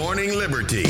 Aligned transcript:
Morning 0.00 0.34
Liberty. 0.34 0.86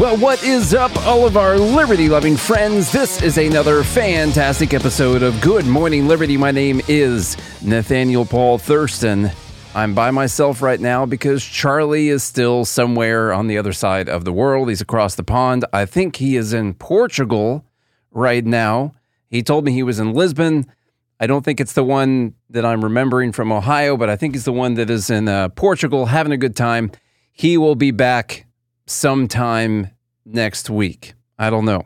Well, 0.00 0.16
what 0.16 0.42
is 0.42 0.72
up, 0.72 0.96
all 1.06 1.26
of 1.26 1.36
our 1.36 1.58
liberty 1.58 2.08
loving 2.08 2.38
friends? 2.38 2.90
This 2.90 3.20
is 3.20 3.36
another 3.36 3.84
fantastic 3.84 4.72
episode 4.72 5.22
of 5.22 5.38
Good 5.42 5.66
Morning 5.66 6.08
Liberty. 6.08 6.38
My 6.38 6.50
name 6.50 6.80
is 6.88 7.36
Nathaniel 7.60 8.24
Paul 8.24 8.56
Thurston. 8.56 9.30
I'm 9.74 9.92
by 9.92 10.10
myself 10.10 10.62
right 10.62 10.80
now 10.80 11.04
because 11.04 11.44
Charlie 11.44 12.08
is 12.08 12.22
still 12.22 12.64
somewhere 12.64 13.34
on 13.34 13.48
the 13.48 13.58
other 13.58 13.74
side 13.74 14.08
of 14.08 14.24
the 14.24 14.32
world. 14.32 14.70
He's 14.70 14.80
across 14.80 15.14
the 15.14 15.22
pond. 15.22 15.66
I 15.74 15.84
think 15.84 16.16
he 16.16 16.36
is 16.36 16.54
in 16.54 16.72
Portugal 16.72 17.66
right 18.10 18.46
now. 18.46 18.94
He 19.28 19.42
told 19.42 19.66
me 19.66 19.72
he 19.72 19.82
was 19.82 20.00
in 20.00 20.14
Lisbon. 20.14 20.72
I 21.22 21.28
don't 21.28 21.44
think 21.44 21.60
it's 21.60 21.74
the 21.74 21.84
one 21.84 22.34
that 22.50 22.64
I'm 22.64 22.82
remembering 22.82 23.30
from 23.30 23.52
Ohio, 23.52 23.96
but 23.96 24.10
I 24.10 24.16
think 24.16 24.34
it's 24.34 24.44
the 24.44 24.52
one 24.52 24.74
that 24.74 24.90
is 24.90 25.08
in 25.08 25.28
uh, 25.28 25.50
Portugal 25.50 26.06
having 26.06 26.32
a 26.32 26.36
good 26.36 26.56
time. 26.56 26.90
He 27.32 27.56
will 27.56 27.76
be 27.76 27.92
back 27.92 28.44
sometime 28.86 29.92
next 30.24 30.68
week. 30.68 31.14
I 31.38 31.48
don't 31.48 31.64
know. 31.64 31.84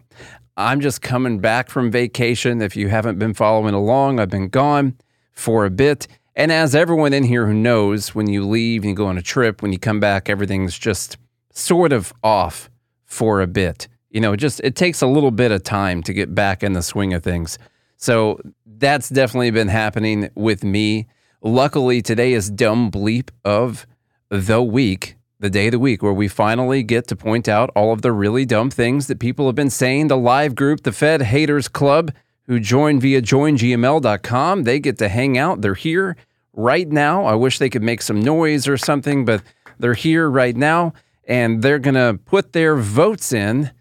I'm 0.57 0.81
just 0.81 1.03
coming 1.03 1.39
back 1.39 1.69
from 1.69 1.91
vacation. 1.91 2.63
If 2.63 2.77
you 2.77 2.89
haven't 2.89 3.19
been 3.19 3.35
following 3.35 3.75
along, 3.75 4.21
I've 4.21 4.31
been 4.31 4.49
gone 4.49 4.97
for 5.35 5.67
a 5.67 5.71
bit. 5.71 6.09
And 6.35 6.51
as 6.51 6.75
everyone 6.75 7.13
in 7.13 7.25
here 7.25 7.47
who 7.47 7.53
knows, 7.53 8.15
when 8.15 8.31
you 8.31 8.43
leave 8.43 8.85
and 8.85 8.91
you 8.93 8.97
go 8.97 9.05
on 9.05 9.19
a 9.19 9.23
trip, 9.23 9.61
when 9.61 9.71
you 9.71 9.79
come 9.79 10.01
back, 10.01 10.31
everything's 10.31 10.79
just 10.79 11.19
sort 11.53 11.93
of 11.93 12.11
off 12.25 12.71
for 13.05 13.43
a 13.43 13.47
bit. 13.47 13.87
You 14.09 14.23
know, 14.23 14.35
just 14.35 14.61
it 14.61 14.77
takes 14.77 15.03
a 15.03 15.07
little 15.07 15.31
bit 15.31 15.53
of 15.53 15.63
time 15.63 16.03
to 16.05 16.15
get 16.15 16.35
back 16.35 16.63
in 16.63 16.73
the 16.73 16.83
swing 16.83 17.13
of 17.13 17.23
things. 17.23 17.59
So 17.97 18.41
that's 18.79 19.09
definitely 19.09 19.51
been 19.51 19.69
happening 19.69 20.31
with 20.35 20.65
me. 20.65 21.07
Luckily, 21.43 22.03
today 22.03 22.33
is 22.33 22.51
dumb 22.51 22.91
bleep 22.91 23.31
of 23.45 23.87
the 24.29 24.63
week, 24.63 25.17
the 25.39 25.51
day 25.51 25.67
of 25.67 25.73
the 25.73 25.79
week, 25.79 26.03
where 26.03 26.13
we 26.13 26.29
finally 26.29 26.83
get 26.83 27.07
to 27.09 27.17
point 27.17 27.49
out 27.49 27.71
all 27.77 27.93
of 27.93 28.03
the 28.03 28.13
really 28.13 28.45
dumb 28.45 28.71
things 28.71 29.07
that 29.07 29.19
people 29.19 29.47
have 29.47 29.55
been 29.55 29.71
saying. 29.71 30.09
The 30.09 30.17
live 30.17 30.55
group, 30.55 30.83
the 30.83 30.93
Fed 30.93 31.23
Haters 31.23 31.69
Club, 31.69 32.13
who 32.47 32.61
join 32.61 33.01
via 33.01 33.23
joingml.com, 33.23 34.65
they 34.65 34.79
get 34.79 34.99
to 34.99 35.09
hang 35.09 35.37
out. 35.39 35.61
They're 35.61 35.75
here 35.75 36.17
right 36.53 36.89
now. 36.89 37.25
I 37.25 37.35
wish 37.35 37.59
they 37.59 37.71
could 37.71 37.83
make 37.83 38.03
some 38.03 38.21
noise 38.21 38.67
or 38.67 38.77
something, 38.77 39.25
but 39.25 39.43
they're 39.79 39.95
here 39.95 40.29
right 40.31 40.57
now 40.57 40.93
and 41.27 41.63
they're 41.63 41.79
going 41.79 41.95
to 41.95 42.19
put 42.25 42.53
their 42.53 42.77
votes 42.77 43.33
in 43.33 43.73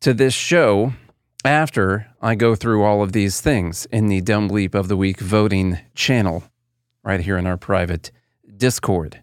to 0.00 0.14
this 0.14 0.34
show 0.34 0.92
after 1.44 2.08
I 2.22 2.34
go 2.34 2.54
through 2.54 2.82
all 2.82 3.02
of 3.02 3.12
these 3.12 3.40
things 3.40 3.86
in 3.86 4.06
the 4.06 4.20
Dumb 4.20 4.48
Bleep 4.48 4.74
of 4.74 4.88
the 4.88 4.96
Week 4.96 5.20
voting 5.20 5.78
channel 5.94 6.44
right 7.02 7.20
here 7.20 7.36
in 7.36 7.46
our 7.46 7.56
private 7.56 8.10
Discord. 8.56 9.20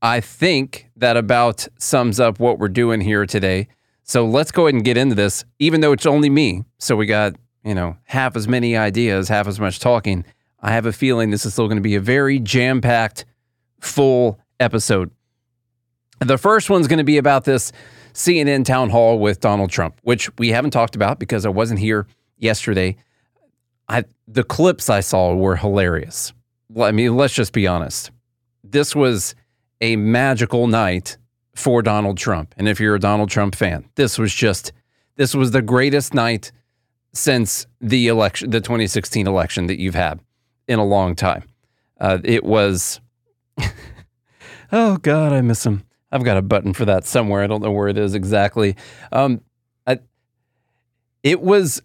I 0.00 0.20
think 0.20 0.90
that 0.96 1.16
about 1.16 1.66
sums 1.78 2.20
up 2.20 2.38
what 2.38 2.58
we're 2.58 2.68
doing 2.68 3.00
here 3.00 3.26
today. 3.26 3.68
So 4.04 4.24
let's 4.24 4.52
go 4.52 4.66
ahead 4.66 4.74
and 4.74 4.84
get 4.84 4.96
into 4.96 5.16
this, 5.16 5.44
even 5.58 5.80
though 5.80 5.92
it's 5.92 6.06
only 6.06 6.30
me. 6.30 6.64
So 6.78 6.94
we 6.94 7.06
got, 7.06 7.34
you 7.64 7.74
know, 7.74 7.96
half 8.04 8.36
as 8.36 8.46
many 8.46 8.76
ideas, 8.76 9.28
half 9.28 9.48
as 9.48 9.58
much 9.58 9.80
talking. 9.80 10.24
I 10.60 10.72
have 10.72 10.86
a 10.86 10.92
feeling 10.92 11.30
this 11.30 11.44
is 11.44 11.54
still 11.54 11.66
going 11.66 11.78
to 11.78 11.82
be 11.82 11.96
a 11.96 12.00
very 12.00 12.38
jam 12.38 12.80
packed, 12.80 13.24
full 13.80 14.38
episode. 14.60 15.10
The 16.20 16.38
first 16.38 16.70
one's 16.70 16.86
going 16.86 16.98
to 16.98 17.04
be 17.04 17.18
about 17.18 17.44
this 17.44 17.72
CNN 18.16 18.64
town 18.64 18.88
hall 18.88 19.18
with 19.18 19.40
Donald 19.40 19.70
Trump, 19.70 20.00
which 20.02 20.34
we 20.38 20.48
haven't 20.48 20.70
talked 20.70 20.96
about 20.96 21.18
because 21.18 21.44
I 21.44 21.50
wasn't 21.50 21.80
here 21.80 22.06
yesterday. 22.38 22.96
I 23.88 24.04
the 24.26 24.42
clips 24.42 24.88
I 24.88 25.00
saw 25.00 25.34
were 25.34 25.56
hilarious. 25.56 26.32
I 26.80 26.92
mean, 26.92 27.14
let's 27.14 27.34
just 27.34 27.52
be 27.52 27.66
honest. 27.66 28.10
This 28.64 28.96
was 28.96 29.34
a 29.82 29.96
magical 29.96 30.66
night 30.66 31.18
for 31.54 31.82
Donald 31.82 32.16
Trump. 32.16 32.54
And 32.56 32.68
if 32.68 32.80
you're 32.80 32.94
a 32.94 33.00
Donald 33.00 33.30
Trump 33.30 33.54
fan, 33.54 33.84
this 33.96 34.18
was 34.18 34.34
just 34.34 34.72
this 35.16 35.34
was 35.34 35.50
the 35.50 35.62
greatest 35.62 36.14
night 36.14 36.52
since 37.12 37.66
the 37.82 38.08
election, 38.08 38.48
the 38.50 38.60
2016 38.62 39.26
election 39.26 39.66
that 39.66 39.78
you've 39.78 39.94
had 39.94 40.20
in 40.66 40.78
a 40.78 40.84
long 40.84 41.14
time. 41.14 41.44
Uh, 42.00 42.18
it 42.24 42.44
was, 42.44 43.00
oh 44.72 44.96
God, 44.98 45.32
I 45.32 45.40
miss 45.42 45.64
him. 45.64 45.85
I've 46.12 46.24
got 46.24 46.36
a 46.36 46.42
button 46.42 46.72
for 46.72 46.84
that 46.84 47.04
somewhere. 47.04 47.42
I 47.42 47.46
don't 47.46 47.62
know 47.62 47.72
where 47.72 47.88
it 47.88 47.98
is 47.98 48.14
exactly. 48.14 48.76
Um, 49.12 49.40
I, 49.86 49.98
it 51.22 51.40
was 51.40 51.82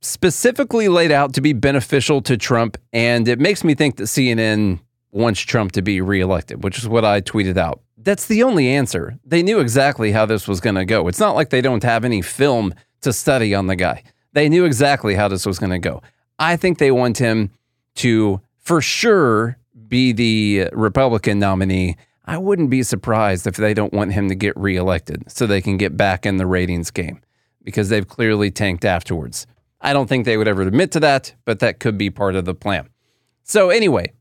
specifically 0.00 0.88
laid 0.88 1.10
out 1.10 1.34
to 1.34 1.40
be 1.40 1.52
beneficial 1.52 2.20
to 2.22 2.36
Trump, 2.36 2.76
and 2.92 3.26
it 3.26 3.38
makes 3.38 3.64
me 3.64 3.74
think 3.74 3.96
that 3.96 4.04
CNN 4.04 4.80
wants 5.10 5.40
Trump 5.40 5.72
to 5.72 5.82
be 5.82 6.00
reelected, 6.00 6.62
which 6.62 6.78
is 6.78 6.88
what 6.88 7.04
I 7.04 7.20
tweeted 7.20 7.56
out. 7.56 7.80
That's 7.96 8.26
the 8.26 8.42
only 8.42 8.68
answer. 8.68 9.18
They 9.24 9.42
knew 9.42 9.60
exactly 9.60 10.12
how 10.12 10.26
this 10.26 10.46
was 10.46 10.60
going 10.60 10.74
to 10.74 10.84
go. 10.84 11.08
It's 11.08 11.20
not 11.20 11.34
like 11.34 11.50
they 11.50 11.62
don't 11.62 11.82
have 11.82 12.04
any 12.04 12.20
film 12.20 12.74
to 13.00 13.12
study 13.12 13.54
on 13.54 13.66
the 13.66 13.76
guy. 13.76 14.02
They 14.32 14.48
knew 14.48 14.64
exactly 14.64 15.14
how 15.14 15.28
this 15.28 15.46
was 15.46 15.58
going 15.58 15.70
to 15.70 15.78
go. 15.78 16.02
I 16.38 16.56
think 16.56 16.78
they 16.78 16.90
want 16.90 17.18
him 17.18 17.50
to, 17.96 18.40
for 18.58 18.82
sure, 18.82 19.56
be 19.88 20.12
the 20.12 20.68
Republican 20.72 21.38
nominee 21.38 21.96
I 22.24 22.38
wouldn't 22.38 22.70
be 22.70 22.82
surprised 22.82 23.46
if 23.46 23.56
they 23.56 23.74
don't 23.74 23.92
want 23.92 24.12
him 24.12 24.28
to 24.28 24.34
get 24.34 24.56
reelected 24.56 25.30
so 25.30 25.46
they 25.46 25.60
can 25.60 25.76
get 25.76 25.96
back 25.96 26.24
in 26.24 26.38
the 26.38 26.46
ratings 26.46 26.90
game 26.90 27.20
because 27.62 27.88
they've 27.88 28.06
clearly 28.06 28.50
tanked 28.50 28.84
afterwards. 28.84 29.46
I 29.80 29.92
don't 29.92 30.08
think 30.08 30.24
they 30.24 30.36
would 30.36 30.48
ever 30.48 30.62
admit 30.62 30.92
to 30.92 31.00
that, 31.00 31.34
but 31.44 31.58
that 31.58 31.80
could 31.80 31.98
be 31.98 32.08
part 32.08 32.34
of 32.34 32.46
the 32.46 32.54
plan. 32.54 32.88
So, 33.42 33.68
anyway, 33.68 34.12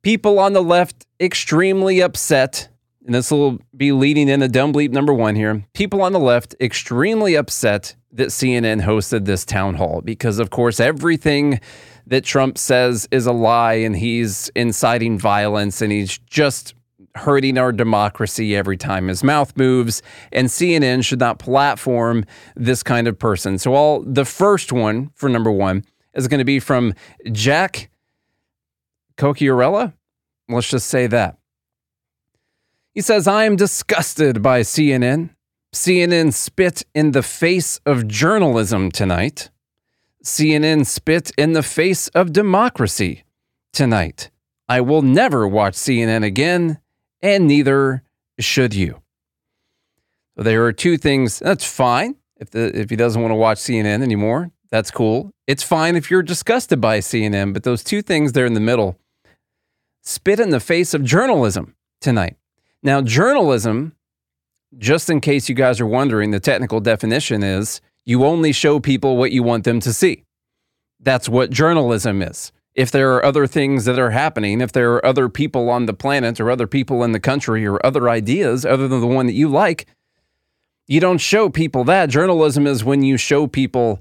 people 0.00 0.38
on 0.38 0.54
the 0.54 0.62
left 0.62 1.06
extremely 1.20 2.00
upset, 2.00 2.70
and 3.04 3.14
this 3.14 3.30
will 3.30 3.58
be 3.76 3.92
leading 3.92 4.30
into 4.30 4.48
dumb 4.48 4.72
bleep 4.72 4.90
number 4.90 5.12
one 5.12 5.34
here. 5.34 5.64
People 5.74 6.00
on 6.00 6.12
the 6.12 6.20
left 6.20 6.54
extremely 6.60 7.34
upset 7.34 7.94
that 8.12 8.28
CNN 8.28 8.82
hosted 8.82 9.26
this 9.26 9.44
town 9.44 9.74
hall 9.74 10.00
because, 10.02 10.38
of 10.38 10.48
course, 10.48 10.80
everything 10.80 11.60
that 12.06 12.24
Trump 12.24 12.56
says 12.56 13.06
is 13.10 13.26
a 13.26 13.32
lie 13.32 13.74
and 13.74 13.96
he's 13.96 14.50
inciting 14.54 15.18
violence 15.18 15.82
and 15.82 15.92
he's 15.92 16.16
just 16.16 16.74
hurting 17.18 17.58
our 17.58 17.72
democracy 17.72 18.56
every 18.56 18.76
time 18.76 19.08
his 19.08 19.22
mouth 19.22 19.56
moves, 19.56 20.02
and 20.32 20.48
CNN 20.48 21.04
should 21.04 21.20
not 21.20 21.38
platform 21.38 22.24
this 22.56 22.82
kind 22.82 23.06
of 23.06 23.18
person. 23.18 23.58
So, 23.58 23.74
all 23.74 24.02
the 24.02 24.24
first 24.24 24.72
one 24.72 25.10
for 25.14 25.28
number 25.28 25.52
one 25.52 25.84
is 26.14 26.28
going 26.28 26.38
to 26.38 26.44
be 26.44 26.60
from 26.60 26.94
Jack 27.30 27.90
Cocchiarella. 29.16 29.92
Let's 30.48 30.70
just 30.70 30.88
say 30.88 31.06
that. 31.08 31.38
He 32.94 33.00
says, 33.00 33.28
I 33.28 33.44
am 33.44 33.56
disgusted 33.56 34.42
by 34.42 34.62
CNN. 34.62 35.30
CNN 35.74 36.32
spit 36.32 36.84
in 36.94 37.12
the 37.12 37.22
face 37.22 37.78
of 37.84 38.08
journalism 38.08 38.90
tonight. 38.90 39.50
CNN 40.24 40.86
spit 40.86 41.30
in 41.38 41.52
the 41.52 41.62
face 41.62 42.08
of 42.08 42.32
democracy 42.32 43.24
tonight. 43.72 44.30
I 44.68 44.80
will 44.80 45.02
never 45.02 45.46
watch 45.46 45.74
CNN 45.74 46.24
again 46.24 46.78
and 47.22 47.46
neither 47.46 48.02
should 48.38 48.74
you. 48.74 49.02
So 50.36 50.42
there 50.44 50.64
are 50.64 50.72
two 50.72 50.96
things. 50.96 51.38
That's 51.38 51.64
fine 51.64 52.16
if 52.36 52.50
the 52.50 52.76
if 52.78 52.90
he 52.90 52.96
doesn't 52.96 53.20
want 53.20 53.32
to 53.32 53.36
watch 53.36 53.58
CNN 53.58 54.02
anymore. 54.02 54.50
That's 54.70 54.90
cool. 54.90 55.32
It's 55.46 55.62
fine 55.62 55.96
if 55.96 56.10
you're 56.10 56.22
disgusted 56.22 56.80
by 56.80 56.98
CNN, 56.98 57.52
but 57.54 57.62
those 57.62 57.82
two 57.82 58.02
things 58.02 58.32
there 58.32 58.46
in 58.46 58.54
the 58.54 58.60
middle 58.60 58.98
spit 60.02 60.40
in 60.40 60.50
the 60.50 60.60
face 60.60 60.94
of 60.94 61.04
journalism 61.04 61.74
tonight. 62.00 62.36
Now, 62.82 63.02
journalism, 63.02 63.94
just 64.76 65.10
in 65.10 65.20
case 65.20 65.48
you 65.48 65.54
guys 65.54 65.80
are 65.80 65.86
wondering, 65.86 66.30
the 66.30 66.40
technical 66.40 66.80
definition 66.80 67.42
is 67.42 67.80
you 68.06 68.24
only 68.24 68.52
show 68.52 68.80
people 68.80 69.16
what 69.16 69.32
you 69.32 69.42
want 69.42 69.64
them 69.64 69.80
to 69.80 69.92
see. 69.92 70.24
That's 71.00 71.28
what 71.28 71.50
journalism 71.50 72.22
is 72.22 72.52
if 72.78 72.92
there 72.92 73.16
are 73.16 73.24
other 73.24 73.48
things 73.48 73.86
that 73.86 73.98
are 73.98 74.12
happening, 74.12 74.60
if 74.60 74.70
there 74.70 74.92
are 74.92 75.04
other 75.04 75.28
people 75.28 75.68
on 75.68 75.86
the 75.86 75.92
planet 75.92 76.38
or 76.38 76.48
other 76.48 76.68
people 76.68 77.02
in 77.02 77.10
the 77.10 77.18
country 77.18 77.66
or 77.66 77.84
other 77.84 78.08
ideas 78.08 78.64
other 78.64 78.86
than 78.86 79.00
the 79.00 79.06
one 79.08 79.26
that 79.26 79.32
you 79.32 79.48
like, 79.48 79.88
you 80.86 81.00
don't 81.00 81.18
show 81.18 81.50
people 81.50 81.82
that. 81.82 82.08
Journalism 82.08 82.68
is 82.68 82.84
when 82.84 83.02
you 83.02 83.16
show 83.16 83.48
people 83.48 84.00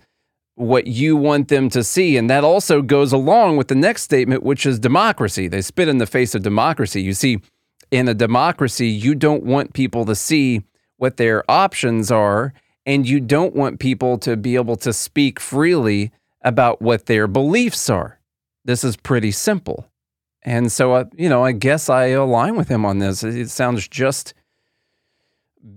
what 0.53 0.85
you 0.85 1.17
want 1.17 1.47
them 1.47 1.71
to 1.71 1.83
see. 1.83 2.17
And 2.17 2.29
that 2.29 2.43
also 2.43 2.83
goes 2.83 3.11
along 3.11 3.57
with 3.57 3.67
the 3.67 3.73
next 3.73 4.03
statement, 4.03 4.43
which 4.43 4.63
is 4.63 4.77
democracy. 4.77 5.47
They 5.47 5.63
spit 5.63 5.87
in 5.87 5.97
the 5.97 6.05
face 6.05 6.35
of 6.35 6.43
democracy. 6.43 7.01
You 7.01 7.13
see, 7.13 7.41
in 7.89 8.07
a 8.07 8.13
democracy, 8.13 8.89
you 8.89 9.15
don't 9.15 9.41
want 9.41 9.73
people 9.73 10.05
to 10.05 10.13
see 10.13 10.61
what 10.97 11.17
their 11.17 11.43
options 11.49 12.11
are, 12.11 12.53
and 12.85 13.09
you 13.09 13.21
don't 13.21 13.55
want 13.55 13.79
people 13.79 14.19
to 14.19 14.37
be 14.37 14.53
able 14.53 14.75
to 14.77 14.93
speak 14.93 15.39
freely 15.39 16.11
about 16.43 16.79
what 16.79 17.07
their 17.07 17.25
beliefs 17.25 17.89
are 17.89 18.16
this 18.67 18.83
is 18.83 18.97
pretty 18.97 19.31
simple. 19.31 19.89
And 20.43 20.71
so, 20.71 20.93
uh, 20.93 21.05
you 21.15 21.29
know, 21.29 21.43
I 21.43 21.53
guess 21.53 21.89
I 21.89 22.07
align 22.07 22.57
with 22.57 22.67
him 22.67 22.85
on 22.85 22.99
this. 22.99 23.23
It 23.23 23.49
sounds 23.49 23.87
just 23.87 24.33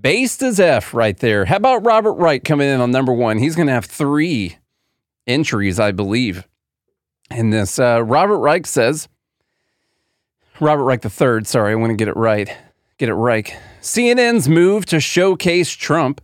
based 0.01 0.43
as 0.43 0.61
F 0.61 0.93
right 0.93 1.17
there. 1.17 1.45
How 1.45 1.57
about 1.57 1.87
Robert 1.87 2.15
Wright 2.15 2.43
coming 2.43 2.69
in 2.69 2.81
on 2.81 2.91
number 2.91 3.13
one? 3.13 3.39
He's 3.39 3.55
going 3.55 3.69
to 3.69 3.73
have 3.73 3.85
three 3.85 4.59
entries, 5.27 5.81
I 5.81 5.93
believe. 5.93 6.47
In 7.31 7.51
this, 7.51 7.79
uh, 7.79 8.03
Robert 8.03 8.39
Reich 8.39 8.67
says, 8.67 9.09
Robert 10.59 10.83
Reich 10.83 11.05
III. 11.05 11.45
Sorry, 11.45 11.73
I 11.73 11.77
want 11.77 11.91
to 11.91 11.97
get 11.97 12.09
it 12.09 12.17
right. 12.17 12.55
Get 12.99 13.09
it 13.09 13.15
right. 13.15 13.55
CNN's 13.81 14.49
move 14.49 14.85
to 14.87 14.99
showcase 14.99 15.71
Trump 15.71 16.21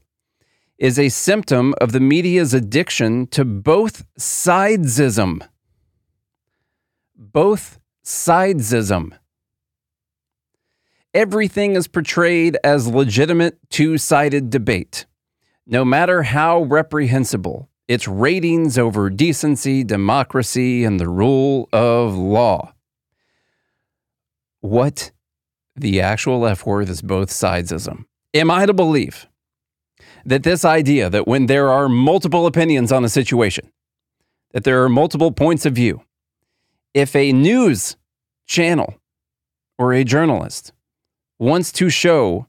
is 0.79 0.99
a 0.99 1.11
symptom 1.11 1.75
of 1.81 1.93
the 1.93 2.01
media's 2.01 2.53
addiction 2.53 3.29
to 3.29 3.45
both 3.45 4.05
sidesism. 4.19 5.47
Both 7.19 7.79
sidesism. 8.05 9.17
Everything 11.15 11.75
is 11.75 11.89
portrayed 11.89 12.59
as 12.63 12.89
legitimate 12.89 13.59
two 13.71 13.97
sided 13.97 14.51
debate. 14.51 15.07
No 15.67 15.83
matter 15.83 16.25
how 16.25 16.65
reprehensible, 16.65 17.71
it's 17.89 18.07
ratings 18.07 18.77
over 18.77 19.09
decency, 19.09 19.83
democracy, 19.83 20.85
and 20.85 21.01
the 21.01 21.09
rule 21.09 21.71
of 21.73 22.15
law. 22.15 22.75
What 24.61 25.11
the 25.75 26.03
actual 26.03 26.47
F 26.47 26.67
word 26.67 26.91
is 26.91 27.01
both 27.01 27.31
sidesism. 27.31 28.05
Am 28.35 28.51
I 28.51 28.67
to 28.67 28.75
believe 28.75 29.27
that 30.27 30.43
this 30.43 30.67
idea 30.67 31.09
that 31.09 31.27
when 31.27 31.47
there 31.47 31.71
are 31.71 31.89
multiple 31.89 32.45
opinions 32.47 32.93
on 32.93 33.07
a 33.07 33.09
situation, 33.09 33.73
that 34.53 34.65
there 34.65 34.85
are 34.85 34.91
multiple 34.91 35.33
points 35.33 35.65
of 35.65 35.73
view, 35.73 36.03
if 36.97 37.15
a 37.15 37.31
news 37.31 37.95
channel 38.47 38.95
or 39.79 39.93
a 39.93 40.03
journalist 40.03 40.73
wants 41.39 41.71
to 41.71 41.91
show 41.91 42.47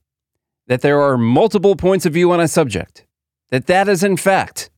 that 0.68 0.80
there 0.80 1.02
are 1.02 1.18
multiple 1.18 1.76
points 1.76 2.06
of 2.06 2.14
view 2.14 2.32
on 2.32 2.40
a 2.40 2.48
subject, 2.48 3.06
that 3.50 3.68
that 3.68 3.90
is 3.90 4.04
in 4.04 4.16
fact 4.16 4.70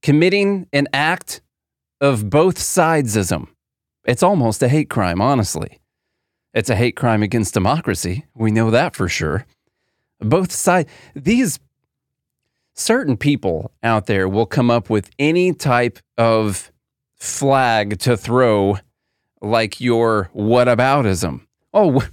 committing 0.00 0.66
an 0.72 0.88
act 0.94 1.42
of 2.00 2.30
both 2.30 2.56
sidesism. 2.56 3.48
It's 4.06 4.22
almost 4.22 4.62
a 4.62 4.68
hate 4.68 4.88
crime, 4.88 5.20
honestly. 5.20 5.80
It's 6.54 6.70
a 6.70 6.76
hate 6.76 6.96
crime 6.96 7.22
against 7.22 7.52
democracy. 7.52 8.24
We 8.34 8.50
know 8.50 8.70
that 8.70 8.96
for 8.96 9.10
sure. 9.10 9.44
Both 10.20 10.52
sides, 10.52 10.90
these 11.14 11.60
certain 12.74 13.18
people 13.18 13.72
out 13.82 14.06
there 14.06 14.26
will 14.26 14.46
come 14.46 14.70
up 14.70 14.88
with 14.88 15.10
any 15.18 15.52
type 15.52 15.98
of 16.16 16.70
flag 17.24 17.98
to 18.00 18.16
throw, 18.16 18.78
like 19.40 19.80
your 19.80 20.30
whataboutism. 20.34 21.46
Oh, 21.72 22.06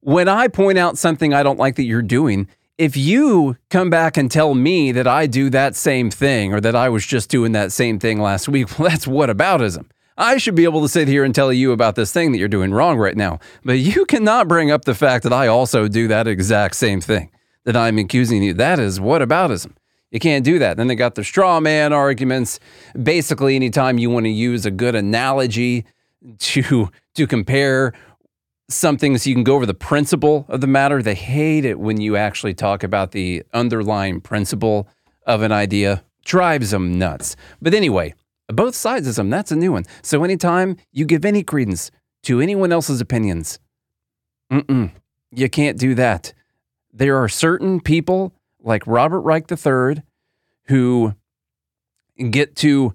when 0.00 0.28
I 0.28 0.48
point 0.48 0.78
out 0.78 0.98
something 0.98 1.32
I 1.32 1.42
don't 1.42 1.58
like 1.58 1.76
that 1.76 1.84
you're 1.84 2.02
doing, 2.02 2.48
if 2.78 2.96
you 2.96 3.56
come 3.70 3.90
back 3.90 4.16
and 4.16 4.30
tell 4.30 4.54
me 4.54 4.92
that 4.92 5.06
I 5.06 5.26
do 5.26 5.48
that 5.50 5.74
same 5.74 6.10
thing 6.10 6.52
or 6.52 6.60
that 6.60 6.76
I 6.76 6.88
was 6.88 7.06
just 7.06 7.30
doing 7.30 7.52
that 7.52 7.72
same 7.72 7.98
thing 7.98 8.20
last 8.20 8.48
week, 8.48 8.66
well, 8.78 8.88
that's 8.88 9.06
whataboutism. 9.06 9.86
I 10.18 10.38
should 10.38 10.54
be 10.54 10.64
able 10.64 10.82
to 10.82 10.88
sit 10.88 11.08
here 11.08 11.24
and 11.24 11.34
tell 11.34 11.52
you 11.52 11.72
about 11.72 11.94
this 11.94 12.12
thing 12.12 12.32
that 12.32 12.38
you're 12.38 12.48
doing 12.48 12.72
wrong 12.72 12.98
right 12.98 13.16
now. 13.16 13.38
But 13.64 13.78
you 13.78 14.06
cannot 14.06 14.48
bring 14.48 14.70
up 14.70 14.84
the 14.84 14.94
fact 14.94 15.24
that 15.24 15.32
I 15.32 15.46
also 15.46 15.88
do 15.88 16.08
that 16.08 16.26
exact 16.26 16.76
same 16.76 17.00
thing 17.00 17.30
that 17.64 17.76
I'm 17.76 17.98
accusing 17.98 18.42
you. 18.42 18.54
That 18.54 18.78
is 18.78 18.98
whataboutism. 18.98 19.74
You 20.10 20.20
can't 20.20 20.44
do 20.44 20.58
that. 20.60 20.76
Then 20.76 20.86
they 20.86 20.94
got 20.94 21.14
the 21.14 21.24
straw 21.24 21.60
man 21.60 21.92
arguments. 21.92 22.60
Basically, 23.00 23.56
anytime 23.56 23.98
you 23.98 24.10
want 24.10 24.24
to 24.24 24.30
use 24.30 24.64
a 24.64 24.70
good 24.70 24.94
analogy 24.94 25.84
to 26.38 26.90
to 27.14 27.26
compare 27.26 27.92
something 28.68 29.16
so 29.16 29.28
you 29.28 29.34
can 29.34 29.44
go 29.44 29.54
over 29.54 29.66
the 29.66 29.74
principle 29.74 30.46
of 30.48 30.60
the 30.60 30.66
matter, 30.66 31.02
they 31.02 31.14
hate 31.14 31.64
it 31.64 31.78
when 31.78 32.00
you 32.00 32.16
actually 32.16 32.54
talk 32.54 32.82
about 32.82 33.12
the 33.12 33.42
underlying 33.52 34.20
principle 34.20 34.88
of 35.26 35.42
an 35.42 35.52
idea. 35.52 36.02
Drives 36.24 36.70
them 36.70 36.98
nuts. 36.98 37.36
But 37.62 37.74
anyway, 37.74 38.14
both 38.48 38.74
sides 38.74 39.06
of 39.08 39.14
them. 39.14 39.30
That's 39.30 39.52
a 39.52 39.56
new 39.56 39.72
one. 39.72 39.84
So 40.02 40.24
anytime 40.24 40.76
you 40.92 41.04
give 41.04 41.24
any 41.24 41.42
credence 41.42 41.90
to 42.24 42.40
anyone 42.40 42.72
else's 42.72 43.00
opinions, 43.00 43.58
mm-mm, 44.50 44.92
you 45.30 45.48
can't 45.48 45.78
do 45.78 45.94
that. 45.94 46.32
There 46.92 47.16
are 47.22 47.28
certain 47.28 47.80
people 47.80 48.32
like 48.66 48.86
Robert 48.86 49.20
Reich 49.20 49.50
III 49.50 50.02
who 50.66 51.14
get 52.30 52.56
to 52.56 52.92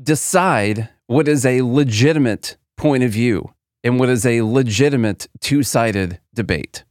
decide 0.00 0.88
what 1.06 1.28
is 1.28 1.44
a 1.44 1.62
legitimate 1.62 2.56
point 2.76 3.02
of 3.02 3.10
view 3.10 3.52
and 3.82 3.98
what 3.98 4.08
is 4.08 4.24
a 4.24 4.42
legitimate 4.42 5.26
two 5.40 5.62
sided 5.62 6.20
debate. 6.32 6.84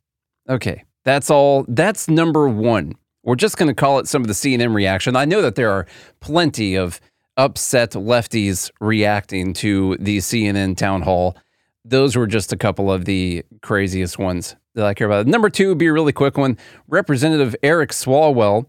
Okay, 0.48 0.83
that's 1.04 1.30
all. 1.30 1.66
That's 1.68 2.07
number 2.10 2.48
one. 2.50 2.94
We're 3.24 3.36
just 3.36 3.57
going 3.57 3.68
to 3.68 3.75
call 3.75 4.00
it 4.00 4.07
some 4.07 4.22
of 4.22 4.27
the 4.27 4.33
CNN 4.33 4.74
reaction. 4.74 5.15
I 5.15 5.25
know 5.25 5.42
that 5.42 5.56
there 5.56 5.72
are 5.72 5.86
plenty 6.19 6.75
of 6.75 7.00
upset 7.38 7.92
lefties 7.92 8.69
reacting 8.81 9.54
to 9.54 9.95
the 9.98 10.18
CNN 10.18 10.75
town 10.75 11.04
hall. 11.04 11.38
Those 11.86 12.15
were 12.15 12.27
just 12.27 12.51
a 12.51 12.57
couple 12.57 12.92
of 12.92 13.06
the 13.06 13.44
craziest 13.62 14.19
ones 14.19 14.56
that 14.75 14.86
I 14.86 14.94
care 14.94 15.07
about. 15.07 15.27
Number 15.27 15.50
two 15.50 15.69
would 15.69 15.77
be 15.77 15.88
a 15.88 15.94
really 15.94 16.13
quick 16.13 16.38
one 16.38 16.57
Representative 16.88 17.56
Eric 17.63 17.92
Swalwell. 17.92 18.68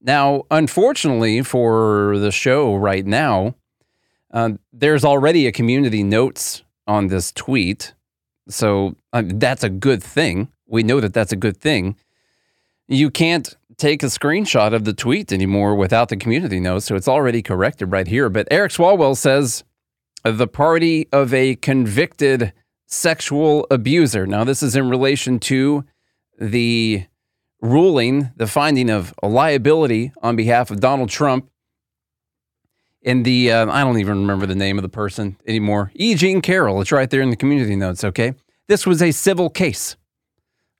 Now, 0.00 0.44
unfortunately 0.50 1.42
for 1.42 2.18
the 2.18 2.32
show 2.32 2.74
right 2.74 3.06
now, 3.06 3.54
uh, 4.32 4.50
there's 4.72 5.04
already 5.04 5.46
a 5.46 5.52
community 5.52 6.02
notes 6.02 6.64
on 6.86 7.08
this 7.08 7.30
tweet. 7.32 7.94
So 8.48 8.96
uh, 9.12 9.22
that's 9.26 9.62
a 9.62 9.68
good 9.68 10.02
thing. 10.02 10.48
We 10.66 10.82
know 10.82 11.00
that 11.00 11.14
that's 11.14 11.32
a 11.32 11.36
good 11.36 11.56
thing. 11.56 11.96
You 12.88 13.10
can't 13.10 13.54
take 13.76 14.02
a 14.02 14.06
screenshot 14.06 14.74
of 14.74 14.84
the 14.84 14.92
tweet 14.92 15.32
anymore 15.32 15.74
without 15.74 16.08
the 16.08 16.16
community 16.16 16.60
notes. 16.60 16.86
so 16.86 16.94
it's 16.94 17.08
already 17.08 17.42
corrected 17.42 17.92
right 17.92 18.06
here. 18.06 18.28
But 18.28 18.48
Eric 18.50 18.72
Swalwell 18.72 19.16
says 19.16 19.64
the 20.24 20.46
party 20.46 21.08
of 21.12 21.34
a 21.34 21.56
convicted 21.56 22.52
sexual 22.92 23.66
abuser. 23.70 24.26
Now, 24.26 24.44
this 24.44 24.62
is 24.62 24.76
in 24.76 24.88
relation 24.88 25.38
to 25.40 25.84
the 26.38 27.06
ruling, 27.60 28.30
the 28.36 28.46
finding 28.46 28.90
of 28.90 29.14
a 29.22 29.28
liability 29.28 30.12
on 30.22 30.36
behalf 30.36 30.70
of 30.70 30.80
Donald 30.80 31.08
Trump 31.08 31.48
in 33.00 33.22
the 33.22 33.50
uh, 33.50 33.70
I 33.70 33.82
don't 33.82 33.98
even 33.98 34.20
remember 34.20 34.46
the 34.46 34.54
name 34.54 34.78
of 34.78 34.82
the 34.82 34.88
person 34.88 35.36
anymore. 35.46 35.90
E. 35.94 36.14
Jean 36.14 36.40
Carroll. 36.40 36.80
It's 36.80 36.92
right 36.92 37.08
there 37.08 37.22
in 37.22 37.30
the 37.30 37.36
community 37.36 37.76
notes. 37.76 38.04
Okay, 38.04 38.34
this 38.68 38.86
was 38.86 39.02
a 39.02 39.10
civil 39.10 39.48
case. 39.48 39.96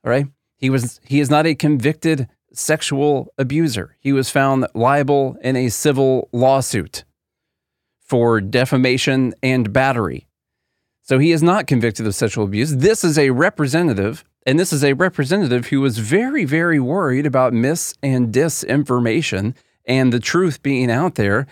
All 0.05 0.11
right, 0.11 0.27
he 0.59 0.71
was 0.71 1.01
he 1.05 1.19
is 1.19 1.31
not 1.31 1.47
a 1.47 1.55
convicted 1.55 2.29
sexual 2.53 3.33
abuser. 3.39 3.97
He 4.01 4.13
was 4.13 4.29
found 4.31 4.67
liable 4.75 5.37
in 5.43 5.57
a 5.57 5.71
civil 5.71 6.29
lawsuit 6.33 7.05
for 8.01 8.41
defamation 8.41 9.35
and 9.43 9.73
battery. 9.73 10.29
So 11.03 11.19
he 11.19 11.33
is 11.33 11.43
not 11.43 11.67
convicted 11.67 12.07
of 12.07 12.15
sexual 12.15 12.45
abuse. 12.45 12.77
This 12.77 13.05
is 13.05 13.19
a 13.19 13.31
representative, 13.31 14.25
and 14.47 14.59
this 14.59 14.73
is 14.73 14.85
a 14.85 14.93
representative 14.95 15.67
who 15.67 15.81
was 15.81 15.99
very, 15.99 16.45
very 16.45 16.79
worried 16.79 17.27
about 17.27 17.53
mis 17.53 17.95
and 18.03 18.33
disinformation 18.33 19.55
and 19.85 20.13
the 20.13 20.21
truth 20.21 20.63
being 20.63 20.91
out 20.91 21.17
there. 21.17 21.47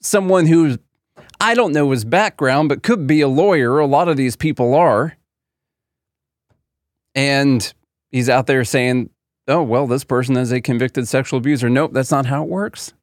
Someone 0.00 0.46
who 0.46 0.78
I 1.40 1.54
don't 1.54 1.72
know 1.72 1.90
his 1.90 2.04
background, 2.04 2.68
but 2.68 2.82
could 2.82 3.06
be 3.06 3.22
a 3.22 3.28
lawyer. 3.28 3.78
A 3.78 3.86
lot 3.86 4.08
of 4.08 4.18
these 4.18 4.36
people 4.36 4.74
are. 4.74 5.16
And 7.14 7.72
he's 8.10 8.28
out 8.28 8.46
there 8.46 8.64
saying 8.64 9.10
oh, 9.50 9.62
well, 9.62 9.86
this 9.86 10.04
person 10.04 10.36
is 10.36 10.52
a 10.52 10.60
convicted 10.60 11.08
sexual 11.08 11.38
abuser. 11.38 11.68
Nope, 11.68 11.92
that's 11.92 12.10
not 12.10 12.26
how 12.26 12.44
it 12.44 12.48
works. 12.48 12.94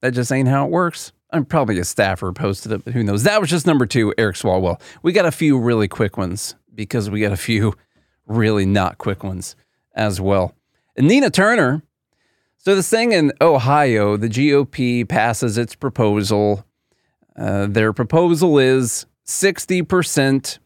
That 0.00 0.12
just 0.12 0.30
ain't 0.30 0.48
how 0.48 0.66
it 0.66 0.70
works. 0.70 1.12
I'm 1.30 1.44
probably 1.44 1.78
a 1.78 1.84
staffer 1.84 2.32
posted 2.32 2.72
it, 2.72 2.84
but 2.84 2.94
who 2.94 3.02
knows? 3.02 3.24
That 3.24 3.40
was 3.40 3.50
just 3.50 3.66
number 3.66 3.86
two, 3.86 4.14
Eric 4.16 4.36
Swalwell. 4.36 4.80
We 5.02 5.12
got 5.12 5.26
a 5.26 5.32
few 5.32 5.58
really 5.58 5.88
quick 5.88 6.16
ones 6.16 6.54
because 6.74 7.10
we 7.10 7.20
got 7.20 7.32
a 7.32 7.36
few 7.36 7.74
really 8.26 8.64
not 8.64 8.98
quick 8.98 9.22
ones 9.22 9.54
as 9.94 10.20
well. 10.20 10.54
And 10.96 11.06
Nina 11.06 11.30
Turner. 11.30 11.82
So 12.56 12.74
this 12.74 12.90
thing 12.90 13.12
in 13.12 13.32
Ohio, 13.40 14.16
the 14.16 14.28
GOP 14.28 15.08
passes 15.08 15.56
its 15.58 15.74
proposal. 15.74 16.64
Uh, 17.36 17.66
their 17.66 17.92
proposal 17.92 18.58
is 18.58 19.06
60% 19.26 20.58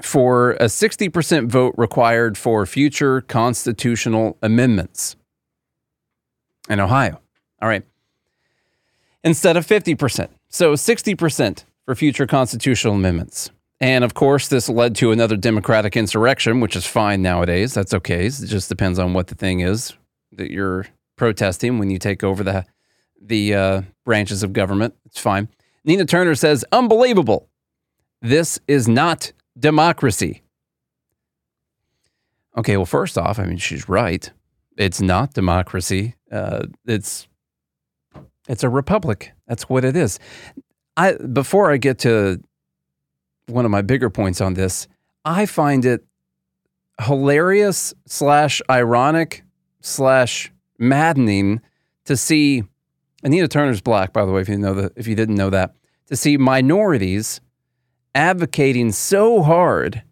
for 0.00 0.52
a 0.52 0.66
60% 0.66 1.48
vote 1.48 1.74
required 1.76 2.38
for 2.38 2.66
future 2.66 3.20
constitutional 3.22 4.38
amendments 4.42 5.16
in 6.68 6.80
Ohio. 6.80 7.20
All 7.60 7.68
right. 7.68 7.84
Instead 9.24 9.56
of 9.56 9.66
50%. 9.66 10.28
So 10.48 10.74
60% 10.74 11.64
for 11.84 11.94
future 11.94 12.26
constitutional 12.26 12.94
amendments. 12.94 13.50
And 13.80 14.04
of 14.04 14.14
course, 14.14 14.48
this 14.48 14.68
led 14.68 14.94
to 14.96 15.10
another 15.10 15.36
Democratic 15.36 15.96
insurrection, 15.96 16.60
which 16.60 16.76
is 16.76 16.86
fine 16.86 17.20
nowadays. 17.22 17.74
That's 17.74 17.92
okay. 17.94 18.26
It 18.26 18.46
just 18.46 18.68
depends 18.68 18.98
on 18.98 19.12
what 19.12 19.26
the 19.26 19.34
thing 19.34 19.60
is 19.60 19.94
that 20.32 20.50
you're 20.50 20.86
protesting 21.16 21.78
when 21.78 21.90
you 21.90 21.98
take 21.98 22.24
over 22.24 22.42
the 22.42 22.64
the 23.24 23.54
uh, 23.54 23.82
branches 24.04 24.42
of 24.42 24.52
government. 24.52 24.94
It's 25.06 25.20
fine. 25.20 25.48
Nina 25.84 26.04
Turner 26.04 26.34
says, 26.36 26.64
"Unbelievable. 26.72 27.48
This 28.20 28.60
is 28.68 28.86
not 28.86 29.32
democracy. 29.58 30.42
Okay, 32.56 32.76
well, 32.76 32.86
first 32.86 33.16
off, 33.16 33.38
I 33.38 33.44
mean, 33.44 33.58
she's 33.58 33.88
right. 33.88 34.30
It's 34.76 35.00
not 35.00 35.34
democracy. 35.34 36.14
Uh, 36.30 36.66
it's 36.86 37.26
it's 38.48 38.62
a 38.62 38.68
republic. 38.68 39.32
That's 39.46 39.68
what 39.68 39.84
it 39.84 39.96
is. 39.96 40.18
I 40.96 41.14
before 41.14 41.70
I 41.70 41.76
get 41.76 41.98
to 42.00 42.42
one 43.46 43.64
of 43.64 43.70
my 43.70 43.82
bigger 43.82 44.10
points 44.10 44.40
on 44.40 44.54
this, 44.54 44.88
I 45.24 45.46
find 45.46 45.84
it 45.84 46.04
hilarious 47.00 47.94
slash 48.06 48.60
ironic 48.70 49.44
slash 49.80 50.52
maddening 50.78 51.60
to 52.04 52.16
see 52.16 52.64
Anita 53.22 53.48
Turner's 53.48 53.80
black, 53.80 54.12
by 54.12 54.24
the 54.24 54.32
way, 54.32 54.40
if 54.40 54.48
you 54.48 54.58
know 54.58 54.74
that 54.74 54.92
if 54.96 55.06
you 55.06 55.14
didn't 55.14 55.36
know 55.36 55.50
that, 55.50 55.74
to 56.06 56.16
see 56.16 56.36
minorities 56.36 57.40
advocating 58.14 58.92
so 58.92 59.42
hard 59.42 60.02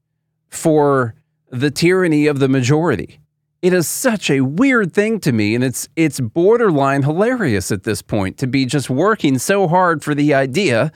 for 0.49 1.15
the 1.51 1.71
tyranny 1.71 2.27
of 2.27 2.39
the 2.39 2.49
majority. 2.49 3.20
It 3.63 3.75
is 3.75 3.87
such 3.87 4.31
a 4.31 4.41
weird 4.41 4.95
thing 4.95 5.21
to 5.21 5.33
me, 5.33 5.55
and 5.55 5.63
it's 5.63 5.89
it's 5.95 6.19
borderline 6.19 7.03
hilarious 7.03 7.71
at 7.71 7.83
this 7.83 8.01
point 8.01 8.39
to 8.39 8.47
be 8.47 8.65
just 8.65 8.89
working 8.89 9.39
so 9.39 9.69
hard 9.69 10.03
for 10.03 10.15
the 10.15 10.33
idea 10.33 10.93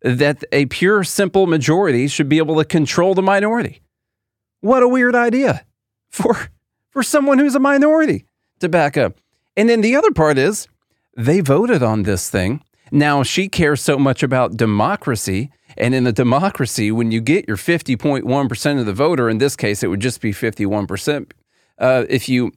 that 0.00 0.42
a 0.52 0.66
pure, 0.66 1.04
simple 1.04 1.46
majority 1.46 2.08
should 2.08 2.28
be 2.28 2.38
able 2.38 2.56
to 2.56 2.64
control 2.64 3.14
the 3.14 3.22
minority. 3.22 3.82
What 4.60 4.82
a 4.82 4.88
weird 4.88 5.14
idea 5.14 5.66
for 6.08 6.48
for 6.90 7.02
someone 7.02 7.38
who's 7.38 7.54
a 7.54 7.60
minority 7.60 8.24
to 8.60 8.68
back 8.68 8.96
up. 8.96 9.18
And 9.56 9.68
then 9.68 9.82
the 9.82 9.96
other 9.96 10.12
part 10.12 10.38
is 10.38 10.68
they 11.16 11.40
voted 11.40 11.82
on 11.82 12.04
this 12.04 12.30
thing. 12.30 12.62
Now 12.90 13.22
she 13.22 13.48
cares 13.48 13.82
so 13.82 13.98
much 13.98 14.22
about 14.22 14.56
democracy. 14.56 15.50
And 15.76 15.94
in 15.94 16.06
a 16.06 16.12
democracy, 16.12 16.90
when 16.92 17.10
you 17.10 17.20
get 17.20 17.48
your 17.48 17.56
50.1% 17.56 18.80
of 18.80 18.86
the 18.86 18.92
voter, 18.92 19.30
in 19.30 19.38
this 19.38 19.56
case, 19.56 19.82
it 19.82 19.88
would 19.88 20.00
just 20.00 20.20
be 20.20 20.32
51%. 20.32 21.32
Uh, 21.78 22.04
if 22.08 22.28
you 22.28 22.52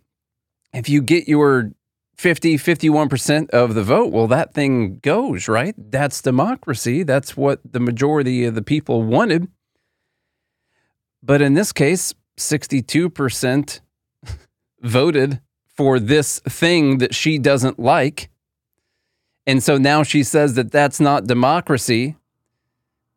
if 0.73 0.89
you 0.89 1.01
get 1.01 1.27
your 1.27 1.71
50, 2.17 2.57
51% 2.57 3.49
of 3.49 3.75
the 3.75 3.83
vote, 3.83 4.11
well, 4.11 4.27
that 4.27 4.53
thing 4.53 4.99
goes, 4.99 5.47
right? 5.47 5.75
That's 5.77 6.21
democracy. 6.21 7.03
That's 7.03 7.35
what 7.35 7.59
the 7.69 7.79
majority 7.79 8.45
of 8.45 8.55
the 8.55 8.61
people 8.61 9.03
wanted. 9.03 9.47
But 11.21 11.41
in 11.41 11.55
this 11.55 11.71
case, 11.71 12.13
62% 12.37 13.79
voted 14.81 15.41
for 15.67 15.99
this 15.99 16.39
thing 16.39 16.99
that 16.99 17.13
she 17.13 17.37
doesn't 17.37 17.79
like. 17.79 18.29
And 19.47 19.61
so 19.61 19.77
now 19.77 20.03
she 20.03 20.23
says 20.23 20.53
that 20.53 20.71
that's 20.71 20.99
not 20.99 21.27
democracy 21.27 22.15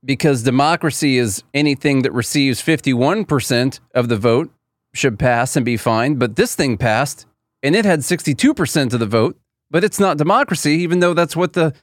because 0.04 0.42
democracy 0.42 1.18
is 1.18 1.42
anything 1.54 2.02
that 2.02 2.12
receives 2.12 2.62
51% 2.62 3.80
of 3.94 4.08
the 4.08 4.16
vote 4.16 4.50
should 4.94 5.18
pass 5.18 5.56
and 5.56 5.64
be 5.64 5.76
fine. 5.76 6.16
But 6.16 6.36
this 6.36 6.54
thing 6.54 6.76
passed 6.76 7.26
and 7.62 7.74
it 7.74 7.84
had 7.84 8.00
62% 8.00 8.92
of 8.92 9.00
the 9.00 9.06
vote, 9.06 9.38
but 9.70 9.84
it's 9.84 10.00
not 10.00 10.16
democracy, 10.16 10.72
even 10.72 11.00
though 11.00 11.14
that's 11.14 11.36
what 11.36 11.54
the 11.54 11.74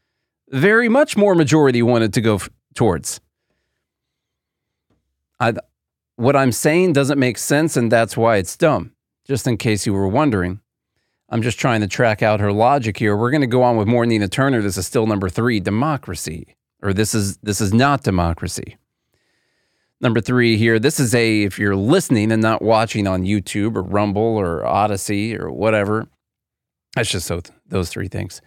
very 0.49 0.89
much 0.89 1.17
more 1.17 1.35
majority 1.35 1.81
wanted 1.81 2.13
to 2.13 2.21
go 2.21 2.35
f- 2.35 2.49
towards. 2.73 3.19
I, 5.39 5.53
what 6.15 6.35
I'm 6.35 6.51
saying 6.51 6.93
doesn't 6.93 7.19
make 7.19 7.37
sense, 7.37 7.75
and 7.75 7.91
that's 7.91 8.15
why 8.15 8.37
it's 8.37 8.55
dumb, 8.55 8.93
just 9.25 9.47
in 9.47 9.57
case 9.57 9.85
you 9.85 9.93
were 9.93 10.07
wondering. 10.07 10.61
I'm 11.29 11.41
just 11.41 11.59
trying 11.59 11.81
to 11.81 11.87
track 11.87 12.21
out 12.21 12.39
her 12.39 12.53
logic 12.53 12.97
here. 12.97 13.17
We're 13.17 13.31
going 13.31 13.41
to 13.41 13.47
go 13.47 13.63
on 13.63 13.77
with 13.77 13.87
more 13.87 14.05
Nina 14.05 14.27
Turner. 14.27 14.61
This 14.61 14.77
is 14.77 14.85
still 14.85 15.07
number 15.07 15.27
three, 15.27 15.59
democracy, 15.59 16.55
or 16.81 16.93
this 16.93 17.15
is 17.15 17.37
this 17.37 17.59
is 17.59 17.73
not 17.73 18.03
democracy. 18.03 18.77
Number 20.05 20.21
three 20.21 20.55
here. 20.55 20.77
This 20.77 20.99
is 20.99 21.15
a 21.15 21.41
if 21.41 21.57
you're 21.57 21.75
listening 21.75 22.31
and 22.31 22.39
not 22.39 22.61
watching 22.61 23.07
on 23.07 23.23
YouTube 23.23 23.75
or 23.75 23.81
Rumble 23.81 24.21
or 24.21 24.63
Odysee 24.63 25.35
or 25.35 25.49
whatever. 25.49 26.07
That's 26.95 27.09
just 27.09 27.25
so 27.25 27.41
those 27.65 27.89
three 27.89 28.07
things. 28.07 28.39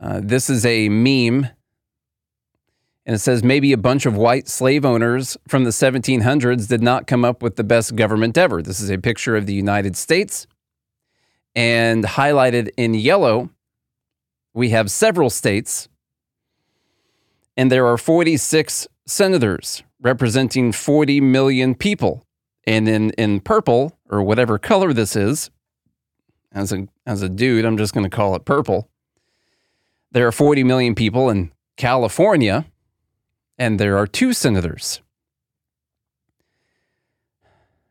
Uh, 0.00 0.20
this 0.22 0.48
is 0.48 0.64
a 0.64 0.88
meme, 0.88 1.48
and 3.04 3.16
it 3.16 3.18
says 3.18 3.42
maybe 3.42 3.72
a 3.72 3.76
bunch 3.76 4.06
of 4.06 4.16
white 4.16 4.46
slave 4.46 4.84
owners 4.84 5.36
from 5.48 5.64
the 5.64 5.70
1700s 5.70 6.68
did 6.68 6.84
not 6.84 7.08
come 7.08 7.24
up 7.24 7.42
with 7.42 7.56
the 7.56 7.64
best 7.64 7.96
government 7.96 8.38
ever. 8.38 8.62
This 8.62 8.78
is 8.78 8.88
a 8.88 8.96
picture 8.96 9.34
of 9.34 9.46
the 9.46 9.54
United 9.54 9.96
States 9.96 10.46
and 11.56 12.04
highlighted 12.04 12.70
in 12.76 12.94
yellow, 12.94 13.50
we 14.54 14.68
have 14.68 14.88
several 14.88 15.30
states, 15.30 15.88
and 17.56 17.72
there 17.72 17.88
are 17.88 17.98
46 17.98 18.86
senators 19.06 19.82
representing 20.00 20.72
40 20.72 21.20
million 21.20 21.74
people. 21.74 22.24
And 22.64 22.88
in, 22.88 23.10
in 23.12 23.40
purple, 23.40 23.98
or 24.08 24.22
whatever 24.22 24.58
color 24.58 24.92
this 24.92 25.16
is, 25.16 25.50
as 26.52 26.72
a, 26.72 26.86
as 27.06 27.22
a 27.22 27.28
dude, 27.28 27.64
I'm 27.64 27.76
just 27.76 27.92
going 27.94 28.08
to 28.08 28.14
call 28.14 28.36
it 28.36 28.44
purple. 28.44 28.88
There 30.12 30.26
are 30.26 30.32
40 30.32 30.62
million 30.62 30.94
people 30.94 31.28
in 31.30 31.50
California, 31.76 32.66
and 33.58 33.80
there 33.80 33.96
are 33.96 34.06
two 34.06 34.32
senators. 34.32 35.00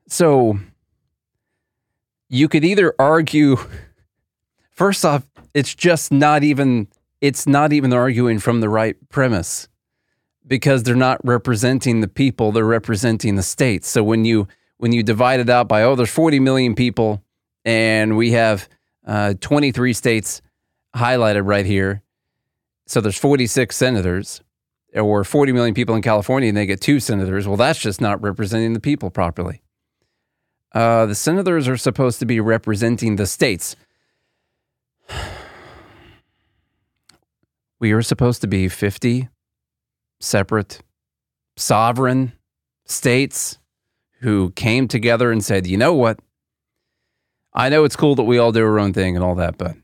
So 0.08 0.60
you 2.30 2.48
could 2.48 2.64
either 2.64 2.94
argue 2.98 3.58
first 4.72 5.06
off 5.06 5.28
it's 5.54 5.76
just 5.76 6.12
not 6.12 6.44
even 6.44 6.88
it's 7.20 7.46
not 7.46 7.72
even 7.74 7.94
arguing 7.94 8.40
from 8.40 8.62
the 8.62 8.70
right 8.70 8.96
premise 9.10 9.68
because 10.52 10.84
they're 10.84 10.96
not 10.98 11.18
representing 11.24 12.02
the 12.02 12.10
people 12.10 12.52
they're 12.52 12.66
representing 12.66 13.38
the 13.38 13.42
states. 13.42 13.88
So 13.88 14.04
when 14.04 14.26
you 14.26 14.50
when 14.80 14.92
you 14.92 15.02
divide 15.02 15.40
it 15.40 15.50
out 15.50 15.70
by 15.70 15.84
oh 15.84 15.96
there's 15.96 16.10
40 16.10 16.42
million 16.42 16.76
people 16.76 17.24
and 17.64 18.18
we 18.18 18.32
have 18.32 18.68
uh, 19.08 19.34
23 19.40 19.94
states 19.94 20.42
highlighted 20.94 21.44
right 21.46 21.66
here. 21.66 22.04
So 22.86 23.00
there's 23.00 23.18
46 23.18 23.74
senators 23.74 24.42
or 24.94 25.24
40 25.24 25.54
million 25.54 25.74
people 25.74 25.96
in 25.96 26.02
california 26.02 26.50
and 26.50 26.58
they 26.58 26.66
get 26.66 26.82
two 26.82 27.00
senators. 27.00 27.48
Well 27.48 27.56
that's 27.56 27.80
just 27.80 28.02
not 28.02 28.22
representing 28.22 28.74
the 28.74 28.82
people 28.82 29.10
properly. 29.10 29.62
Uh, 30.76 31.06
the 31.06 31.16
senators 31.16 31.70
are 31.70 31.78
supposed 31.78 32.20
to 32.20 32.26
be 32.26 32.42
representing 32.42 33.16
the 33.16 33.26
states. 33.26 33.78
We 37.80 37.94
are 37.94 38.04
supposed 38.04 38.42
to 38.42 38.48
be 38.48 38.68
50 38.68 39.28
separate 40.22 40.82
sovereign 41.58 42.34
states 42.86 43.58
who 44.22 44.52
came 44.52 44.88
together 44.88 45.32
and 45.32 45.44
said, 45.44 45.68
you 45.68 45.78
know 45.78 45.94
what? 45.94 46.20
I 47.54 47.70
know 47.70 47.84
it's 47.84 47.96
cool 47.96 48.16
that 48.16 48.24
we 48.24 48.38
all 48.38 48.52
do 48.52 48.64
our 48.64 48.80
own 48.80 48.94
thing 48.94 49.16
and 49.16 49.26
all 49.26 49.36
that, 49.36 49.58
but 49.58 49.76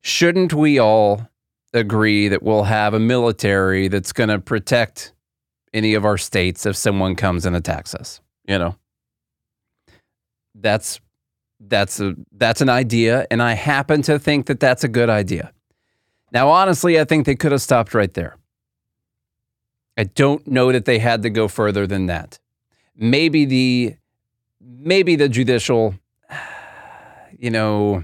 shouldn't 0.00 0.54
we 0.54 0.78
all 0.78 1.28
agree 1.74 2.28
that 2.28 2.42
we'll 2.42 2.64
have 2.64 2.94
a 2.94 3.00
military 3.00 3.88
that's 3.88 4.12
going 4.12 4.30
to 4.30 4.38
protect 4.38 5.12
any 5.74 5.94
of 5.94 6.04
our 6.04 6.16
states 6.16 6.64
if 6.64 6.76
someone 6.76 7.14
comes 7.14 7.44
and 7.44 7.54
attacks 7.54 7.94
us? 7.94 8.20
You 8.46 8.58
know? 8.58 8.76
that's 10.54 11.00
that's 11.60 12.00
a 12.00 12.14
that's 12.32 12.60
an 12.60 12.68
idea 12.68 13.26
and 13.30 13.42
i 13.42 13.52
happen 13.52 14.02
to 14.02 14.18
think 14.18 14.46
that 14.46 14.60
that's 14.60 14.84
a 14.84 14.88
good 14.88 15.08
idea 15.08 15.52
now 16.32 16.48
honestly 16.48 16.98
i 16.98 17.04
think 17.04 17.24
they 17.24 17.36
could 17.36 17.52
have 17.52 17.62
stopped 17.62 17.94
right 17.94 18.14
there 18.14 18.36
i 19.96 20.04
don't 20.04 20.46
know 20.46 20.72
that 20.72 20.84
they 20.84 20.98
had 20.98 21.22
to 21.22 21.30
go 21.30 21.48
further 21.48 21.86
than 21.86 22.06
that 22.06 22.38
maybe 22.96 23.44
the 23.44 23.96
maybe 24.60 25.16
the 25.16 25.28
judicial 25.28 25.94
you 27.38 27.50
know 27.50 28.02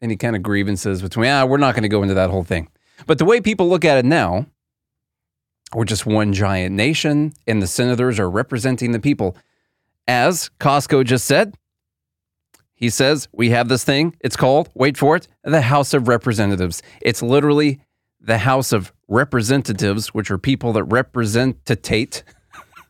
any 0.00 0.16
kind 0.16 0.36
of 0.36 0.42
grievances 0.42 1.02
between 1.02 1.30
ah 1.30 1.44
we're 1.44 1.56
not 1.56 1.74
going 1.74 1.82
to 1.82 1.88
go 1.88 2.02
into 2.02 2.14
that 2.14 2.30
whole 2.30 2.44
thing 2.44 2.68
but 3.06 3.18
the 3.18 3.24
way 3.24 3.40
people 3.40 3.68
look 3.68 3.84
at 3.84 3.98
it 3.98 4.04
now 4.04 4.46
we're 5.74 5.84
just 5.84 6.06
one 6.06 6.32
giant 6.32 6.74
nation 6.74 7.32
and 7.46 7.60
the 7.60 7.66
senators 7.66 8.18
are 8.18 8.30
representing 8.30 8.92
the 8.92 9.00
people 9.00 9.36
as 10.06 10.50
costco 10.60 11.04
just 11.04 11.24
said 11.24 11.54
he 12.78 12.90
says, 12.90 13.26
We 13.32 13.50
have 13.50 13.68
this 13.68 13.82
thing. 13.82 14.14
It's 14.20 14.36
called, 14.36 14.70
wait 14.72 14.96
for 14.96 15.16
it, 15.16 15.26
the 15.42 15.62
House 15.62 15.92
of 15.92 16.06
Representatives. 16.06 16.80
It's 17.02 17.22
literally 17.22 17.80
the 18.20 18.38
House 18.38 18.72
of 18.72 18.92
Representatives, 19.08 20.08
which 20.08 20.30
are 20.30 20.38
people 20.38 20.72
that 20.74 20.84
representate, 20.84 22.22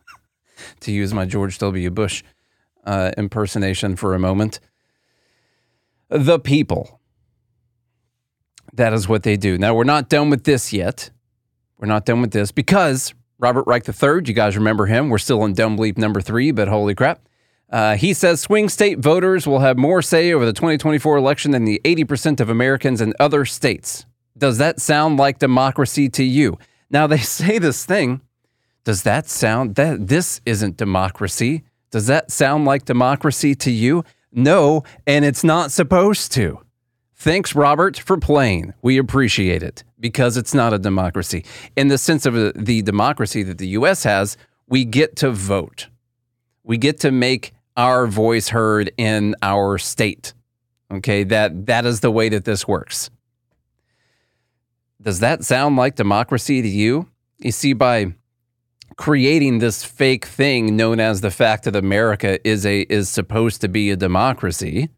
to 0.81 0.93
use 0.93 1.15
my 1.15 1.25
George 1.25 1.59
W. 1.59 1.91
Bush 1.91 2.23
uh, 2.85 3.13
impersonation 3.17 3.97
for 3.97 4.15
a 4.15 4.19
moment, 4.19 4.61
the 6.09 6.39
people. 6.39 7.01
That 8.73 8.93
is 8.93 9.09
what 9.09 9.23
they 9.23 9.37
do. 9.37 9.59
Now, 9.59 9.75
we're 9.75 9.85
not 9.85 10.09
done 10.09 10.31
with 10.31 10.45
this 10.45 10.73
yet. 10.73 11.11
We're 11.79 11.89
not 11.89 12.05
done 12.05 12.21
with 12.21 12.33
this 12.33 12.51
because 12.51 13.15
Robert 13.39 13.67
Reich 13.67 13.89
III, 13.89 14.23
you 14.25 14.35
guys 14.35 14.57
remember 14.57 14.87
him. 14.87 15.11
We're 15.11 15.19
still 15.19 15.45
in 15.45 15.55
dumb 15.55 15.77
bleep 15.77 15.97
number 15.97 16.21
three, 16.21 16.51
but 16.51 16.69
holy 16.69 16.95
crap. 16.95 17.29
Uh, 17.71 17.97
he 17.97 18.15
says 18.15 18.41
swing 18.41 18.69
state 18.69 18.99
voters 18.99 19.47
will 19.47 19.59
have 19.59 19.77
more 19.77 20.01
say 20.01 20.33
over 20.33 20.47
the 20.47 20.53
2024 20.53 21.17
election 21.17 21.51
than 21.51 21.65
the 21.65 21.81
80% 21.85 22.41
of 22.41 22.49
Americans 22.49 23.01
in 23.01 23.13
other 23.21 23.45
states. 23.45 24.07
Does 24.39 24.59
that 24.59 24.81
sound 24.81 25.19
like 25.19 25.39
democracy 25.39 26.09
to 26.11 26.25
you? 26.25 26.59
Now 26.91 27.07
they 27.07 27.19
say 27.39 27.59
this 27.59 27.85
thing. 27.85 28.21
Does 28.85 29.03
that 29.03 29.29
sound 29.29 29.75
that 29.75 30.09
this 30.09 30.41
isn't 30.47 30.77
democracy? 30.77 31.65
Does 31.91 32.07
that 32.07 32.31
sound 32.31 32.65
like 32.65 32.85
democracy 32.85 33.55
to 33.57 33.71
you? 33.71 34.05
No, 34.33 34.85
and 35.07 35.25
it's 35.25 35.45
not 35.45 35.73
supposed 35.73 36.33
to. 36.33 36.61
Thanks, 37.15 37.55
Robert, 37.55 37.99
for 37.99 38.17
playing. 38.17 38.75
We 38.81 38.97
appreciate 38.97 39.63
it 39.63 39.83
because 39.99 40.37
it's 40.37 40.55
not 40.55 40.73
a 40.73 40.79
democracy. 40.79 41.45
In 41.77 41.89
the 41.89 41.99
sense 41.99 42.27
of 42.27 42.37
uh, 42.37 42.53
the 42.55 42.83
democracy 42.83 43.43
that 43.43 43.59
the 43.59 43.69
US 43.69 44.05
has, 44.05 44.37
we 44.69 44.85
get 44.85 45.17
to 45.17 45.31
vote 45.31 45.89
We 46.63 46.77
get 46.77 47.01
to 47.01 47.11
make 47.11 47.53
our 47.77 48.07
voice 48.07 48.49
heard 48.49 48.93
in 48.97 49.35
our 49.43 49.79
state. 49.79 50.35
Okay, 50.91 51.25
that 51.25 51.67
that 51.67 51.85
is 51.85 52.01
the 52.01 52.11
way 52.11 52.29
that 52.29 52.45
this 52.45 52.69
works. 52.69 53.11
Does 55.01 55.21
that 55.21 55.45
sound 55.45 55.77
like 55.77 55.95
democracy 55.95 56.61
to 56.63 56.69
you? 56.69 57.09
You 57.39 57.53
see, 57.53 57.73
by 57.73 58.15
creating 58.97 59.59
this 59.59 59.85
fake 59.85 60.25
thing 60.25 60.77
known 60.77 60.99
as 60.99 61.21
the 61.21 61.31
fact 61.31 61.65
that 61.65 61.77
America 61.77 62.47
is 62.47 62.67
a 62.67 62.81
is 62.83 63.09
supposed 63.09 63.61
to 63.61 63.69
be 63.69 63.91
a 63.91 63.97
democracy, 63.97 64.91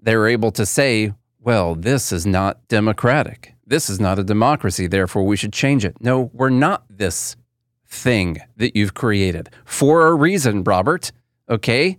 they're 0.00 0.28
able 0.28 0.50
to 0.52 0.66
say, 0.66 1.14
well, 1.40 1.74
this 1.74 2.12
is 2.12 2.26
not 2.26 2.68
democratic. 2.68 3.54
This 3.66 3.88
is 3.88 3.98
not 3.98 4.18
a 4.18 4.24
democracy, 4.24 4.86
therefore 4.86 5.24
we 5.24 5.36
should 5.36 5.52
change 5.52 5.84
it. 5.84 5.96
No, 6.00 6.30
we're 6.34 6.50
not 6.50 6.84
this 6.90 7.36
thing 7.86 8.38
that 8.56 8.76
you've 8.76 8.94
created 8.94 9.48
for 9.64 10.06
a 10.06 10.14
reason, 10.14 10.62
Robert. 10.62 11.10
Okay? 11.48 11.98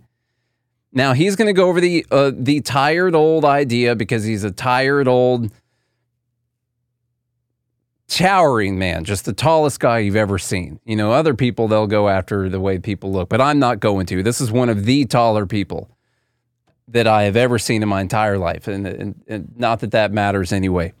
Now 0.92 1.12
he's 1.12 1.36
going 1.36 1.46
to 1.46 1.52
go 1.52 1.68
over 1.68 1.80
the 1.80 2.06
uh, 2.10 2.32
the 2.34 2.60
tired 2.60 3.14
old 3.14 3.44
idea 3.44 3.94
because 3.94 4.24
he's 4.24 4.44
a 4.44 4.50
tired 4.50 5.08
old 5.08 5.52
towering 8.10 8.78
man, 8.78 9.04
just 9.04 9.24
the 9.24 9.32
tallest 9.32 9.80
guy 9.80 10.00
you've 10.00 10.16
ever 10.16 10.38
seen. 10.38 10.80
You 10.84 10.96
know, 10.96 11.12
other 11.12 11.32
people 11.32 11.68
they'll 11.68 11.86
go 11.86 12.08
after 12.08 12.48
the 12.48 12.60
way 12.60 12.78
people 12.78 13.12
look, 13.12 13.28
but 13.28 13.40
I'm 13.40 13.58
not 13.58 13.80
going 13.80 14.04
to. 14.06 14.22
This 14.22 14.40
is 14.40 14.52
one 14.52 14.68
of 14.68 14.84
the 14.84 15.06
taller 15.06 15.46
people 15.46 15.88
that 16.88 17.06
I 17.06 17.22
have 17.22 17.36
ever 17.36 17.58
seen 17.58 17.82
in 17.82 17.88
my 17.88 18.00
entire 18.00 18.36
life, 18.36 18.66
and, 18.66 18.86
and, 18.86 19.22
and 19.28 19.52
not 19.56 19.80
that 19.80 19.92
that 19.92 20.12
matters 20.12 20.52
anyway. 20.52 20.92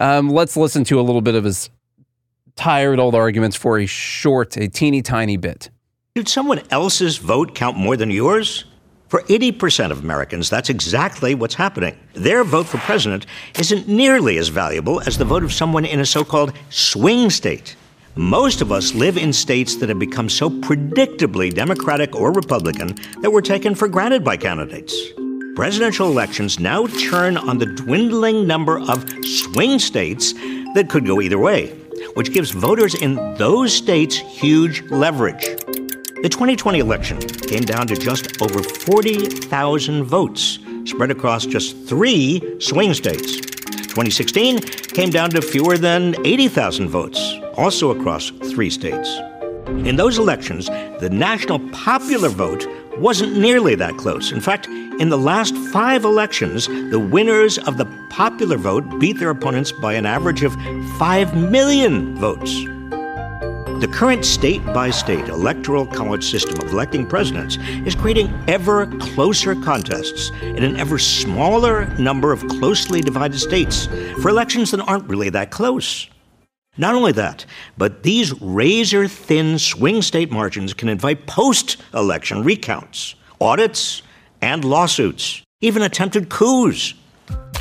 Um, 0.00 0.30
let's 0.30 0.56
listen 0.56 0.82
to 0.84 0.98
a 0.98 1.02
little 1.02 1.20
bit 1.20 1.34
of 1.34 1.44
his 1.44 1.68
tired 2.56 2.98
old 2.98 3.14
arguments 3.14 3.54
for 3.54 3.78
a 3.78 3.86
short, 3.86 4.56
a 4.56 4.66
teeny 4.68 5.02
tiny 5.02 5.36
bit. 5.36 5.70
Did 6.14 6.28
someone 6.28 6.62
else's 6.70 7.18
vote 7.18 7.54
count 7.54 7.76
more 7.76 7.96
than 7.96 8.10
yours? 8.10 8.64
For 9.14 9.22
80% 9.22 9.92
of 9.92 10.02
Americans, 10.02 10.50
that's 10.50 10.70
exactly 10.70 11.36
what's 11.36 11.54
happening. 11.54 11.96
Their 12.14 12.42
vote 12.42 12.66
for 12.66 12.78
president 12.78 13.26
isn't 13.56 13.86
nearly 13.86 14.38
as 14.38 14.48
valuable 14.48 15.00
as 15.02 15.16
the 15.16 15.24
vote 15.24 15.44
of 15.44 15.52
someone 15.52 15.84
in 15.84 16.00
a 16.00 16.04
so 16.04 16.24
called 16.24 16.52
swing 16.70 17.30
state. 17.30 17.76
Most 18.16 18.60
of 18.60 18.72
us 18.72 18.92
live 18.92 19.16
in 19.16 19.32
states 19.32 19.76
that 19.76 19.88
have 19.88 20.00
become 20.00 20.28
so 20.28 20.50
predictably 20.50 21.54
Democratic 21.54 22.16
or 22.16 22.32
Republican 22.32 22.96
that 23.20 23.30
we're 23.30 23.40
taken 23.40 23.76
for 23.76 23.86
granted 23.86 24.24
by 24.24 24.36
candidates. 24.36 25.00
Presidential 25.54 26.08
elections 26.08 26.58
now 26.58 26.88
turn 27.08 27.36
on 27.36 27.58
the 27.58 27.66
dwindling 27.66 28.48
number 28.48 28.80
of 28.80 29.08
swing 29.24 29.78
states 29.78 30.32
that 30.74 30.88
could 30.90 31.06
go 31.06 31.20
either 31.20 31.38
way, 31.38 31.68
which 32.14 32.32
gives 32.32 32.50
voters 32.50 32.96
in 32.96 33.14
those 33.36 33.72
states 33.72 34.16
huge 34.16 34.82
leverage. 34.90 35.83
The 36.24 36.30
2020 36.30 36.78
election 36.78 37.18
came 37.20 37.64
down 37.64 37.86
to 37.88 37.94
just 37.94 38.40
over 38.40 38.62
40,000 38.62 40.04
votes, 40.04 40.58
spread 40.86 41.10
across 41.10 41.44
just 41.44 41.76
three 41.86 42.40
swing 42.60 42.94
states. 42.94 43.36
2016 43.92 44.58
came 44.58 45.10
down 45.10 45.28
to 45.32 45.42
fewer 45.42 45.76
than 45.76 46.14
80,000 46.24 46.88
votes, 46.88 47.20
also 47.58 47.90
across 47.90 48.30
three 48.30 48.70
states. 48.70 49.18
In 49.66 49.96
those 49.96 50.16
elections, 50.16 50.68
the 50.98 51.10
national 51.12 51.58
popular 51.72 52.30
vote 52.30 52.66
wasn't 52.96 53.36
nearly 53.36 53.74
that 53.74 53.98
close. 53.98 54.32
In 54.32 54.40
fact, 54.40 54.66
in 54.66 55.10
the 55.10 55.18
last 55.18 55.54
five 55.74 56.04
elections, 56.04 56.68
the 56.68 56.98
winners 56.98 57.58
of 57.58 57.76
the 57.76 57.84
popular 58.08 58.56
vote 58.56 58.98
beat 58.98 59.18
their 59.18 59.28
opponents 59.28 59.72
by 59.72 59.92
an 59.92 60.06
average 60.06 60.42
of 60.42 60.54
5 60.96 61.36
million 61.50 62.16
votes. 62.16 62.64
The 63.84 63.92
current 63.92 64.24
state 64.24 64.64
by 64.64 64.88
state 64.88 65.28
electoral 65.28 65.84
college 65.84 66.24
system 66.24 66.58
of 66.58 66.72
electing 66.72 67.06
presidents 67.06 67.58
is 67.84 67.94
creating 67.94 68.32
ever 68.48 68.86
closer 68.98 69.54
contests 69.54 70.30
in 70.40 70.62
an 70.62 70.78
ever 70.78 70.98
smaller 70.98 71.84
number 71.98 72.32
of 72.32 72.40
closely 72.48 73.02
divided 73.02 73.38
states 73.38 73.84
for 74.22 74.30
elections 74.30 74.70
that 74.70 74.80
aren't 74.80 75.06
really 75.06 75.28
that 75.28 75.50
close. 75.50 76.08
Not 76.78 76.94
only 76.94 77.12
that, 77.12 77.44
but 77.76 78.04
these 78.04 78.32
razor 78.40 79.06
thin 79.06 79.58
swing 79.58 80.00
state 80.00 80.32
margins 80.32 80.72
can 80.72 80.88
invite 80.88 81.26
post 81.26 81.76
election 81.92 82.42
recounts, 82.42 83.16
audits, 83.38 84.00
and 84.40 84.64
lawsuits, 84.64 85.42
even 85.60 85.82
attempted 85.82 86.30
coups. 86.30 86.94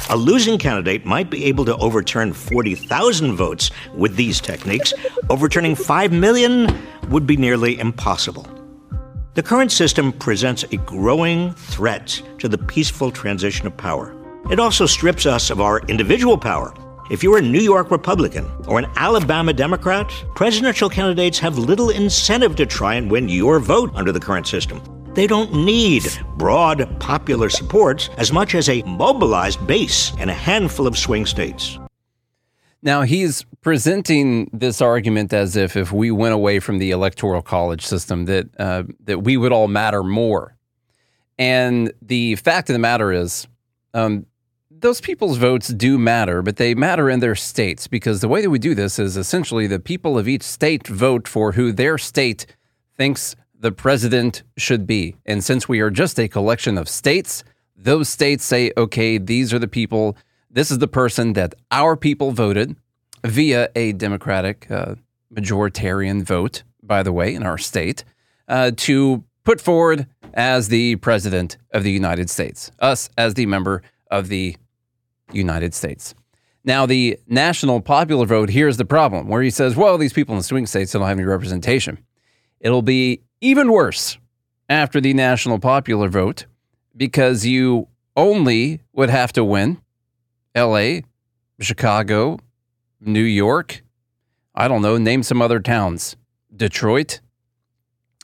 A 0.10 0.18
losing 0.18 0.58
candidate 0.58 1.06
might 1.06 1.30
be 1.30 1.46
able 1.46 1.66
to 1.66 1.78
overturn 1.78 2.34
40,000 2.34 3.36
votes 3.36 3.72
with 3.96 4.16
these 4.16 4.42
techniques. 4.42 4.94
Overturning 5.30 5.76
5 5.76 6.12
million 6.12 6.78
would 7.10 7.26
be 7.26 7.38
nearly 7.38 7.80
impossible. 7.80 8.48
The 9.36 9.42
current 9.42 9.72
system 9.72 10.12
presents 10.12 10.64
a 10.64 10.78
growing 10.78 11.54
threat 11.54 12.22
to 12.38 12.48
the 12.48 12.58
peaceful 12.58 13.12
transition 13.12 13.66
of 13.66 13.76
power. 13.76 14.16
It 14.52 14.60
also 14.60 14.86
strips 14.86 15.26
us 15.26 15.50
of 15.50 15.62
our 15.62 15.80
individual 15.88 16.38
power. 16.38 16.74
If 17.10 17.24
you're 17.24 17.38
a 17.38 17.42
New 17.42 17.62
York 17.62 17.90
Republican 17.90 18.50
or 18.68 18.80
an 18.80 18.86
Alabama 18.96 19.54
Democrat, 19.54 20.12
presidential 20.36 20.90
candidates 20.90 21.40
have 21.40 21.58
little 21.58 21.90
incentive 21.90 22.56
to 22.58 22.66
try 22.66 22.96
and 22.96 23.10
win 23.10 23.30
your 23.30 23.60
vote 23.60 23.92
under 23.96 24.12
the 24.12 24.20
current 24.20 24.48
system. 24.48 24.82
They 25.14 25.28
don't 25.28 25.54
need 25.54 26.04
broad 26.38 27.00
popular 27.00 27.50
support 27.50 28.10
as 28.18 28.32
much 28.32 28.56
as 28.56 28.68
a 28.68 28.82
mobilized 28.84 29.66
base 29.68 30.12
in 30.20 30.30
a 30.30 30.34
handful 30.34 30.88
of 30.88 30.98
swing 30.98 31.28
states. 31.28 31.78
Now 32.82 33.04
he's 33.04 33.46
presenting 33.62 34.50
this 34.52 34.82
argument 34.82 35.32
as 35.32 35.56
if 35.56 35.78
if 35.78 35.92
we 35.92 36.10
went 36.10 36.34
away 36.34 36.60
from 36.60 36.80
the 36.80 36.92
electoral 36.92 37.42
college 37.42 37.86
system 37.86 38.26
that 38.26 38.50
uh, 38.60 38.84
that 39.06 39.20
we 39.20 39.38
would 39.38 39.52
all 39.52 39.68
matter 39.68 40.04
more. 40.04 40.58
And 41.38 41.94
the 42.02 42.36
fact 42.36 42.70
of 42.70 42.74
the 42.74 42.80
matter 42.80 43.12
is, 43.12 43.48
um, 43.94 44.26
those 44.70 45.00
people's 45.00 45.38
votes 45.38 45.70
do 45.70 45.98
matter, 45.98 46.42
but 46.42 46.58
they 46.58 46.76
matter 46.76 47.10
in 47.10 47.22
their 47.22 47.36
states 47.36 47.88
because 47.88 48.20
the 48.20 48.28
way 48.28 48.42
that 48.42 48.50
we 48.50 48.60
do 48.60 48.76
this 48.76 49.00
is 49.00 49.16
essentially 49.16 49.66
the 49.66 49.80
people 49.80 50.18
of 50.18 50.28
each 50.28 50.44
state 50.44 50.88
vote 50.88 51.28
for 51.28 51.54
who 51.54 51.72
their 51.72 51.98
state 51.98 52.46
thinks 52.98 53.36
the 53.64 53.72
president 53.72 54.44
should 54.58 54.86
be. 54.86 55.16
And 55.26 55.42
since 55.42 55.70
we 55.70 55.80
are 55.80 55.90
just 55.90 56.20
a 56.20 56.28
collection 56.28 56.78
of 56.78 56.90
states, 56.90 57.46
those 57.78 58.10
states 58.10 58.44
say, 58.44 58.74
okay, 58.76 59.18
these 59.18 59.54
are 59.54 59.60
the 59.60 59.70
people, 59.70 60.18
this 60.52 60.70
is 60.70 60.80
the 60.80 60.88
person 60.88 61.32
that 61.34 61.56
our 61.72 61.96
people 61.96 62.32
voted 62.32 62.76
via 63.24 63.70
a 63.74 63.94
Democratic 63.94 64.70
uh, 64.70 64.96
majoritarian 65.34 66.24
vote, 66.24 66.64
by 66.84 67.04
the 67.04 67.14
way, 67.14 67.34
in 67.34 67.44
our 67.44 67.58
state, 67.58 68.04
uh, 68.50 68.72
to 68.76 69.24
put 69.46 69.62
forward 69.62 70.08
as 70.34 70.68
the 70.68 70.98
president 70.98 71.56
of 71.72 71.84
the 71.84 71.92
United 71.92 72.30
States, 72.30 72.70
us 72.80 73.10
as 73.18 73.36
the 73.36 73.46
member 73.46 73.82
of 74.12 74.28
the 74.28 74.58
United 75.32 75.74
States. 75.74 76.14
Now, 76.66 76.86
the 76.86 77.18
national 77.28 77.80
popular 77.80 78.26
vote, 78.26 78.50
here's 78.50 78.76
the 78.76 78.84
problem 78.84 79.30
where 79.30 79.42
he 79.42 79.50
says, 79.50 79.78
well, 79.78 79.98
these 79.98 80.12
people 80.12 80.34
in 80.34 80.40
the 80.40 80.44
swing 80.44 80.66
states 80.66 80.92
don't 80.92 81.02
have 81.02 81.18
any 81.18 81.24
representation. 81.24 82.00
It'll 82.64 82.82
be 82.82 83.22
even 83.42 83.72
worse 83.72 84.18
after 84.70 85.02
the 85.02 85.14
national 85.14 85.60
popular 85.60 86.08
vote 86.08 86.46
because 86.96 87.46
you 87.46 87.90
only 88.16 88.80
would 88.94 89.10
have 89.10 89.34
to 89.34 89.44
win 89.44 89.82
LA, 90.56 91.02
Chicago, 91.60 92.40
New 93.02 93.22
York. 93.22 93.84
I 94.56 94.68
don't 94.70 94.82
know, 94.82 94.98
name 94.98 95.24
some 95.24 95.42
other 95.42 95.60
towns. 95.60 96.16
Detroit, 96.56 97.20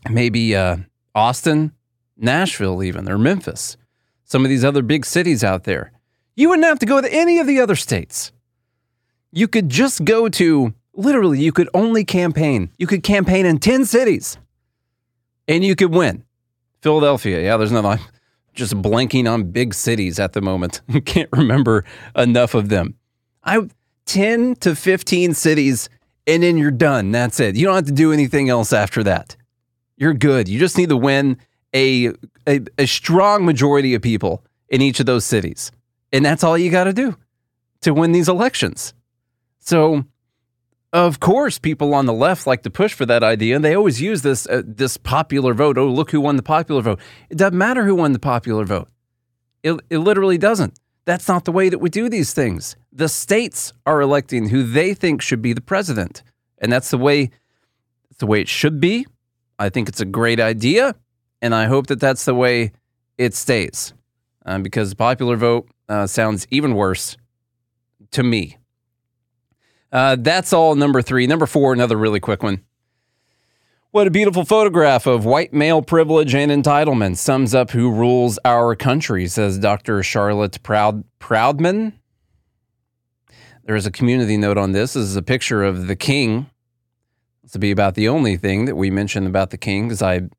maybe 0.09 0.55
uh, 0.55 0.77
Austin, 1.13 1.73
Nashville, 2.15 2.81
even, 2.81 3.09
or 3.09 3.17
Memphis. 3.17 3.75
Some 4.23 4.45
of 4.45 4.49
these 4.49 4.63
other 4.63 4.83
big 4.83 5.05
cities 5.05 5.43
out 5.43 5.65
there. 5.65 5.91
You 6.35 6.49
wouldn't 6.49 6.67
have 6.67 6.79
to 6.79 6.85
go 6.85 7.01
to 7.01 7.13
any 7.13 7.39
of 7.39 7.47
the 7.47 7.59
other 7.59 7.75
states. 7.75 8.31
You 9.31 9.47
could 9.47 9.67
just 9.69 10.05
go 10.05 10.29
to, 10.29 10.73
literally, 10.99 11.39
you 11.39 11.51
could 11.51 11.69
only 11.73 12.03
campaign. 12.03 12.69
You 12.77 12.87
could 12.87 13.03
campaign 13.03 13.45
in 13.45 13.59
10 13.59 13.85
cities 13.85 14.37
and 15.47 15.63
you 15.63 15.75
could 15.75 15.93
win. 15.93 16.23
Philadelphia, 16.81 17.41
yeah, 17.41 17.57
there's 17.57 17.71
nothing. 17.71 17.91
I'm 17.91 17.99
just 18.53 18.73
blanking 18.75 19.29
on 19.29 19.51
big 19.51 19.73
cities 19.73 20.19
at 20.19 20.33
the 20.33 20.41
moment. 20.41 20.81
Can't 21.05 21.29
remember 21.33 21.83
enough 22.15 22.53
of 22.53 22.69
them. 22.69 22.95
I 23.43 23.67
10 24.05 24.55
to 24.55 24.75
15 24.75 25.33
cities, 25.33 25.89
and 26.25 26.41
then 26.41 26.57
you're 26.57 26.71
done. 26.71 27.11
That's 27.11 27.39
it. 27.39 27.55
You 27.55 27.65
don't 27.65 27.75
have 27.75 27.85
to 27.85 27.91
do 27.91 28.11
anything 28.11 28.49
else 28.49 28.73
after 28.73 29.03
that. 29.03 29.35
You're 29.97 30.13
good. 30.13 30.47
You 30.47 30.57
just 30.59 30.77
need 30.77 30.89
to 30.89 30.97
win 30.97 31.37
a, 31.75 32.13
a, 32.47 32.61
a 32.77 32.87
strong 32.87 33.45
majority 33.45 33.93
of 33.93 34.01
people 34.01 34.43
in 34.69 34.81
each 34.81 34.99
of 34.99 35.05
those 35.05 35.25
cities. 35.25 35.71
And 36.11 36.25
that's 36.25 36.43
all 36.43 36.57
you 36.57 36.71
got 36.71 36.85
to 36.85 36.93
do 36.93 37.17
to 37.81 37.93
win 37.93 38.11
these 38.11 38.29
elections. 38.29 38.93
So 39.59 40.05
of 40.91 41.19
course, 41.19 41.59
people 41.59 41.93
on 41.93 42.05
the 42.05 42.13
left 42.13 42.47
like 42.47 42.63
to 42.63 42.69
push 42.69 42.93
for 42.93 43.05
that 43.05 43.23
idea, 43.23 43.55
and 43.55 43.63
they 43.63 43.75
always 43.75 44.01
use 44.01 44.21
this 44.21 44.47
uh, 44.47 44.63
this 44.65 44.97
popular 44.97 45.53
vote. 45.53 45.77
Oh, 45.77 45.87
look 45.87 46.11
who 46.11 46.21
won 46.21 46.35
the 46.35 46.43
popular 46.43 46.81
vote. 46.81 46.99
It 47.29 47.37
doesn't 47.37 47.57
matter 47.57 47.85
who 47.85 47.95
won 47.95 48.13
the 48.13 48.19
popular 48.19 48.65
vote. 48.65 48.89
It, 49.61 49.79
it 49.89 49.99
literally 49.99 50.37
doesn't. 50.37 50.79
That's 51.05 51.27
not 51.27 51.45
the 51.45 51.51
way 51.51 51.69
that 51.69 51.79
we 51.79 51.89
do 51.89 52.09
these 52.09 52.33
things. 52.33 52.75
The 52.91 53.09
states 53.09 53.73
are 53.85 54.01
electing 54.01 54.49
who 54.49 54.63
they 54.63 54.93
think 54.93 55.21
should 55.21 55.41
be 55.41 55.53
the 55.53 55.61
president, 55.61 56.23
and 56.57 56.71
that's 56.71 56.89
the 56.89 56.97
way 56.97 57.29
that's 58.09 58.19
the 58.19 58.27
way 58.27 58.41
it 58.41 58.47
should 58.47 58.79
be. 58.79 59.05
I 59.59 59.69
think 59.69 59.89
it's 59.89 60.01
a 60.01 60.05
great 60.05 60.39
idea, 60.39 60.95
and 61.41 61.53
I 61.53 61.65
hope 61.65 61.87
that 61.87 61.99
that's 61.99 62.25
the 62.25 62.35
way 62.35 62.71
it 63.17 63.35
stays 63.35 63.93
uh, 64.45 64.57
because 64.59 64.93
popular 64.93 65.35
vote 65.35 65.69
uh, 65.87 66.07
sounds 66.07 66.47
even 66.49 66.73
worse 66.73 67.17
to 68.11 68.23
me. 68.23 68.58
Uh, 69.91 70.15
that's 70.19 70.53
all 70.53 70.75
number 70.75 71.01
three. 71.01 71.27
Number 71.27 71.45
four, 71.45 71.73
another 71.73 71.97
really 71.97 72.19
quick 72.19 72.43
one. 72.43 72.63
What 73.91 74.05
a 74.05 74.11
beautiful 74.11 74.45
photograph 74.45 75.07
of 75.07 75.25
white 75.25 75.51
male 75.51 75.81
privilege 75.81 76.35
and 76.35 76.51
entitlement 76.51 77.17
sums 77.17 77.55
up 77.55 77.71
who 77.71 77.91
rules 77.91 78.37
our 78.45 78.75
country, 78.75 79.25
says 79.27 79.57
Dr. 79.57 80.03
Charlotte 80.03 80.61
Proud 80.61 81.03
Proudman. 81.19 81.93
There 83.63 83.75
is 83.75 83.87
a 83.87 83.91
community 83.91 84.37
note 84.37 84.59
on 84.59 84.73
this. 84.73 84.93
This 84.93 85.03
is 85.03 85.15
a 85.15 85.23
picture 85.23 85.63
of 85.63 85.87
the 85.87 85.95
king. 85.95 86.51
This 87.41 87.57
be 87.57 87.71
about 87.71 87.95
the 87.95 88.07
only 88.09 88.37
thing 88.37 88.65
that 88.65 88.75
we 88.75 88.91
mention 88.91 89.25
about 89.25 89.49
the 89.49 89.57
king 89.57 89.87
because 89.87 90.03
I 90.03 90.29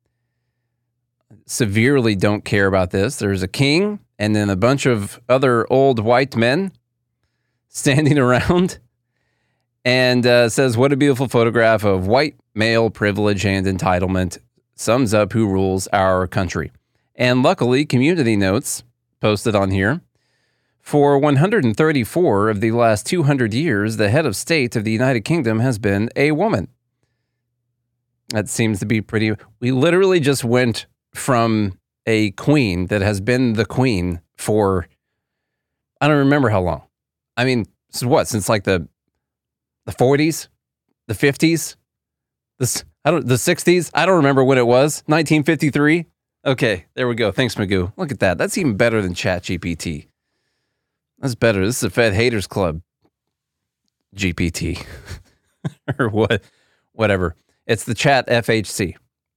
severely 1.45 2.15
don't 2.15 2.45
care 2.45 2.67
about 2.67 2.91
this. 2.91 3.17
There's 3.17 3.43
a 3.43 3.49
king 3.49 3.99
and 4.17 4.33
then 4.33 4.49
a 4.49 4.55
bunch 4.55 4.85
of 4.85 5.19
other 5.27 5.65
old 5.69 5.99
white 5.99 6.37
men 6.37 6.71
standing 7.67 8.17
around 8.19 8.79
and 9.83 10.25
uh, 10.25 10.49
says, 10.49 10.77
What 10.77 10.93
a 10.93 10.97
beautiful 10.97 11.27
photograph 11.27 11.83
of 11.83 12.07
white 12.07 12.35
male 12.53 12.89
privilege 12.89 13.45
and 13.45 13.65
entitlement 13.65 14.37
sums 14.75 15.13
up 15.13 15.33
who 15.33 15.47
rules 15.47 15.87
our 15.87 16.27
country. 16.27 16.71
And 17.15 17.43
luckily, 17.43 17.85
community 17.85 18.35
notes 18.35 18.83
posted 19.19 19.55
on 19.55 19.71
here. 19.71 20.01
For 20.81 21.17
134 21.19 22.49
of 22.49 22.59
the 22.59 22.71
last 22.71 23.05
200 23.05 23.53
years, 23.53 23.97
the 23.97 24.09
head 24.09 24.25
of 24.25 24.35
state 24.35 24.75
of 24.75 24.83
the 24.83 24.91
United 24.91 25.21
Kingdom 25.21 25.59
has 25.59 25.77
been 25.77 26.09
a 26.15 26.31
woman. 26.31 26.67
That 28.29 28.49
seems 28.49 28.79
to 28.79 28.85
be 28.85 29.01
pretty. 29.01 29.33
We 29.59 29.71
literally 29.71 30.19
just 30.19 30.43
went 30.43 30.87
from 31.13 31.77
a 32.07 32.31
queen 32.31 32.87
that 32.87 33.01
has 33.01 33.21
been 33.21 33.53
the 33.53 33.65
queen 33.65 34.21
for, 34.35 34.87
I 35.99 36.07
don't 36.07 36.17
remember 36.17 36.49
how 36.49 36.61
long. 36.61 36.83
I 37.37 37.45
mean, 37.45 37.67
what, 38.01 38.27
since 38.27 38.49
like 38.49 38.63
the 38.63 38.87
the 39.85 39.91
40s, 39.91 40.47
the 41.07 41.13
50s, 41.13 41.75
the, 42.59 42.83
I 43.03 43.11
don't, 43.11 43.27
the 43.27 43.35
60s. 43.35 43.91
I 43.93 44.05
don't 44.05 44.17
remember 44.17 44.43
when 44.43 44.57
it 44.57 44.67
was. 44.67 45.03
1953. 45.07 46.05
Okay, 46.45 46.85
there 46.95 47.07
we 47.07 47.15
go. 47.15 47.31
Thanks, 47.31 47.55
Magoo. 47.55 47.93
Look 47.97 48.11
at 48.11 48.19
that. 48.19 48.37
That's 48.37 48.57
even 48.57 48.75
better 48.75 49.01
than 49.01 49.13
ChatGPT. 49.13 50.07
That's 51.19 51.35
better. 51.35 51.65
This 51.65 51.77
is 51.77 51.83
a 51.83 51.89
Fed 51.89 52.13
Haters 52.13 52.47
Club 52.47 52.81
GPT 54.15 54.83
or 55.99 56.09
what, 56.09 56.43
whatever. 56.93 57.35
It's 57.67 57.83
the 57.83 57.93
Chat 57.93 58.27
FHC. 58.27 58.95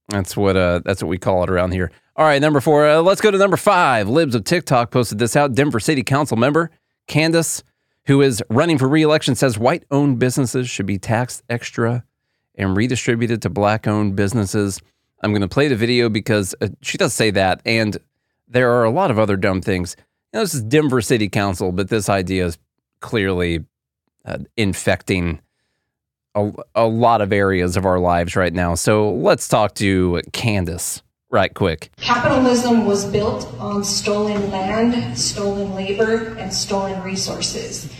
That's 0.09 0.35
what 0.37 0.55
uh, 0.55 0.81
that's 0.83 1.01
what 1.01 1.09
we 1.09 1.17
call 1.17 1.43
it 1.43 1.49
around 1.49 1.71
here. 1.71 1.91
All 2.15 2.25
right, 2.25 2.41
number 2.41 2.61
four. 2.61 2.87
Uh, 2.87 3.01
let's 3.01 3.21
go 3.21 3.31
to 3.31 3.37
number 3.37 3.57
five. 3.57 4.07
Libs 4.07 4.35
of 4.35 4.43
TikTok 4.43 4.91
posted 4.91 5.19
this 5.19 5.35
out. 5.35 5.53
Denver 5.53 5.79
City 5.79 6.03
Council 6.03 6.37
member 6.37 6.71
Candace 7.07 7.63
who 8.07 8.21
is 8.21 8.43
running 8.49 8.77
for 8.77 8.87
reelection, 8.87 9.35
says 9.35 9.57
white 9.57 9.83
owned 9.91 10.19
businesses 10.19 10.69
should 10.69 10.85
be 10.85 10.97
taxed 10.97 11.43
extra 11.49 12.03
and 12.55 12.77
redistributed 12.77 13.41
to 13.41 13.49
black 13.49 13.87
owned 13.87 14.15
businesses. 14.15 14.81
I'm 15.21 15.31
going 15.31 15.41
to 15.41 15.47
play 15.47 15.67
the 15.67 15.75
video 15.75 16.09
because 16.09 16.55
uh, 16.61 16.67
she 16.81 16.97
does 16.97 17.13
say 17.13 17.31
that. 17.31 17.61
And 17.65 17.97
there 18.47 18.71
are 18.71 18.83
a 18.83 18.91
lot 18.91 19.11
of 19.11 19.19
other 19.19 19.35
dumb 19.37 19.61
things. 19.61 19.95
You 20.33 20.39
know, 20.39 20.43
this 20.43 20.53
is 20.53 20.63
Denver 20.63 21.01
City 21.01 21.29
Council, 21.29 21.71
but 21.71 21.89
this 21.89 22.09
idea 22.09 22.45
is 22.45 22.57
clearly 22.99 23.65
uh, 24.23 24.37
infecting 24.55 25.41
a, 26.35 26.51
a 26.75 26.85
lot 26.85 27.21
of 27.21 27.33
areas 27.33 27.77
of 27.77 27.85
our 27.85 27.99
lives 27.99 28.35
right 28.35 28.53
now. 28.53 28.75
So 28.75 29.11
let's 29.11 29.47
talk 29.47 29.73
to 29.75 30.21
Candace 30.31 31.01
right 31.35 31.53
quick. 31.53 31.91
Capitalism 31.97 32.85
was 32.85 33.03
built 33.03 33.53
on 33.59 33.83
stolen 33.83 34.49
land, 34.51 35.17
stolen 35.17 35.75
labor, 35.75 36.33
and 36.37 36.51
stolen 36.51 37.03
resources. 37.03 37.93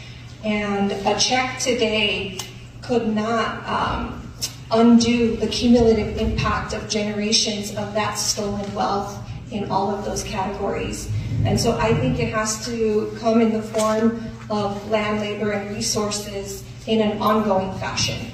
And 0.46 0.94
a 0.94 1.20
check 1.20 1.60
today 1.60 2.38
could 2.82 3.14
not 3.14 3.68
um, 3.68 4.32
undo 4.72 5.36
the 5.36 5.48
cumulative 5.48 6.18
impact 6.18 6.74
of 6.74 6.88
generations 6.88 7.76
of 7.76 7.94
that 7.94 8.14
stolen 8.14 8.74
wealth 8.74 9.22
in 9.52 9.70
all 9.70 9.94
of 9.94 10.06
those 10.06 10.24
categories. 10.24 11.12
And 11.44 11.60
so 11.60 11.78
I 11.78 11.94
think 11.94 12.20
it 12.20 12.34
has 12.34 12.66
to 12.68 13.18
come 13.20 13.42
in 13.42 13.52
the 13.52 13.62
form 13.62 14.24
of 14.50 14.90
land, 14.90 15.20
labor, 15.20 15.52
and 15.52 15.76
resources 15.76 16.64
in 16.88 17.02
an 17.02 17.22
ongoing 17.22 17.78
fashion. 17.80 18.32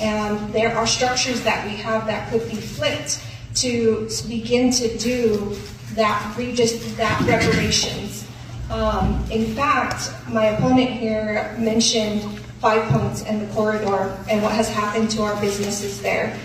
And 0.00 0.52
there 0.52 0.76
are 0.76 0.88
structures 0.88 1.42
that 1.42 1.64
we 1.66 1.76
have 1.76 2.06
that 2.06 2.32
could 2.32 2.48
be 2.50 2.56
flipped 2.56 3.22
to 3.56 4.08
begin 4.28 4.70
to 4.72 4.96
do 4.98 5.56
that, 5.94 6.36
that 6.36 7.20
reparations. 7.26 8.26
Um, 8.70 9.24
in 9.30 9.54
fact, 9.54 10.12
my 10.28 10.46
opponent 10.46 10.90
here 10.90 11.56
mentioned 11.58 12.22
Five 12.60 12.88
Points 12.92 13.24
and 13.24 13.40
the 13.40 13.52
corridor 13.52 14.16
and 14.28 14.42
what 14.42 14.52
has 14.52 14.68
happened 14.68 15.10
to 15.12 15.22
our 15.22 15.40
businesses 15.40 16.00
there. 16.00 16.38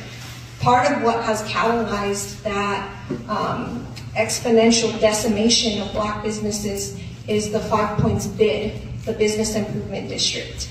Part 0.60 0.92
of 0.92 1.04
what 1.04 1.24
has 1.24 1.44
catalyzed 1.44 2.42
that 2.44 2.90
um, 3.30 3.86
exponential 4.16 5.00
decimation 5.00 5.82
of 5.82 5.92
black 5.92 6.24
businesses 6.24 7.00
is 7.28 7.52
the 7.52 7.60
Five 7.60 8.00
Points 8.00 8.26
bid, 8.26 8.82
the 9.04 9.14
Business 9.14 9.56
Improvement 9.56 10.10
District, 10.10 10.70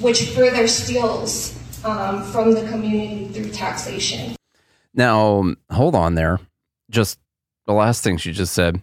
which 0.00 0.30
further 0.30 0.66
steals 0.66 1.58
um, 1.84 2.22
from 2.22 2.52
the 2.52 2.66
community 2.68 3.28
through 3.28 3.50
taxation. 3.50 4.36
Now, 4.94 5.54
hold 5.70 5.94
on 5.94 6.14
there. 6.14 6.38
Just 6.90 7.18
the 7.66 7.72
last 7.72 8.04
thing 8.04 8.16
she 8.16 8.32
just 8.32 8.52
said. 8.52 8.82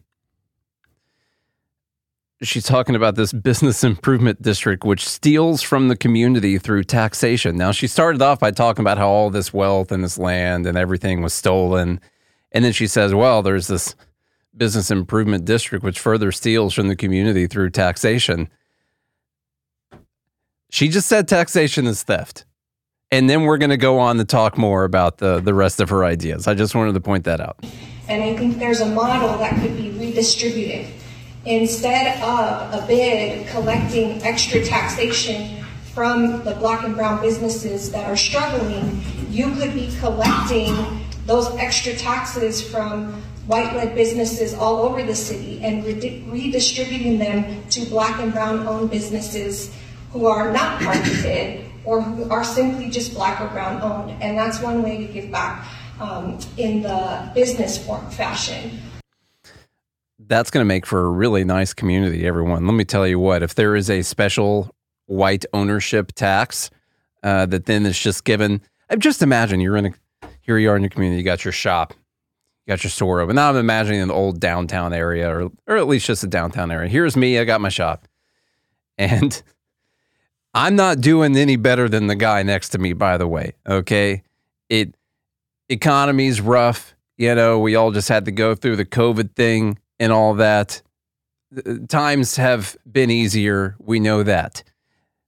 She's 2.42 2.66
talking 2.66 2.96
about 2.96 3.16
this 3.16 3.34
business 3.50 3.84
improvement 3.84 4.42
district, 4.42 4.84
which 4.84 5.08
steals 5.08 5.62
from 5.62 5.88
the 5.88 5.96
community 5.96 6.58
through 6.58 6.86
taxation. 6.86 7.58
Now, 7.58 7.72
she 7.72 7.88
started 7.88 8.22
off 8.22 8.40
by 8.40 8.52
talking 8.52 8.84
about 8.84 8.98
how 8.98 9.10
all 9.10 9.30
this 9.30 9.54
wealth 9.54 9.92
and 9.92 10.04
this 10.04 10.18
land 10.18 10.66
and 10.66 10.78
everything 10.78 11.22
was 11.22 11.34
stolen. 11.34 12.00
And 12.52 12.66
then 12.66 12.72
she 12.72 12.88
says, 12.88 13.14
well, 13.14 13.42
there's 13.42 13.68
this 13.68 13.96
business 14.56 14.90
improvement 14.90 15.46
district, 15.46 15.84
which 15.84 16.00
further 16.00 16.32
steals 16.32 16.74
from 16.74 16.88
the 16.88 16.96
community 16.96 17.46
through 17.46 17.70
taxation. 17.70 18.50
She 20.72 20.88
just 20.88 21.08
said 21.08 21.28
taxation 21.28 21.86
is 21.88 22.04
theft 22.04 22.46
and 23.12 23.30
then 23.30 23.44
we're 23.44 23.58
going 23.58 23.72
to 23.72 23.78
go 23.78 24.00
on 24.00 24.18
to 24.18 24.26
talk 24.26 24.58
more 24.58 24.84
about 24.84 25.18
the, 25.18 25.40
the 25.40 25.54
rest 25.54 25.80
of 25.80 25.90
her 25.90 26.06
ideas. 26.06 26.48
I 26.48 26.54
just 26.54 26.76
wanted 26.76 26.94
to 26.94 27.00
point 27.00 27.26
that 27.26 27.42
out. 27.42 27.58
And 28.08 28.24
I 28.24 28.36
think 28.36 28.60
there's 28.60 28.82
a 28.82 28.86
model 28.86 29.38
that 29.40 29.60
could 29.62 29.76
be 29.76 29.92
redistributed. 29.92 30.88
Instead 31.46 32.22
of 32.22 32.74
a 32.74 32.86
bid 32.88 33.48
collecting 33.48 34.22
extra 34.24 34.64
taxation 34.64 35.64
from 35.94 36.44
the 36.44 36.54
black 36.56 36.84
and 36.84 36.96
brown 36.96 37.22
businesses 37.22 37.92
that 37.92 38.06
are 38.06 38.16
struggling, 38.16 39.02
you 39.30 39.52
could 39.56 39.74
be 39.74 39.92
collecting 40.00 40.76
those 41.26 41.50
extra 41.58 41.94
taxes 41.94 42.62
from 42.62 43.14
white 43.48 43.76
led 43.76 43.96
businesses 43.96 44.54
all 44.54 44.84
over 44.84 45.02
the 45.02 45.16
city 45.16 45.60
and 45.64 45.84
redistributing 45.84 47.18
them 47.18 47.64
to 47.70 47.84
black 47.86 48.20
and 48.20 48.32
brown 48.34 48.68
owned 48.68 48.92
businesses 48.92 49.76
who 50.12 50.28
are 50.28 50.52
not 50.52 50.82
part 50.82 50.98
of 50.98 51.06
the 51.06 51.22
bid 51.24 51.69
or 51.90 52.02
who 52.04 52.30
are 52.30 52.44
simply 52.44 52.88
just 52.88 53.16
black 53.16 53.42
or 53.42 53.48
brown 53.48 53.82
owned. 53.82 54.12
And 54.22 54.38
that's 54.38 54.62
one 54.62 54.84
way 54.84 54.98
to 55.06 55.12
give 55.12 55.32
back 55.32 55.66
um, 56.00 56.38
in 56.56 56.84
the 56.84 57.32
business 57.34 57.84
form 57.84 58.08
fashion. 58.12 58.80
That's 60.20 60.52
going 60.52 60.62
to 60.62 60.68
make 60.68 60.86
for 60.86 61.02
a 61.02 61.10
really 61.10 61.44
nice 61.44 61.74
community, 61.74 62.28
everyone. 62.28 62.68
Let 62.68 62.76
me 62.76 62.86
tell 62.86 63.08
you 63.08 63.18
what, 63.18 63.42
if 63.42 63.56
there 63.56 63.76
is 63.76 63.90
a 63.90 64.04
special 64.04 64.70
white 65.08 65.46
ownership 65.52 66.12
tax 66.12 66.70
uh, 67.24 67.48
that 67.48 67.66
then 67.66 67.88
is 67.88 68.00
just 68.00 68.24
given, 68.24 68.62
uh, 68.92 68.96
just 68.96 69.24
imagine 69.24 69.60
you're 69.60 69.76
in 69.76 69.88
a, 69.88 69.94
here 70.42 70.60
you 70.60 70.70
are 70.70 70.76
in 70.76 70.84
your 70.84 70.92
community, 70.92 71.18
you 71.18 71.26
got 71.26 71.44
your 71.44 71.52
shop, 71.52 71.96
you 72.68 72.72
got 72.72 72.84
your 72.84 72.92
store 72.92 73.20
open. 73.20 73.36
Now 73.36 73.50
I'm 73.50 73.56
imagining 73.56 74.02
an 74.02 74.12
old 74.12 74.40
downtown 74.40 74.94
area 74.94 75.28
or, 75.28 75.50
or 75.66 75.78
at 75.78 75.88
least 75.88 76.06
just 76.06 76.24
a 76.24 76.28
downtown 76.28 76.70
area. 76.70 76.88
Here's 76.88 77.18
me, 77.18 77.40
I 77.40 77.46
got 77.46 77.62
my 77.62 77.70
shop. 77.70 78.08
And 79.00 79.42
I'm 80.54 80.76
not 80.76 81.02
doing 81.02 81.36
any 81.36 81.56
better 81.56 81.88
than 81.88 82.08
the 82.08 82.16
guy 82.16 82.44
next 82.44 82.70
to 82.70 82.78
me, 82.78 82.94
by 82.94 83.18
the 83.18 83.28
way. 83.28 83.54
Okay. 83.68 84.24
It 84.70 84.96
economy's 85.70 86.42
rough. 86.42 86.96
You 87.18 87.36
know, 87.36 87.60
we 87.60 87.76
all 87.76 87.92
just 87.92 88.10
had 88.10 88.26
to 88.26 88.32
go 88.32 88.56
through 88.56 88.78
the 88.78 88.86
COVID 88.86 89.36
thing 89.36 89.78
and 90.00 90.12
all 90.12 90.34
that. 90.36 90.82
Uh, 91.56 91.74
times 91.88 92.38
have 92.38 92.78
been 92.90 93.12
easier. 93.12 93.76
We 93.80 94.00
know 94.00 94.24
that. 94.24 94.64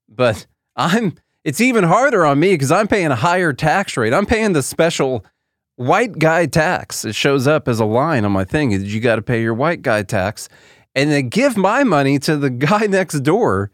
But 0.07 0.47
I'm 0.75 1.15
it's 1.43 1.61
even 1.61 1.83
harder 1.83 2.25
on 2.25 2.39
me 2.39 2.53
because 2.53 2.71
I'm 2.71 2.87
paying 2.87 3.07
a 3.07 3.15
higher 3.15 3.53
tax 3.53 3.97
rate. 3.97 4.13
I'm 4.13 4.25
paying 4.25 4.53
the 4.53 4.63
special 4.63 5.25
white 5.75 6.19
guy 6.19 6.45
tax. 6.45 7.03
It 7.03 7.15
shows 7.15 7.47
up 7.47 7.67
as 7.67 7.79
a 7.79 7.85
line 7.85 8.25
on 8.25 8.31
my 8.31 8.43
thing. 8.43 8.71
You 8.71 8.99
got 8.99 9.15
to 9.15 9.21
pay 9.21 9.41
your 9.41 9.53
white 9.53 9.81
guy 9.81 10.03
tax. 10.03 10.49
And 10.93 11.09
then 11.09 11.29
give 11.29 11.57
my 11.57 11.83
money 11.83 12.19
to 12.19 12.37
the 12.37 12.49
guy 12.49 12.85
next 12.87 13.21
door 13.21 13.71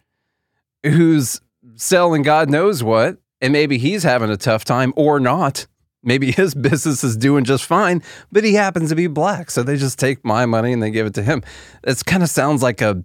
who's 0.89 1.41
selling 1.75 2.21
God 2.21 2.49
knows 2.49 2.83
what, 2.83 3.17
and 3.41 3.53
maybe 3.53 3.77
he's 3.77 4.03
having 4.03 4.29
a 4.29 4.37
tough 4.37 4.65
time 4.65 4.93
or 4.95 5.19
not. 5.19 5.67
Maybe 6.03 6.31
his 6.31 6.53
business 6.55 7.03
is 7.03 7.17
doing 7.17 7.43
just 7.43 7.65
fine, 7.65 8.01
but 8.31 8.43
he 8.43 8.53
happens 8.53 8.89
to 8.89 8.95
be 8.95 9.07
black, 9.07 9.51
so 9.51 9.63
they 9.63 9.77
just 9.77 9.99
take 9.99 10.23
my 10.25 10.45
money 10.45 10.73
and 10.73 10.81
they 10.81 10.91
give 10.91 11.05
it 11.05 11.13
to 11.15 11.23
him. 11.23 11.43
It 11.83 12.03
kind 12.05 12.23
of 12.23 12.29
sounds 12.29 12.63
like 12.63 12.81
a 12.81 13.03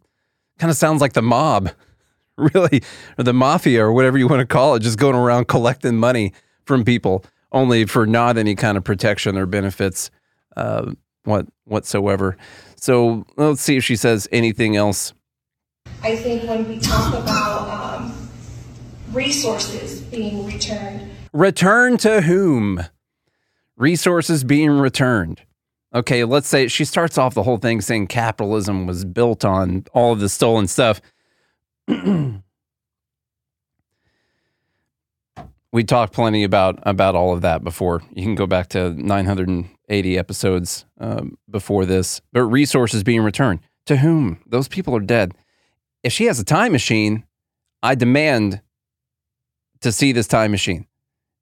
kind 0.58 0.70
of 0.70 0.76
sounds 0.76 1.00
like 1.00 1.12
the 1.14 1.22
mob, 1.22 1.70
really, 2.36 2.82
or 3.18 3.24
the 3.24 3.32
mafia 3.32 3.84
or 3.84 3.92
whatever 3.92 4.18
you 4.18 4.28
want 4.28 4.40
to 4.40 4.46
call 4.46 4.74
it, 4.74 4.80
just 4.80 4.98
going 4.98 5.16
around 5.16 5.48
collecting 5.48 5.96
money 5.96 6.32
from 6.64 6.84
people 6.84 7.24
only 7.52 7.84
for 7.84 8.06
not 8.06 8.38
any 8.38 8.54
kind 8.54 8.76
of 8.76 8.84
protection 8.84 9.36
or 9.36 9.46
benefits 9.46 10.10
uh, 10.56 10.92
what 11.24 11.46
whatsoever. 11.64 12.36
So 12.76 13.24
let's 13.36 13.60
see 13.60 13.76
if 13.76 13.84
she 13.84 13.96
says 13.96 14.26
anything 14.32 14.76
else. 14.76 15.12
I 16.02 16.16
think 16.16 16.48
when 16.48 16.66
we 16.68 16.78
talk 16.78 17.14
about 17.14 17.68
um, 17.68 18.28
resources 19.12 20.00
being 20.00 20.46
returned, 20.46 21.10
return 21.32 21.96
to 21.98 22.22
whom? 22.22 22.84
Resources 23.76 24.42
being 24.42 24.70
returned. 24.70 25.42
Okay, 25.94 26.24
let's 26.24 26.48
say 26.48 26.66
she 26.68 26.84
starts 26.84 27.18
off 27.18 27.34
the 27.34 27.44
whole 27.44 27.58
thing 27.58 27.80
saying 27.80 28.08
capitalism 28.08 28.86
was 28.86 29.04
built 29.04 29.44
on 29.44 29.84
all 29.92 30.12
of 30.12 30.18
the 30.20 30.28
stolen 30.28 30.66
stuff. 30.66 31.00
we 31.86 32.40
talked 35.84 36.12
plenty 36.12 36.42
about 36.42 36.80
about 36.82 37.14
all 37.14 37.32
of 37.32 37.42
that 37.42 37.62
before. 37.62 38.02
You 38.12 38.24
can 38.24 38.34
go 38.34 38.48
back 38.48 38.68
to 38.70 38.90
980 38.94 40.18
episodes 40.18 40.84
um, 40.98 41.38
before 41.48 41.84
this. 41.84 42.20
But 42.32 42.42
resources 42.44 43.04
being 43.04 43.22
returned 43.22 43.60
to 43.86 43.98
whom? 43.98 44.40
Those 44.46 44.66
people 44.66 44.96
are 44.96 45.00
dead. 45.00 45.34
If 46.02 46.12
she 46.12 46.24
has 46.24 46.38
a 46.38 46.44
time 46.44 46.72
machine, 46.72 47.24
I 47.82 47.94
demand 47.94 48.60
to 49.80 49.92
see 49.92 50.12
this 50.12 50.26
time 50.26 50.50
machine. 50.50 50.86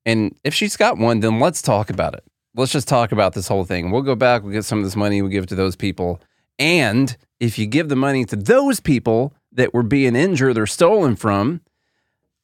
And 0.07 0.35
if 0.45 0.55
she's 0.55 0.77
got 0.77 0.99
one, 0.99 1.21
then 1.21 1.41
let's 1.41 1.63
talk 1.63 1.91
about 1.91 2.15
it. 2.15 2.25
Let's 2.55 2.73
just 2.73 2.89
talk 2.89 3.13
about 3.13 3.35
this 3.35 3.49
whole 3.49 3.65
thing. 3.65 3.91
We'll 3.91 4.03
go 4.03 4.15
back, 4.15 4.43
we'll 4.43 4.53
get 4.53 4.65
some 4.65 4.79
of 4.79 4.85
this 4.85 4.97
money, 4.97 5.23
we'll 5.23 5.31
give 5.31 5.45
it 5.45 5.49
to 5.51 5.55
those 5.55 5.77
people. 5.77 6.21
And 6.59 7.17
if 7.39 7.59
you 7.59 7.67
give 7.67 7.89
the 7.89 7.97
money 7.97 8.25
to 8.27 8.37
those 8.37 8.81
people 8.81 9.35
that 9.53 9.73
were 9.73 9.83
being 9.83 10.17
injured 10.17 10.59
or 10.59 10.67
stolen 10.67 11.17
from, 11.17 11.61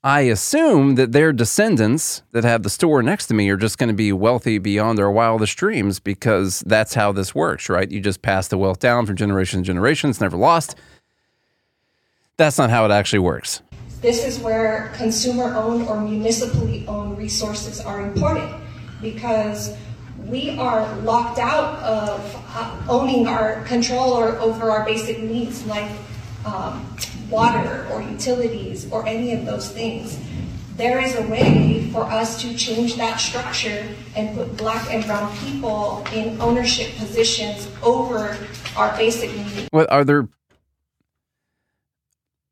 I 0.03 0.21
assume 0.21 0.95
that 0.95 1.13
their 1.13 1.33
descendants 1.33 2.23
that 2.31 2.45
have 2.45 2.63
the 2.63 2.71
store 2.71 3.03
next 3.03 3.27
to 3.27 3.35
me 3.35 3.49
are 3.51 3.57
just 3.57 3.77
going 3.77 3.89
to 3.89 3.95
be 3.95 4.13
wealthy 4.13 4.59
beyond 4.59 4.97
their 4.97 5.11
wildest 5.11 5.57
dreams 5.57 5.99
because 5.99 6.61
that's 6.61 6.95
how 6.95 7.11
this 7.11 7.35
works, 7.35 7.69
right? 7.69 7.91
You 7.91 8.01
just 8.01 8.23
pass 8.23 8.47
the 8.47 8.57
wealth 8.57 8.79
down 8.79 9.07
from 9.07 9.17
generation 9.17 9.63
to 9.63 9.67
generation, 9.67 10.11
it's 10.11 10.21
never 10.21 10.37
lost. 10.37 10.77
That's 12.38 12.59
not 12.59 12.68
how 12.68 12.85
it 12.85 12.90
actually 12.90 13.20
works. 13.20 13.62
This 14.03 14.22
is 14.22 14.38
where 14.38 14.92
consumer 14.94 15.55
owned 15.55 15.88
or 15.88 15.99
municipally 15.99 16.87
owned 16.87 17.16
resources 17.16 17.81
are 17.81 18.03
important 18.03 18.53
because 19.01 19.75
we 20.18 20.59
are 20.59 20.94
locked 20.96 21.38
out 21.38 21.79
of 21.83 22.44
uh, 22.55 22.77
owning 22.90 23.27
our 23.27 23.62
control 23.64 24.12
or 24.12 24.37
over 24.37 24.70
our 24.70 24.85
basic 24.85 25.20
needs 25.20 25.64
like 25.64 25.90
um, 26.44 26.87
water 27.31 27.88
or 27.90 28.03
utilities 28.03 28.90
or 28.92 29.07
any 29.07 29.33
of 29.33 29.46
those 29.46 29.70
things. 29.70 30.20
There 30.77 31.01
is 31.01 31.16
a 31.16 31.22
way 31.22 31.88
for 31.90 32.03
us 32.03 32.38
to 32.42 32.55
change 32.55 32.96
that 32.96 33.16
structure 33.18 33.88
and 34.14 34.37
put 34.37 34.59
black 34.59 34.92
and 34.92 35.03
brown 35.07 35.35
people 35.38 36.05
in 36.12 36.38
ownership 36.42 36.94
positions 36.99 37.66
over 37.83 38.37
our 38.77 38.94
basic 38.99 39.35
needs. 39.35 39.68
What 39.70 39.90
are 39.90 40.05
there? 40.05 40.29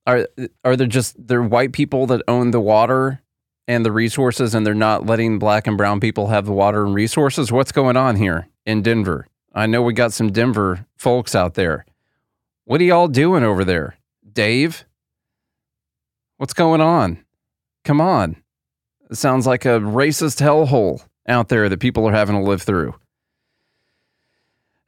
Are 0.06 0.26
are 0.64 0.76
there 0.76 0.86
just 0.86 1.14
there 1.26 1.42
white 1.42 1.72
people 1.72 2.06
that 2.06 2.22
own 2.28 2.50
the 2.50 2.60
water 2.60 3.22
and 3.66 3.84
the 3.84 3.92
resources, 3.92 4.54
and 4.54 4.66
they're 4.66 4.74
not 4.74 5.06
letting 5.06 5.38
black 5.38 5.66
and 5.66 5.78
brown 5.78 6.00
people 6.00 6.28
have 6.28 6.44
the 6.44 6.52
water 6.52 6.84
and 6.84 6.94
resources? 6.94 7.50
What's 7.50 7.72
going 7.72 7.96
on 7.96 8.16
here 8.16 8.48
in 8.66 8.82
Denver? 8.82 9.26
I 9.54 9.66
know 9.66 9.82
we 9.82 9.92
got 9.94 10.12
some 10.12 10.32
Denver 10.32 10.86
folks 10.96 11.34
out 11.34 11.54
there. 11.54 11.86
What 12.64 12.80
are 12.80 12.84
y'all 12.84 13.08
doing 13.08 13.44
over 13.44 13.64
there? 13.64 13.96
Dave? 14.30 14.84
What's 16.36 16.54
going 16.54 16.80
on? 16.80 17.24
Come 17.84 18.00
on. 18.00 18.36
It 19.10 19.16
sounds 19.16 19.46
like 19.46 19.64
a 19.64 19.78
racist 19.80 20.40
hellhole 20.42 21.06
out 21.28 21.48
there 21.48 21.68
that 21.68 21.80
people 21.80 22.06
are 22.08 22.12
having 22.12 22.36
to 22.36 22.42
live 22.42 22.62
through. 22.62 22.94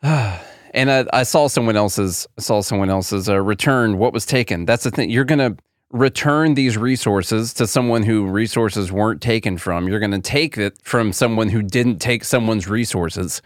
and 0.73 0.91
I, 0.91 1.07
I, 1.13 1.23
saw 1.23 1.49
someone 1.49 1.77
else's 1.77 2.27
saw 2.39 2.61
someone 2.61 2.91
else's 2.91 3.29
uh, 3.29 3.41
return 3.41 3.99
what 3.99 4.13
was 4.13 4.27
taken. 4.27 4.65
That's 4.65 4.85
the 4.85 4.91
thing. 4.91 5.11
You're 5.11 5.25
going 5.25 5.39
to 5.39 5.63
return 5.91 6.55
these 6.55 6.77
resources 6.77 7.55
to 7.55 7.67
someone 7.67 8.03
who 8.03 8.27
resources 8.27 8.91
weren't 8.91 9.21
taken 9.21 9.59
from. 9.59 9.89
You're 9.89 10.01
going 10.01 10.11
to 10.11 10.21
take 10.21 10.59
it 10.59 10.79
from 10.83 11.13
someone 11.13 11.49
who 11.49 11.63
didn't 11.63 11.99
take 11.99 12.25
someone's 12.25 12.69
resources. 12.69 13.41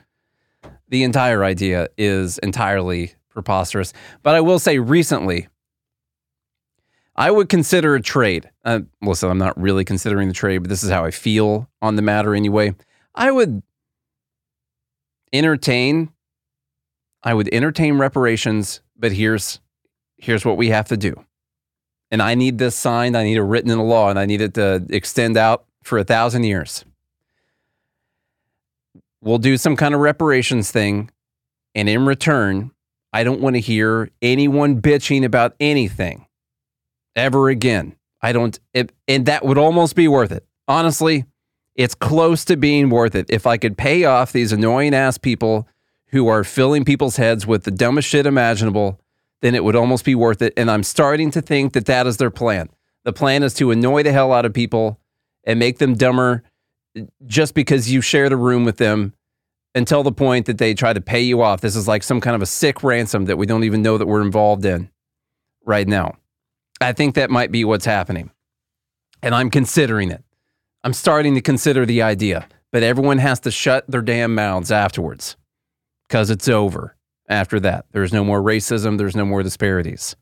The 0.89 1.05
entire 1.05 1.45
idea 1.45 1.89
is 1.97 2.39
entirely 2.39 3.15
preposterous. 3.29 3.93
But 4.23 4.35
I 4.35 4.41
will 4.41 4.59
say 4.59 4.79
recently, 4.79 5.49
I 7.15 7.31
would 7.31 7.49
consider 7.49 7.95
a 7.95 8.03
trade. 8.03 8.51
Uh, 8.65 8.81
listen, 9.03 9.31
I'm 9.31 9.39
not 9.39 9.61
really 9.61 9.85
considering 9.85 10.29
the 10.29 10.35
trade, 10.35 10.59
but 10.59 10.69
this 10.69 10.83
is 10.83 10.91
how 10.91 11.05
I 11.05 11.11
feel 11.11 11.69
on 11.83 11.97
the 11.97 12.03
matter 12.03 12.35
anyway. 12.35 12.75
I 13.15 13.31
would 13.31 13.63
entertain 15.33 16.11
I 17.23 17.35
would 17.35 17.53
entertain 17.53 17.99
reparations, 17.99 18.81
but 18.97 19.13
here's 19.13 19.61
here's 20.17 20.45
what 20.45 20.57
we 20.57 20.69
have 20.69 20.89
to 20.89 20.97
do. 20.97 21.15
And 22.11 22.21
I 22.21 22.35
need 22.35 22.59
this 22.59 22.75
signed, 22.75 23.17
I 23.17 23.25
need 23.25 23.37
it 23.37 23.43
written 23.43 23.71
in 23.71 23.79
a 23.79 23.85
law, 23.85 24.11
and 24.11 24.19
I 24.19 24.27
need 24.27 24.41
it 24.41 24.55
to 24.55 24.85
extend 24.91 25.37
out 25.37 25.65
for 25.83 25.99
a 25.99 26.05
thousand 26.05 26.45
years. 26.45 26.85
We'll 29.23 29.39
do 29.39 29.57
some 29.57 29.77
kind 29.77 29.95
of 29.95 30.01
reparations 30.01 30.71
thing, 30.71 31.11
and 31.75 31.89
in 31.89 32.07
return, 32.07 32.73
I 33.13 33.25
don't 33.25 33.41
want 33.41 33.57
to 33.57 33.61
hear 33.61 34.11
anyone 34.23 34.81
bitching 34.81 35.25
about 35.25 35.55
anything 35.61 36.27
ever 37.17 37.49
again. 37.49 37.97
I 38.23 38.33
don't, 38.33 38.59
it, 38.75 38.93
and 39.09 39.27
that 39.27 39.45
would 39.45 39.59
almost 39.59 39.95
be 39.95 40.09
worth 40.09 40.33
it. 40.33 40.45
Honestly, 40.69 41.25
it's 41.75 41.95
close 41.95 42.45
to 42.47 42.57
being 42.57 42.91
worth 42.91 43.15
it. 43.15 43.27
If 43.29 43.47
I 43.47 43.57
could 43.57 43.77
pay 43.77 44.05
off 44.05 44.33
these 44.33 44.53
annoying 44.53 44.95
ass 44.95 45.19
people 45.19 45.67
who 46.11 46.29
are 46.29 46.45
filling 46.45 46.85
people's 46.85 47.17
heads 47.17 47.47
with 47.47 47.65
the 47.65 47.71
dumbest 47.71 48.09
shit 48.09 48.27
imaginable, 48.27 49.01
then 49.43 49.55
it 49.55 49.65
would 49.65 49.77
almost 49.77 50.05
be 50.05 50.15
worth 50.15 50.43
it. 50.43 50.53
And 50.57 50.71
I'm 50.71 50.83
starting 50.83 51.31
to 51.33 51.41
think 51.41 51.73
that 51.73 51.87
that 51.87 52.07
is 52.07 52.17
their 52.17 52.31
plan. 52.31 52.69
The 53.05 53.13
plan 53.13 53.43
is 53.43 53.55
to 53.55 53.71
annoy 53.71 54.03
the 54.03 54.13
hell 54.13 54.33
out 54.33 54.45
of 54.45 54.53
people 54.53 55.01
and 55.45 55.59
make 55.59 55.79
them 55.79 55.95
dumber 55.95 56.43
just 57.27 57.55
because 57.55 57.91
you 57.91 58.01
share 58.01 58.29
the 58.29 58.37
room 58.37 58.65
with 58.65 58.77
them 58.77 59.15
until 59.75 60.03
the 60.03 60.13
point 60.13 60.47
that 60.47 60.59
they 60.59 60.75
try 60.75 60.93
to 60.93 61.01
pay 61.01 61.21
you 61.21 61.43
off. 61.43 61.61
This 61.61 61.77
is 61.77 61.87
like 61.87 62.03
some 62.03 62.21
kind 62.21 62.35
of 62.35 62.43
a 62.43 62.47
sick 62.47 62.83
ransom 62.83 63.27
that 63.27 63.39
we 63.39 63.47
don't 63.47 63.65
even 63.65 63.83
know 63.83 63.97
that 63.97 64.07
we're 64.07 64.23
involved 64.23 64.65
in 64.65 64.91
right 65.65 65.87
now. 65.87 66.17
I 66.81 66.93
think 66.93 67.15
that 67.15 67.31
might 67.31 67.53
be 67.53 67.65
what's 67.65 67.85
happening. 67.85 68.31
And 69.23 69.35
I'm 69.35 69.51
considering 69.51 70.11
it. 70.11 70.25
I'm 70.83 70.95
starting 70.95 71.35
to 71.35 71.41
consider 71.41 71.87
the 71.87 72.03
idea, 72.03 72.49
but 72.73 72.83
everyone 72.83 73.19
has 73.19 73.39
to 73.41 73.51
shut 73.51 73.85
their 73.87 74.03
damn 74.03 74.35
mouths 74.35 74.73
afterwards 74.73 75.37
because 76.11 76.29
it's 76.29 76.49
over 76.49 76.97
after 77.29 77.61
that. 77.61 77.87
There's 77.93 78.13
no 78.13 78.25
more 78.25 78.43
racism, 78.43 78.99
there's 78.99 79.15
no 79.15 79.25
more 79.25 79.45
disparities. 79.45 80.17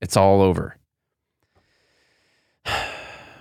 It's 0.00 0.16
all 0.16 0.40
over. 0.40 0.76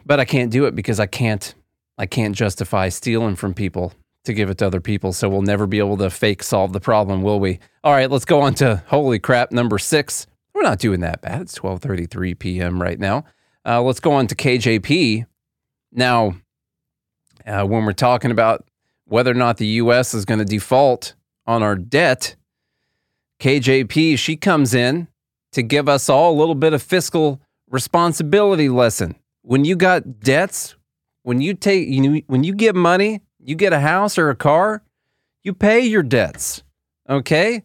But 0.06 0.20
I 0.20 0.26
can't 0.26 0.52
do 0.52 0.66
it 0.66 0.76
because 0.76 1.00
I 1.00 1.06
can't 1.06 1.56
I 1.98 2.08
can't 2.08 2.36
justify 2.36 2.90
stealing 2.90 3.38
from 3.38 3.54
people 3.54 3.94
to 4.26 4.34
give 4.34 4.50
it 4.50 4.58
to 4.58 4.68
other 4.68 4.82
people. 4.82 5.14
So 5.14 5.30
we'll 5.30 5.44
never 5.44 5.66
be 5.66 5.80
able 5.80 5.96
to 5.96 6.10
fake 6.10 6.44
solve 6.44 6.74
the 6.74 6.82
problem, 6.82 7.22
will 7.22 7.40
we? 7.40 7.60
All 7.86 7.94
right, 7.94 8.12
let's 8.12 8.26
go 8.26 8.42
on 8.42 8.54
to 8.56 8.84
holy 8.88 9.18
crap 9.18 9.54
number 9.54 9.78
6. 9.78 10.28
We're 10.54 10.64
not 10.64 10.80
doing 10.80 11.00
that 11.00 11.22
bad. 11.22 11.44
It's 11.44 11.58
12:33 11.58 12.38
p.m. 12.38 12.82
right 12.82 13.00
now. 13.00 13.24
Uh, 13.66 13.82
let's 13.82 14.02
go 14.02 14.12
on 14.12 14.28
to 14.28 14.36
KJP. 14.36 15.26
Now, 15.94 16.36
uh, 17.48 17.64
when 17.64 17.86
we're 17.86 17.94
talking 17.94 18.32
about 18.32 18.68
whether 19.06 19.32
or 19.32 19.36
not 19.36 19.56
the 19.56 19.68
U.S. 19.68 20.14
is 20.14 20.26
going 20.26 20.40
to 20.40 20.46
default 20.46 21.16
on 21.46 21.64
our 21.64 21.76
debt, 21.76 22.36
KJP 23.40 24.18
she 24.18 24.36
comes 24.36 24.74
in 24.74 25.08
to 25.52 25.62
give 25.62 25.88
us 25.90 26.10
all 26.10 26.34
a 26.34 26.40
little 26.40 26.56
bit 26.56 26.74
of 26.74 26.82
fiscal 26.82 27.42
responsibility 27.70 28.70
lesson. 28.70 29.16
When 29.42 29.66
you 29.66 29.76
got 29.76 30.20
debts, 30.20 30.76
when 31.24 31.42
you 31.42 31.54
take 31.54 31.88
you 31.88 32.24
when 32.28 32.44
you 32.44 32.54
get 32.54 32.76
money, 32.76 33.22
you 33.40 33.56
get 33.56 33.74
a 33.74 33.80
house 33.80 34.18
or 34.18 34.30
a 34.30 34.36
car, 34.36 34.84
you 35.44 35.54
pay 35.54 35.82
your 35.82 36.04
debts. 36.04 36.64
Okay? 37.10 37.64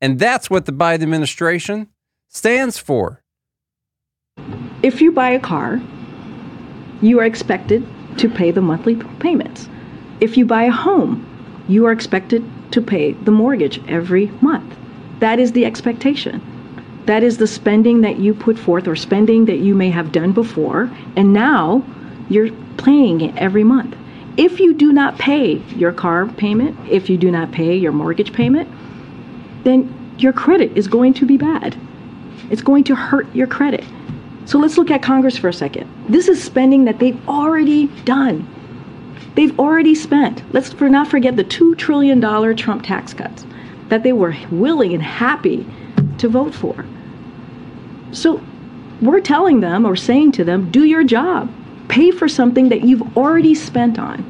And 0.00 0.18
that's 0.18 0.50
what 0.50 0.66
the 0.66 0.72
Biden 0.72 1.02
administration 1.02 1.88
stands 2.28 2.78
for. 2.78 3.22
If 4.82 5.00
you 5.00 5.12
buy 5.12 5.30
a 5.30 5.40
car, 5.40 5.80
you 7.02 7.20
are 7.20 7.24
expected 7.24 7.86
to 8.18 8.28
pay 8.28 8.50
the 8.50 8.60
monthly 8.60 8.96
payments. 9.18 9.68
If 10.20 10.36
you 10.36 10.46
buy 10.46 10.64
a 10.64 10.70
home, 10.70 11.26
you 11.68 11.86
are 11.86 11.92
expected 11.92 12.44
to 12.72 12.80
pay 12.80 13.12
the 13.12 13.30
mortgage 13.30 13.80
every 13.88 14.26
month. 14.40 14.76
That 15.20 15.38
is 15.38 15.52
the 15.52 15.64
expectation. 15.64 16.40
That 17.06 17.22
is 17.22 17.38
the 17.38 17.46
spending 17.46 18.02
that 18.02 18.18
you 18.18 18.34
put 18.34 18.58
forth 18.58 18.86
or 18.86 18.96
spending 18.96 19.46
that 19.46 19.58
you 19.58 19.74
may 19.74 19.90
have 19.90 20.12
done 20.12 20.32
before, 20.32 20.90
and 21.16 21.32
now 21.32 21.82
you're 22.28 22.50
paying 22.76 23.20
it 23.20 23.36
every 23.36 23.64
month. 23.64 23.96
if 24.36 24.60
you 24.60 24.72
do 24.72 24.90
not 24.90 25.18
pay 25.18 25.56
your 25.76 25.92
car 25.92 26.26
payment, 26.26 26.74
if 26.88 27.10
you 27.10 27.18
do 27.18 27.30
not 27.30 27.52
pay 27.52 27.76
your 27.76 27.92
mortgage 27.92 28.32
payment, 28.32 28.68
then 29.64 29.92
your 30.16 30.32
credit 30.32 30.74
is 30.76 30.88
going 30.88 31.12
to 31.14 31.26
be 31.26 31.36
bad. 31.36 31.76
It's 32.50 32.62
going 32.62 32.84
to 32.84 32.94
hurt 32.94 33.26
your 33.34 33.46
credit. 33.46 33.84
So 34.46 34.58
let's 34.58 34.78
look 34.78 34.90
at 34.90 35.02
Congress 35.02 35.36
for 35.36 35.48
a 35.48 35.52
second. 35.52 35.90
This 36.08 36.26
is 36.26 36.42
spending 36.42 36.84
that 36.86 36.98
they've 36.98 37.28
already 37.28 37.88
done. 38.04 38.48
They've 39.34 39.58
already 39.58 39.94
spent. 39.94 40.42
Let's 40.52 40.72
for 40.72 40.88
not 40.88 41.08
forget 41.08 41.36
the 41.36 41.44
$2 41.44 41.76
trillion 41.78 42.20
Trump 42.56 42.82
tax 42.82 43.14
cuts 43.14 43.46
that 43.88 44.02
they 44.02 44.12
were 44.12 44.36
willing 44.50 44.94
and 44.94 45.02
happy 45.02 45.66
to 46.18 46.28
vote 46.28 46.54
for. 46.54 46.84
So 48.12 48.42
we're 49.00 49.20
telling 49.20 49.60
them 49.60 49.84
or 49.86 49.96
saying 49.96 50.32
to 50.32 50.44
them, 50.44 50.70
do 50.70 50.84
your 50.84 51.04
job. 51.04 51.52
Pay 51.88 52.10
for 52.10 52.28
something 52.28 52.68
that 52.68 52.82
you've 52.82 53.16
already 53.16 53.54
spent 53.54 53.98
on. 53.98 54.24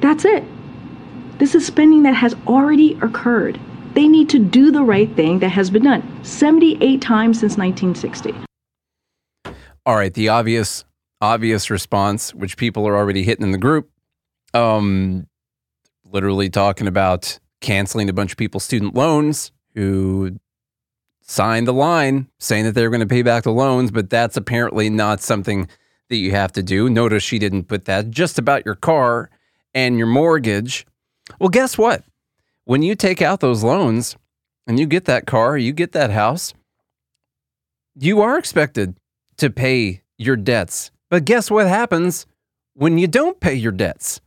That's 0.00 0.24
it. 0.24 0.44
This 1.38 1.54
is 1.54 1.66
spending 1.66 2.02
that 2.04 2.14
has 2.14 2.34
already 2.46 2.94
occurred. 3.02 3.60
They 3.94 4.08
need 4.08 4.28
to 4.30 4.38
do 4.38 4.70
the 4.70 4.82
right 4.82 5.14
thing 5.14 5.38
that 5.40 5.50
has 5.50 5.70
been 5.70 5.84
done 5.84 6.24
78 6.24 7.00
times 7.00 7.40
since 7.40 7.56
1960. 7.56 8.34
All 9.84 9.94
right, 9.96 10.12
the 10.12 10.28
obvious 10.28 10.84
obvious 11.20 11.70
response, 11.70 12.34
which 12.34 12.56
people 12.56 12.86
are 12.86 12.96
already 12.96 13.22
hitting 13.22 13.44
in 13.44 13.52
the 13.52 13.58
group, 13.58 13.90
um, 14.54 15.26
literally 16.04 16.48
talking 16.48 16.86
about 16.86 17.38
canceling 17.60 18.08
a 18.08 18.12
bunch 18.12 18.32
of 18.32 18.38
people's 18.38 18.64
student 18.64 18.94
loans 18.94 19.52
who 19.74 20.38
signed 21.22 21.66
the 21.66 21.72
line 21.72 22.28
saying 22.38 22.64
that 22.64 22.72
they 22.72 22.82
were 22.82 22.90
going 22.90 23.00
to 23.00 23.06
pay 23.06 23.22
back 23.22 23.42
the 23.42 23.50
loans, 23.50 23.90
but 23.90 24.08
that's 24.08 24.36
apparently 24.36 24.88
not 24.88 25.20
something 25.20 25.68
that 26.08 26.16
you 26.16 26.30
have 26.30 26.52
to 26.52 26.62
do. 26.62 26.88
Notice 26.88 27.22
she 27.22 27.38
didn't 27.38 27.64
put 27.64 27.84
that 27.86 28.10
just 28.10 28.38
about 28.38 28.64
your 28.64 28.76
car 28.76 29.28
and 29.74 29.98
your 29.98 30.06
mortgage. 30.06 30.86
Well, 31.40 31.48
guess 31.48 31.76
what? 31.76 32.04
When 32.64 32.82
you 32.82 32.94
take 32.94 33.20
out 33.20 33.40
those 33.40 33.64
loans 33.64 34.16
and 34.66 34.78
you 34.78 34.86
get 34.86 35.04
that 35.06 35.26
car, 35.26 35.56
you 35.56 35.72
get 35.72 35.92
that 35.92 36.10
house, 36.10 36.54
you 37.94 38.20
are 38.20 38.38
expected 38.38 38.96
to 39.38 39.50
pay 39.50 40.02
your 40.18 40.36
debts. 40.36 40.90
But 41.10 41.24
guess 41.24 41.50
what 41.50 41.66
happens 41.66 42.26
when 42.74 42.98
you 42.98 43.06
don't 43.06 43.40
pay 43.40 43.54
your 43.54 43.72
debts? 43.72 44.20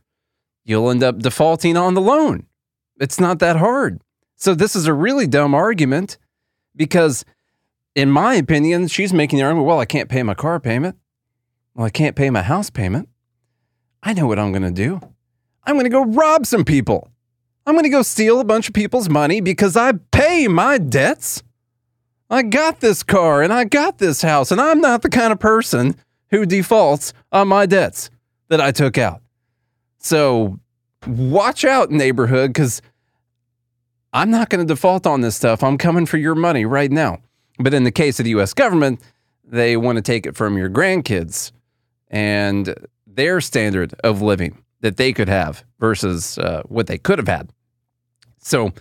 You'll 0.64 0.90
end 0.90 1.02
up 1.02 1.18
defaulting 1.18 1.76
on 1.76 1.94
the 1.94 2.00
loan. 2.00 2.46
It's 3.00 3.18
not 3.18 3.38
that 3.38 3.56
hard. 3.56 4.00
So, 4.36 4.54
this 4.54 4.74
is 4.74 4.86
a 4.86 4.94
really 4.94 5.26
dumb 5.26 5.54
argument 5.54 6.18
because, 6.76 7.24
in 7.94 8.10
my 8.10 8.34
opinion, 8.34 8.88
she's 8.88 9.12
making 9.12 9.38
the 9.38 9.44
argument 9.44 9.66
well, 9.66 9.80
I 9.80 9.84
can't 9.84 10.08
pay 10.08 10.22
my 10.22 10.34
car 10.34 10.60
payment. 10.60 10.96
Well, 11.74 11.86
I 11.86 11.90
can't 11.90 12.16
pay 12.16 12.30
my 12.30 12.42
house 12.42 12.70
payment. 12.70 13.08
I 14.02 14.12
know 14.12 14.26
what 14.26 14.38
I'm 14.38 14.52
going 14.52 14.62
to 14.62 14.70
do. 14.70 15.00
I'm 15.64 15.74
going 15.74 15.84
to 15.84 15.90
go 15.90 16.04
rob 16.04 16.46
some 16.46 16.64
people. 16.64 17.10
I'm 17.66 17.74
going 17.74 17.84
to 17.84 17.90
go 17.90 18.02
steal 18.02 18.40
a 18.40 18.44
bunch 18.44 18.68
of 18.68 18.74
people's 18.74 19.08
money 19.08 19.40
because 19.40 19.76
I 19.76 19.92
pay 20.10 20.48
my 20.48 20.78
debts. 20.78 21.42
I 22.30 22.42
got 22.42 22.80
this 22.80 23.02
car 23.02 23.42
and 23.42 23.52
I 23.52 23.64
got 23.64 23.98
this 23.98 24.22
house, 24.22 24.50
and 24.50 24.60
I'm 24.60 24.80
not 24.80 25.02
the 25.02 25.08
kind 25.08 25.32
of 25.32 25.40
person 25.40 25.96
who 26.30 26.46
defaults 26.46 27.12
on 27.32 27.48
my 27.48 27.66
debts 27.66 28.10
that 28.48 28.60
I 28.60 28.72
took 28.72 28.96
out. 28.96 29.19
So 30.00 30.58
watch 31.06 31.64
out, 31.64 31.90
neighborhood, 31.90 32.52
because 32.52 32.82
I'm 34.12 34.30
not 34.30 34.48
going 34.48 34.66
to 34.66 34.74
default 34.74 35.06
on 35.06 35.20
this 35.20 35.36
stuff. 35.36 35.62
I'm 35.62 35.78
coming 35.78 36.06
for 36.06 36.16
your 36.16 36.34
money 36.34 36.64
right 36.64 36.90
now. 36.90 37.18
But 37.58 37.74
in 37.74 37.84
the 37.84 37.92
case 37.92 38.18
of 38.18 38.24
the 38.24 38.30
US 38.30 38.54
government, 38.54 39.00
they 39.44 39.76
want 39.76 39.96
to 39.96 40.02
take 40.02 40.26
it 40.26 40.34
from 40.34 40.56
your 40.56 40.70
grandkids 40.70 41.52
and 42.08 42.74
their 43.06 43.40
standard 43.40 43.94
of 44.02 44.22
living 44.22 44.58
that 44.80 44.96
they 44.96 45.12
could 45.12 45.28
have 45.28 45.64
versus 45.78 46.38
uh, 46.38 46.62
what 46.66 46.86
they 46.86 46.98
could 46.98 47.18
have 47.18 47.28
had. 47.28 47.50
So, 48.38 48.72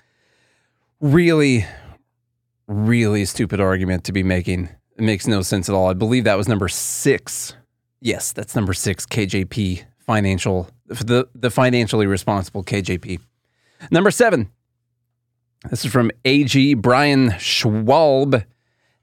really, 1.01 1.65
really 2.67 3.25
stupid 3.25 3.59
argument 3.59 4.05
to 4.05 4.13
be 4.13 4.23
making. 4.23 4.69
It 4.95 5.03
makes 5.03 5.27
no 5.27 5.41
sense 5.41 5.67
at 5.67 5.75
all. 5.75 5.89
I 5.89 5.93
believe 5.93 6.23
that 6.23 6.37
was 6.37 6.47
number 6.47 6.69
six. 6.69 7.55
Yes, 7.99 8.31
that's 8.31 8.55
number 8.55 8.73
six, 8.73 9.05
KJP 9.05 9.83
financial, 9.99 10.69
the, 10.89 11.27
the 11.33 11.49
financially 11.49 12.07
responsible 12.07 12.63
KJP. 12.63 13.19
Number 13.91 14.11
seven, 14.11 14.51
this 15.69 15.85
is 15.85 15.91
from 15.91 16.11
AG 16.25 16.73
Brian 16.75 17.29
Schwalb. 17.31 18.45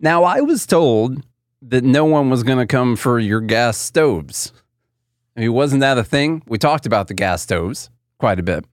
Now, 0.01 0.25
I 0.25 0.41
was 0.41 0.67
told 0.67 1.23
that 1.63 1.85
no 1.85 2.05
one 2.05 2.31
was 2.31 2.43
going 2.43 2.59
to 2.59 2.67
come 2.67 2.97
for 2.97 3.19
your 3.19 3.41
gas 3.41 3.79
stoves. 3.79 4.53
I 5.37 5.41
mean, 5.41 5.53
wasn't 5.53 5.81
that 5.81 5.99
a 5.99 6.05
thing? 6.05 6.43
We 6.47 6.59
talked 6.59 6.87
about 6.87 7.09
the 7.09 7.15
gas 7.15 7.43
stoves 7.43 7.91
quite 8.19 8.39
a 8.39 8.43
bit. 8.43 8.65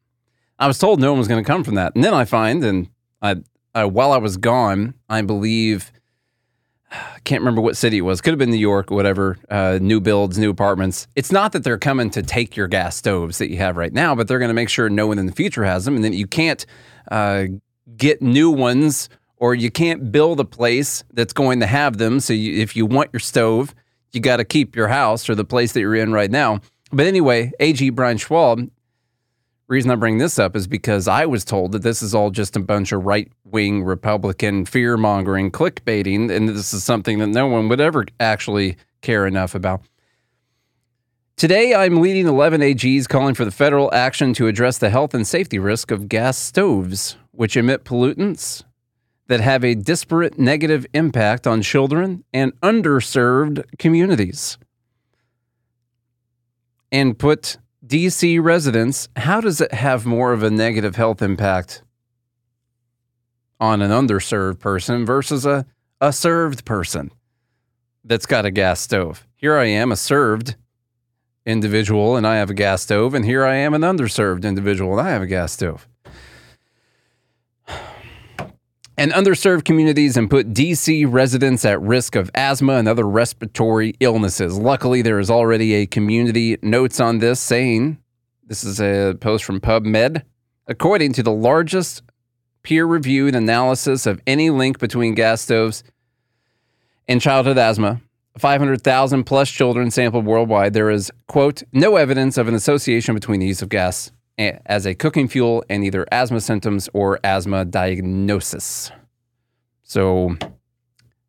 I 0.60 0.68
was 0.68 0.80
told 0.80 1.00
no 1.00 1.12
one 1.12 1.20
was 1.20 1.28
going 1.28 1.44
to 1.44 1.48
come 1.48 1.64
from 1.64 1.76
that. 1.76 1.96
And 1.96 2.04
then 2.04 2.14
I 2.14 2.26
find, 2.26 2.64
and 2.64 2.90
I, 3.22 3.38
I, 3.76 3.86
while 3.86 4.12
I 4.12 4.18
was 4.18 4.38
gone, 4.38 4.94
I 5.10 5.22
believe, 5.22 5.92
I 6.94 7.20
can't 7.24 7.42
remember 7.42 7.62
what 7.62 7.76
city 7.76 7.98
it 7.98 8.02
was, 8.02 8.22
could 8.22 8.32
have 8.32 8.40
been 8.40 8.52
New 8.52 8.58
York 8.58 8.92
whatever, 8.92 9.38
uh, 9.50 9.80
new 9.82 10.00
builds, 10.00 10.38
new 10.38 10.50
apartments. 10.50 11.08
It's 11.16 11.32
not 11.32 11.52
that 11.54 11.64
they're 11.64 11.78
coming 11.78 12.10
to 12.12 12.22
take 12.22 12.56
your 12.56 12.68
gas 12.68 12.96
stoves 12.96 13.40
that 13.40 13.50
you 13.50 13.58
have 13.58 13.78
right 13.78 13.94
now, 13.94 14.16
but 14.16 14.28
they're 14.28 14.40
going 14.40 14.50
to 14.50 14.56
make 14.56 14.70
sure 14.70 14.90
no 14.90 15.08
one 15.08 15.18
in 15.18 15.26
the 15.26 15.32
future 15.32 15.64
has 15.64 15.86
them. 15.86 15.96
And 15.96 16.04
then 16.04 16.14
you 16.14 16.28
can't 16.28 16.66
uh, 17.10 17.46
get 17.98 18.22
new 18.22 18.52
ones 18.52 19.10
or 19.38 19.56
you 19.56 19.72
can't 19.72 20.12
build 20.12 20.40
a 20.40 20.46
place 20.46 21.04
that's 21.14 21.34
going 21.34 21.60
to 21.60 21.68
have 21.68 21.98
them. 21.98 22.20
So 22.20 22.34
you, 22.34 22.62
if 22.62 22.76
you 22.76 22.86
want 22.86 23.10
your 23.12 23.20
stove, 23.20 23.74
you 24.12 24.22
got 24.22 24.38
to 24.38 24.46
keep 24.46 24.76
your 24.76 24.88
house 24.88 25.30
or 25.30 25.36
the 25.36 25.46
place 25.46 25.74
that 25.74 25.82
you're 25.82 25.96
in 25.96 26.14
right 26.14 26.32
now. 26.32 26.60
But 26.92 27.08
anyway, 27.08 27.52
AG 27.60 27.90
Brian 27.90 28.18
Schwab, 28.18 28.70
reason 29.68 29.92
I 29.92 29.96
bring 29.96 30.18
this 30.18 30.40
up 30.40 30.56
is 30.56 30.68
because 30.68 31.08
I 31.08 31.26
was 31.26 31.46
told 31.46 31.72
that 31.72 31.84
this 31.84 32.02
is 32.02 32.14
all 32.14 32.30
just 32.30 32.56
a 32.56 32.60
bunch 32.60 32.92
of 32.92 33.06
right 33.06 33.32
wing 33.46 33.84
Republican 33.84 34.66
fear 34.66 34.98
mongering, 34.98 35.52
clickbaiting, 35.52 36.30
and 36.32 36.50
this 36.50 36.74
is 36.74 36.84
something 36.84 37.20
that 37.20 37.28
no 37.28 37.48
one 37.48 37.70
would 37.70 37.82
ever 37.82 38.06
actually 38.20 38.78
care 39.02 39.26
enough 39.26 39.56
about. 39.56 39.82
Today, 41.36 41.74
I'm 41.74 42.00
leading 42.00 42.28
11 42.28 42.62
AGs 42.62 43.10
calling 43.10 43.34
for 43.34 43.44
the 43.44 43.52
federal 43.52 43.94
action 43.94 44.34
to 44.36 44.48
address 44.48 44.78
the 44.78 44.90
health 44.90 45.14
and 45.14 45.28
safety 45.28 45.58
risk 45.58 45.92
of 45.92 46.08
gas 46.08 46.38
stoves, 46.38 47.18
which 47.32 47.58
emit 47.58 47.84
pollutants 47.84 48.64
that 49.28 49.42
have 49.42 49.64
a 49.64 49.74
disparate 49.74 50.38
negative 50.38 50.86
impact 50.94 51.48
on 51.48 51.62
children 51.62 52.24
and 52.34 52.54
underserved 52.62 53.64
communities. 53.80 54.58
And 56.92 57.18
put 57.18 57.58
DC 57.86 58.42
residents, 58.42 59.10
how 59.16 59.42
does 59.42 59.60
it 59.60 59.74
have 59.74 60.06
more 60.06 60.32
of 60.32 60.42
a 60.42 60.50
negative 60.50 60.96
health 60.96 61.22
impact 61.22 61.84
on 63.60 63.82
an 63.82 63.92
underserved 63.92 64.60
person 64.60 65.06
versus 65.06 65.46
a, 65.46 65.66
a 66.00 66.14
served 66.14 66.64
person 66.64 67.12
that's 68.06 68.26
got 68.26 68.46
a 68.46 68.52
gas 68.52 68.80
stove? 68.80 69.28
Here 69.36 69.58
I 69.58 69.66
am, 69.66 69.92
a 69.92 69.98
served 69.98 70.56
individual, 71.46 72.16
and 72.16 72.26
I 72.26 72.38
have 72.38 72.50
a 72.50 72.54
gas 72.54 72.84
stove, 72.84 73.14
and 73.14 73.26
here 73.26 73.44
I 73.44 73.56
am, 73.56 73.74
an 73.74 73.82
underserved 73.82 74.46
individual, 74.46 74.98
and 74.98 75.08
I 75.08 75.12
have 75.12 75.22
a 75.22 75.28
gas 75.28 75.52
stove 75.52 75.88
and 78.98 79.12
underserved 79.12 79.66
communities 79.66 80.18
and 80.18 80.30
put 80.30 80.54
DC 80.54 81.06
residents 81.12 81.66
at 81.66 81.82
risk 81.82 82.16
of 82.16 82.30
asthma 82.36 82.74
and 82.74 82.88
other 82.88 83.08
respiratory 83.08 83.96
illnesses. 84.00 84.58
Luckily, 84.58 85.02
there 85.02 85.20
is 85.20 85.32
already 85.32 85.74
a 85.74 85.86
community 85.86 86.58
notes 86.62 87.00
on 87.00 87.20
this 87.20 87.40
saying 87.40 87.98
this 88.46 88.64
is 88.64 88.80
a 88.80 89.16
post 89.20 89.46
from 89.46 89.60
PubMed. 89.60 90.24
According 90.68 91.14
to 91.14 91.24
the 91.24 91.32
largest 91.32 92.04
peer 92.62 92.86
reviewed 92.86 93.36
analysis 93.36 94.06
of 94.06 94.22
any 94.28 94.50
link 94.50 94.80
between 94.80 95.16
gas 95.16 95.42
stoves 95.42 95.84
and 97.08 97.20
childhood 97.20 97.58
asthma, 97.58 98.02
500,000 98.38 99.24
plus 99.26 99.50
children 99.50 99.92
sampled 99.92 100.26
worldwide, 100.26 100.74
there 100.74 100.90
is, 100.90 101.12
quote, 101.28 101.64
no 101.72 101.98
evidence 101.98 102.38
of 102.38 102.48
an 102.48 102.56
association 102.56 103.14
between 103.14 103.40
the 103.40 103.46
use 103.46 103.62
of 103.62 103.70
gas 103.70 104.12
as 104.38 104.86
a 104.86 104.96
cooking 104.96 105.28
fuel 105.28 105.64
and 105.70 105.84
either 105.84 106.06
asthma 106.12 106.42
symptoms 106.42 106.90
or 106.94 107.20
asthma 107.24 107.66
diagnosis. 107.66 108.92
So 109.84 110.36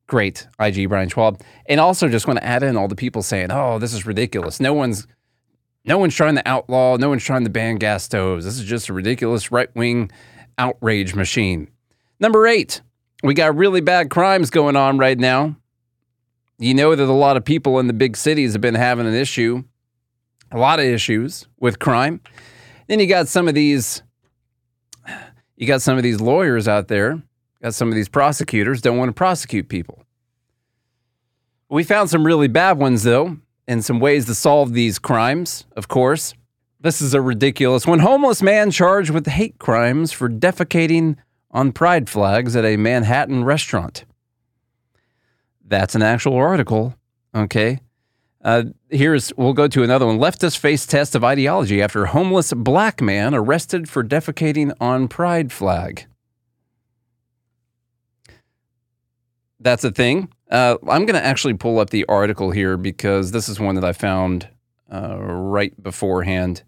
great, 0.07 0.47
IG 0.59 0.89
Brian 0.89 1.09
Schwab. 1.09 1.41
And 1.67 1.81
also 1.81 2.09
just 2.09 2.27
want 2.27 2.39
to 2.39 2.45
add 2.45 2.63
in 2.63 2.77
all 2.77 2.89
the 2.89 2.95
people 2.95 3.23
saying, 3.23 3.51
oh, 3.51 3.79
this 3.79 3.93
is 3.93 4.07
ridiculous. 4.07 4.61
No 4.61 4.73
one's 4.73 5.07
no 5.85 5.99
one's 5.99 6.15
trying 6.15 6.35
to 6.37 6.49
outlaw, 6.49 6.97
no 6.97 7.11
one's 7.11 7.25
trying 7.25 7.45
to 7.45 7.51
ban 7.51 7.77
gas 7.77 8.05
stoves. 8.05 8.47
This 8.47 8.59
is 8.59 8.65
just 8.65 8.89
a 8.89 8.95
ridiculous 8.95 9.53
right-wing 9.53 10.11
outrage 10.57 11.15
machine. 11.15 11.69
Number 12.19 12.47
eight, 12.47 12.81
we 13.23 13.35
got 13.35 13.55
really 13.55 13.83
bad 13.83 14.09
crimes 14.09 14.49
going 14.49 14.77
on 14.77 14.97
right 14.97 15.19
now. 15.19 15.57
You 16.59 16.73
know 16.73 16.95
that 16.95 17.05
a 17.05 17.13
lot 17.13 17.37
of 17.37 17.45
people 17.45 17.79
in 17.81 17.87
the 17.87 17.93
big 17.93 18.17
cities 18.17 18.53
have 18.53 18.63
been 18.63 18.75
having 18.75 19.07
an 19.07 19.15
issue, 19.15 19.65
a 20.51 20.59
lot 20.59 20.79
of 20.79 20.87
issues 20.87 21.47
with 21.59 21.81
crime. 21.81 22.21
Then 22.87 23.01
you 23.01 23.07
got 23.07 23.29
some 23.29 23.49
of 23.49 23.55
these, 23.55 24.03
you 25.57 25.67
got 25.67 25.83
some 25.83 25.97
of 25.97 26.03
these 26.03 26.21
lawyers 26.21 26.69
out 26.69 26.89
there, 26.89 27.23
got 27.63 27.75
some 27.75 27.89
of 27.89 27.95
these 27.95 28.09
prosecutors 28.09 28.81
don't 28.81 28.99
want 28.99 29.09
to 29.09 29.15
prosecute 29.15 29.69
people. 29.69 30.05
We 31.69 31.83
found 31.83 32.11
some 32.11 32.27
really 32.27 32.49
bad 32.49 32.79
ones 32.79 33.03
though, 33.03 33.39
and 33.67 33.85
some 33.85 34.01
ways 34.01 34.27
to 34.27 34.35
solve 34.35 34.73
these 34.73 34.99
crimes, 34.99 35.65
of 35.77 35.89
course. 35.89 36.35
This 36.81 37.01
is 37.01 37.15
a 37.15 37.21
ridiculous 37.23 37.87
one. 37.87 38.01
Homeless 38.01 38.43
man 38.43 38.71
charged 38.71 39.11
with 39.11 39.27
hate 39.27 39.59
crimes 39.59 40.13
for 40.13 40.29
defecating 40.29 41.17
on 41.51 41.73
pride 41.73 42.11
flags 42.11 42.55
at 42.55 42.65
a 42.67 42.77
Manhattan 42.77 43.45
restaurant. 43.45 44.05
That's 45.65 45.95
an 45.95 46.03
actual 46.03 46.37
article. 46.37 46.95
Okay. 47.35 47.81
Uh, 48.45 48.65
here's 48.91 49.33
we'll 49.37 49.55
go 49.55 49.67
to 49.67 49.83
another 49.83 50.07
one. 50.07 50.19
Leftist 50.19 50.59
face 50.59 50.85
test 50.87 51.15
of 51.15 51.25
ideology 51.25 51.81
after 51.81 52.07
homeless 52.07 52.53
black 52.53 53.01
man 53.01 53.35
arrested 53.35 53.89
for 53.89 54.05
defecating 54.05 54.73
on 54.81 55.09
pride 55.09 55.51
flag. 55.51 56.07
That's 59.59 59.83
a 59.83 59.91
thing. 59.91 60.29
Uh, 60.51 60.77
I'm 60.83 61.07
going 61.07 61.19
to 61.19 61.25
actually 61.25 61.55
pull 61.55 61.79
up 61.79 61.89
the 61.89 62.05
article 62.07 62.51
here 62.51 62.77
because 62.77 63.33
this 63.33 63.49
is 63.49 63.59
one 63.59 63.77
that 63.77 63.85
I 63.85 63.95
found 63.95 64.49
uh, 64.93 65.17
right 65.17 65.83
beforehand. 65.83 66.65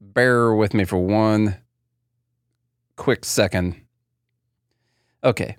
Bear 0.00 0.52
with 0.52 0.74
me 0.74 0.84
for 0.84 0.98
one 0.98 1.58
quick 2.96 3.24
second. 3.24 3.80
Okay. 5.22 5.56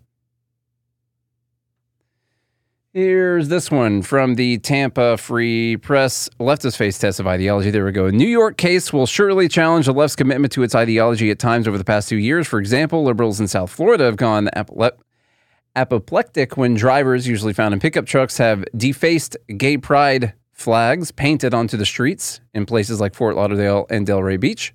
Here's 2.91 3.49
this 3.49 3.69
one 3.69 4.01
from 4.01 4.33
the 4.33 4.57
Tampa 4.57 5.15
Free 5.17 5.77
Press 5.77 6.27
leftist 6.39 6.75
face 6.75 6.97
test 6.97 7.19
of 7.19 7.27
ideology. 7.27 7.69
There 7.69 7.85
we 7.85 7.91
go. 7.91 8.07
A 8.07 8.11
New 8.11 8.27
York 8.27 8.57
case 8.57 8.91
will 8.91 9.05
surely 9.05 9.47
challenge 9.47 9.85
the 9.85 9.93
left's 9.93 10.15
commitment 10.15 10.51
to 10.53 10.63
its 10.63 10.73
ideology 10.73 11.29
at 11.29 11.37
times 11.37 11.67
over 11.67 11.77
the 11.77 11.83
past 11.83 12.09
two 12.09 12.17
years. 12.17 12.47
For 12.47 12.57
example, 12.57 13.03
liberals 13.03 13.39
in 13.39 13.47
South 13.47 13.69
Florida 13.69 14.05
have 14.05 14.15
gone 14.15 14.49
apoplectic 15.75 16.57
when 16.57 16.73
drivers, 16.73 17.27
usually 17.27 17.53
found 17.53 17.75
in 17.75 17.79
pickup 17.79 18.07
trucks, 18.07 18.39
have 18.39 18.65
defaced 18.75 19.37
gay 19.55 19.77
pride 19.77 20.33
flags 20.51 21.11
painted 21.11 21.53
onto 21.53 21.77
the 21.77 21.85
streets 21.85 22.41
in 22.55 22.65
places 22.65 22.99
like 22.99 23.13
Fort 23.13 23.35
Lauderdale 23.35 23.85
and 23.91 24.07
Delray 24.07 24.39
Beach. 24.39 24.73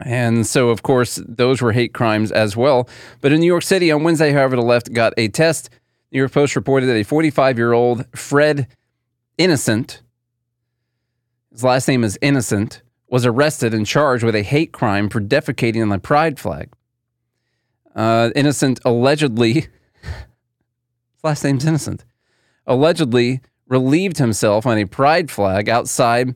And 0.00 0.46
so, 0.46 0.68
of 0.68 0.84
course, 0.84 1.20
those 1.26 1.60
were 1.60 1.72
hate 1.72 1.92
crimes 1.92 2.30
as 2.30 2.56
well. 2.56 2.88
But 3.20 3.32
in 3.32 3.40
New 3.40 3.46
York 3.46 3.64
City 3.64 3.90
on 3.90 4.04
Wednesday, 4.04 4.30
however, 4.30 4.54
the 4.54 4.62
left 4.62 4.92
got 4.92 5.12
a 5.16 5.26
test. 5.26 5.70
New 6.10 6.18
York 6.18 6.32
Post 6.32 6.56
reported 6.56 6.86
that 6.86 6.96
a 6.96 7.02
45 7.02 7.58
year 7.58 7.72
old 7.72 8.06
Fred 8.16 8.66
Innocent, 9.36 10.02
his 11.52 11.62
last 11.62 11.86
name 11.86 12.02
is 12.02 12.18
Innocent, 12.22 12.82
was 13.08 13.26
arrested 13.26 13.74
and 13.74 13.86
charged 13.86 14.24
with 14.24 14.34
a 14.34 14.42
hate 14.42 14.72
crime 14.72 15.08
for 15.08 15.20
defecating 15.20 15.82
on 15.82 15.90
the 15.90 15.98
pride 15.98 16.38
flag. 16.38 16.70
Uh, 17.94 18.30
innocent 18.34 18.80
allegedly, 18.84 19.52
his 20.02 21.24
last 21.24 21.44
name's 21.44 21.64
Innocent, 21.64 22.04
allegedly 22.66 23.40
relieved 23.66 24.18
himself 24.18 24.66
on 24.66 24.78
a 24.78 24.86
pride 24.86 25.30
flag 25.30 25.68
outside 25.68 26.34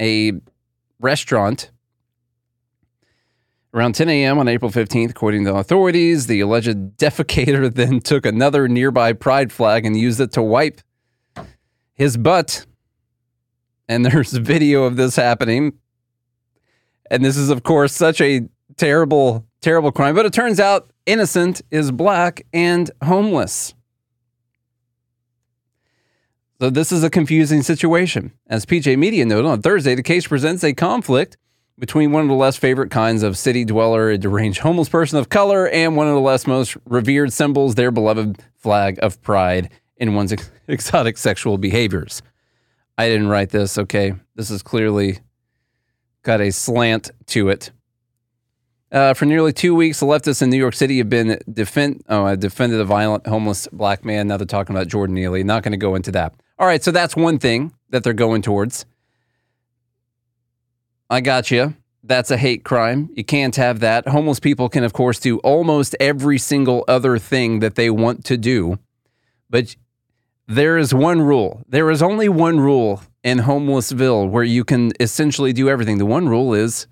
a 0.00 0.32
restaurant 1.00 1.71
around 3.74 3.94
10 3.94 4.08
a.m. 4.08 4.38
on 4.38 4.48
April 4.48 4.70
15th. 4.70 5.10
According 5.10 5.44
to 5.44 5.54
authorities, 5.54 6.26
the 6.26 6.40
alleged 6.40 6.96
defecator 6.96 7.72
then 7.74 8.00
took 8.00 8.26
another 8.26 8.68
nearby 8.68 9.12
pride 9.12 9.52
flag 9.52 9.86
and 9.86 9.96
used 9.96 10.20
it 10.20 10.32
to 10.32 10.42
wipe 10.42 10.80
his 11.94 12.16
butt. 12.16 12.66
And 13.88 14.04
there's 14.06 14.32
video 14.32 14.84
of 14.84 14.96
this 14.96 15.16
happening. 15.16 15.74
And 17.10 17.24
this 17.24 17.36
is, 17.36 17.50
of 17.50 17.62
course, 17.62 17.92
such 17.92 18.20
a 18.20 18.42
terrible, 18.76 19.46
terrible 19.60 19.92
crime. 19.92 20.14
But 20.14 20.26
it 20.26 20.32
turns 20.32 20.58
out 20.58 20.90
innocent 21.04 21.60
is 21.70 21.90
black 21.90 22.46
and 22.52 22.90
homeless. 23.04 23.74
So 26.60 26.70
this 26.70 26.92
is 26.92 27.02
a 27.02 27.10
confusing 27.10 27.62
situation. 27.62 28.32
As 28.46 28.64
PJ 28.64 28.96
Media 28.96 29.26
noted 29.26 29.48
on 29.48 29.62
Thursday, 29.62 29.96
the 29.96 30.02
case 30.02 30.28
presents 30.28 30.62
a 30.62 30.72
conflict 30.72 31.36
between 31.78 32.12
one 32.12 32.22
of 32.22 32.28
the 32.28 32.34
less 32.34 32.56
favorite 32.56 32.90
kinds 32.90 33.22
of 33.22 33.36
city 33.36 33.64
dweller, 33.64 34.10
a 34.10 34.18
deranged 34.18 34.60
homeless 34.60 34.88
person 34.88 35.18
of 35.18 35.28
color, 35.28 35.68
and 35.68 35.96
one 35.96 36.06
of 36.06 36.14
the 36.14 36.20
less 36.20 36.46
most 36.46 36.76
revered 36.86 37.32
symbols, 37.32 37.74
their 37.74 37.90
beloved 37.90 38.42
flag 38.56 38.98
of 39.02 39.20
pride 39.22 39.70
in 39.96 40.14
one's 40.14 40.32
ex- 40.32 40.50
exotic 40.68 41.18
sexual 41.18 41.58
behaviors. 41.58 42.22
I 42.98 43.08
didn't 43.08 43.28
write 43.28 43.50
this, 43.50 43.78
okay? 43.78 44.14
This 44.36 44.50
is 44.50 44.62
clearly 44.62 45.18
got 46.22 46.40
a 46.40 46.50
slant 46.50 47.10
to 47.26 47.48
it. 47.48 47.70
Uh, 48.92 49.14
for 49.14 49.24
nearly 49.24 49.54
two 49.54 49.74
weeks, 49.74 50.00
the 50.00 50.06
leftists 50.06 50.42
in 50.42 50.50
New 50.50 50.58
York 50.58 50.74
City 50.74 50.98
have 50.98 51.08
been 51.08 51.38
defend 51.50 52.02
oh, 52.10 52.26
I 52.26 52.36
defended 52.36 52.78
a 52.78 52.84
violent 52.84 53.26
homeless 53.26 53.66
black 53.72 54.04
man. 54.04 54.28
Now 54.28 54.36
they're 54.36 54.46
talking 54.46 54.76
about 54.76 54.86
Jordan 54.86 55.14
Neely. 55.14 55.42
Not 55.42 55.62
going 55.62 55.72
to 55.72 55.78
go 55.78 55.94
into 55.94 56.12
that. 56.12 56.34
All 56.58 56.66
right, 56.66 56.84
so 56.84 56.90
that's 56.90 57.16
one 57.16 57.38
thing 57.38 57.72
that 57.88 58.04
they're 58.04 58.12
going 58.12 58.42
towards. 58.42 58.84
I 61.12 61.20
got 61.20 61.50
you. 61.50 61.74
That's 62.02 62.30
a 62.30 62.38
hate 62.38 62.64
crime. 62.64 63.10
You 63.12 63.22
can't 63.22 63.54
have 63.56 63.80
that. 63.80 64.08
Homeless 64.08 64.40
people 64.40 64.70
can, 64.70 64.82
of 64.82 64.94
course, 64.94 65.20
do 65.20 65.40
almost 65.40 65.94
every 66.00 66.38
single 66.38 66.86
other 66.88 67.18
thing 67.18 67.58
that 67.58 67.74
they 67.74 67.90
want 67.90 68.24
to 68.24 68.38
do. 68.38 68.78
But 69.50 69.76
there 70.48 70.78
is 70.78 70.94
one 70.94 71.20
rule. 71.20 71.64
There 71.68 71.90
is 71.90 72.02
only 72.02 72.30
one 72.30 72.60
rule 72.60 73.02
in 73.22 73.40
Homelessville 73.40 74.30
where 74.30 74.42
you 74.42 74.64
can 74.64 74.92
essentially 75.00 75.52
do 75.52 75.68
everything. 75.68 75.98
The 75.98 76.06
one 76.06 76.30
rule 76.30 76.54
is 76.54 76.86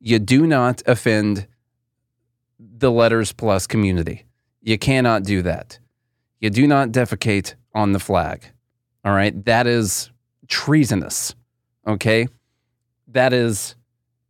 you 0.00 0.18
do 0.18 0.46
not 0.46 0.82
offend 0.86 1.46
the 2.58 2.90
letters 2.90 3.34
plus 3.34 3.66
community. 3.66 4.24
You 4.62 4.78
cannot 4.78 5.22
do 5.22 5.42
that. 5.42 5.78
You 6.40 6.48
do 6.48 6.66
not 6.66 6.92
defecate 6.92 7.56
on 7.74 7.92
the 7.92 8.00
flag. 8.00 8.42
All 9.04 9.12
right. 9.12 9.44
That 9.44 9.66
is 9.66 10.10
treasonous. 10.48 11.34
Okay. 11.86 12.26
That 13.12 13.32
is 13.32 13.74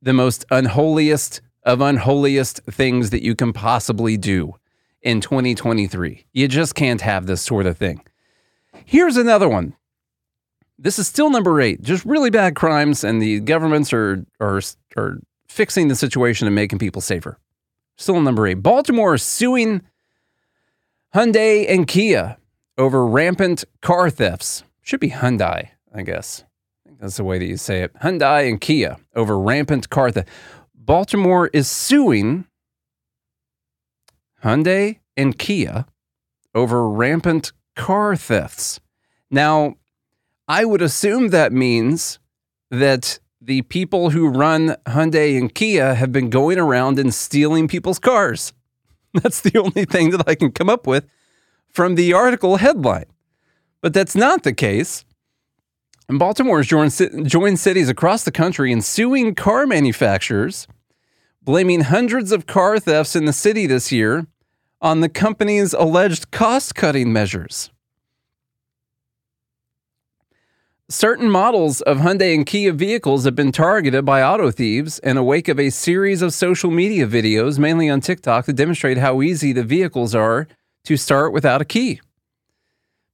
the 0.03 0.13
most 0.13 0.45
unholiest 0.51 1.41
of 1.65 1.81
unholiest 1.81 2.63
things 2.65 3.11
that 3.11 3.23
you 3.23 3.35
can 3.35 3.53
possibly 3.53 4.17
do 4.17 4.55
in 5.03 5.21
2023. 5.21 6.27
You 6.33 6.49
just 6.49 6.75
can't 6.75 7.01
have 7.03 7.27
this 7.27 7.43
sort 7.43 7.67
of 7.67 7.77
thing. 7.77 8.03
Here's 8.85 9.17
another 9.17 9.49
one. 9.49 9.77
This 10.79 10.99
is 10.99 11.07
still 11.07 11.29
number 11.29 11.61
eight. 11.61 11.83
Just 11.83 12.05
really 12.07 12.31
bad 12.31 12.57
crimes, 12.57 13.05
and 13.05 13.21
the 13.21 13.41
governments 13.41 13.93
are 13.93 14.25
are 14.41 14.63
are 14.97 15.21
fixing 15.47 15.89
the 15.89 15.97
situation 15.97 16.47
and 16.47 16.55
making 16.55 16.79
people 16.79 17.03
safer. 17.03 17.39
Still 17.97 18.21
number 18.23 18.47
eight. 18.47 18.63
Baltimore 18.63 19.15
is 19.15 19.23
suing 19.23 19.83
Hyundai 21.15 21.67
and 21.69 21.87
Kia 21.87 22.39
over 22.79 23.05
rampant 23.05 23.65
car 23.83 24.09
thefts. 24.09 24.65
Should 24.81 25.01
be 25.01 25.11
Hyundai, 25.11 25.69
I 25.95 26.03
guess. 26.03 26.45
That's 27.01 27.17
the 27.17 27.25
way 27.25 27.39
that 27.39 27.47
you 27.47 27.57
say 27.57 27.83
it. 27.83 27.95
Hyundai 27.95 28.47
and 28.47 28.61
Kia 28.61 28.99
over 29.17 29.39
rampant 29.39 29.89
car 29.89 30.11
theft. 30.11 30.29
Baltimore 30.75 31.49
is 31.53 31.69
suing 31.69 32.47
Hyundai 34.45 34.99
and 35.17 35.39
Kia 35.39 35.87
over 36.55 36.89
rampant 36.89 37.53
car 37.75 38.17
thefts. 38.17 38.81
Now, 39.31 39.77
I 40.47 40.65
would 40.65 40.83
assume 40.83 41.29
that 41.29 41.53
means 41.53 42.19
that 42.71 43.19
the 43.41 43.63
people 43.63 44.11
who 44.11 44.29
run 44.29 44.77
Hyundai 44.87 45.39
and 45.39 45.55
Kia 45.55 45.95
have 45.95 46.13
been 46.13 46.29
going 46.29 46.59
around 46.59 46.99
and 46.99 47.15
stealing 47.15 47.67
people's 47.67 47.99
cars. 47.99 48.53
That's 49.15 49.41
the 49.41 49.59
only 49.59 49.87
thing 49.87 50.11
that 50.11 50.29
I 50.29 50.35
can 50.35 50.53
come 50.53 50.69
up 50.69 50.87
with 50.87 51.09
from 51.69 51.95
the 51.95 52.13
article 52.13 52.57
headline. 52.57 53.07
But 53.81 53.95
that's 53.95 54.15
not 54.15 54.43
the 54.43 54.53
case. 54.53 55.07
And 56.11 56.19
Baltimore 56.19 56.57
has 56.57 56.67
joined, 56.67 57.29
joined 57.29 57.61
cities 57.61 57.89
across 57.89 58.25
the 58.25 58.33
country 58.33 58.73
in 58.73 58.83
suing 58.83 59.33
car 59.37 59.65
manufacturers, 59.65 60.67
blaming 61.41 61.83
hundreds 61.83 62.33
of 62.33 62.49
car 62.49 62.81
thefts 62.81 63.15
in 63.15 63.27
the 63.27 63.33
city 63.33 63.65
this 63.65 63.93
year 63.93 64.27
on 64.81 65.03
the 65.03 65.09
company's 65.09 65.73
alleged 65.73 66.33
cost 66.33 66.75
cutting 66.75 67.13
measures. 67.13 67.71
Certain 70.89 71.31
models 71.31 71.81
of 71.83 71.99
Hyundai 71.99 72.35
and 72.35 72.45
Kia 72.45 72.73
vehicles 72.73 73.23
have 73.23 73.37
been 73.37 73.53
targeted 73.53 74.05
by 74.05 74.21
auto 74.21 74.51
thieves 74.51 74.99
in 74.99 75.17
a 75.17 75.23
wake 75.23 75.47
of 75.47 75.61
a 75.61 75.71
series 75.71 76.23
of 76.23 76.35
social 76.35 76.73
media 76.73 77.07
videos, 77.07 77.57
mainly 77.57 77.89
on 77.89 78.01
TikTok, 78.01 78.47
that 78.47 78.55
demonstrate 78.55 78.99
how 78.99 79.23
easy 79.23 79.53
the 79.53 79.63
vehicles 79.63 80.13
are 80.17 80.49
to 80.87 80.97
start 80.97 81.33
without 81.33 81.63
a 81.63 81.65
key. 81.65 82.01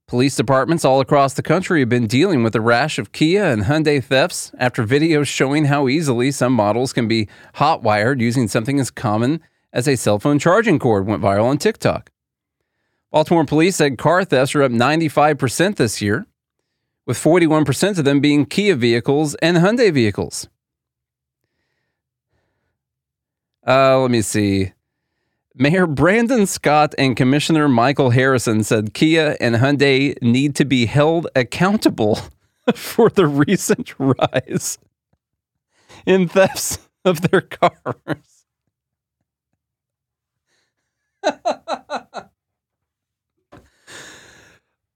Police 0.07 0.37
departments 0.37 0.85
all 0.85 1.01
across 1.01 1.33
the 1.33 1.43
country 1.43 1.81
have 1.81 1.89
been 1.89 2.07
dealing 2.07 2.41
with 2.41 2.55
a 2.55 2.61
rash 2.61 2.97
of 2.97 3.11
Kia 3.11 3.43
and 3.43 3.63
Hyundai 3.63 4.01
thefts 4.01 4.53
after 4.57 4.85
videos 4.85 5.27
showing 5.27 5.65
how 5.65 5.89
easily 5.89 6.31
some 6.31 6.53
models 6.53 6.93
can 6.93 7.09
be 7.09 7.27
hotwired 7.55 8.21
using 8.21 8.47
something 8.47 8.79
as 8.79 8.89
common 8.89 9.41
as 9.73 9.85
a 9.85 9.97
cell 9.97 10.17
phone 10.17 10.39
charging 10.39 10.79
cord 10.79 11.05
went 11.05 11.21
viral 11.21 11.47
on 11.47 11.57
TikTok. 11.57 12.09
Baltimore 13.11 13.43
police 13.43 13.75
said 13.75 13.97
car 13.97 14.23
thefts 14.23 14.55
are 14.55 14.63
up 14.63 14.71
95% 14.71 15.75
this 15.75 16.01
year, 16.01 16.25
with 17.05 17.17
41% 17.17 17.97
of 17.97 18.05
them 18.05 18.21
being 18.21 18.45
Kia 18.45 18.75
vehicles 18.75 19.35
and 19.35 19.57
Hyundai 19.57 19.91
vehicles. 19.91 20.47
Uh, 23.67 23.99
let 23.99 24.11
me 24.11 24.21
see. 24.21 24.71
Mayor 25.59 25.87
Brandon 25.87 26.45
Scott 26.45 26.93
and 26.99 27.17
Commissioner 27.17 27.67
Michael 27.67 28.11
Harrison 28.11 28.63
said 28.63 28.93
Kia 28.93 29.35
and 29.39 29.55
Hyundai 29.55 30.21
need 30.21 30.53
to 30.55 30.65
be 30.65 30.85
held 30.85 31.27
accountable 31.35 32.19
for 32.75 33.09
the 33.09 33.25
recent 33.25 33.95
rise 33.97 34.77
in 36.05 36.27
thefts 36.27 36.77
of 37.03 37.21
their 37.21 37.41
cars. 37.41 38.45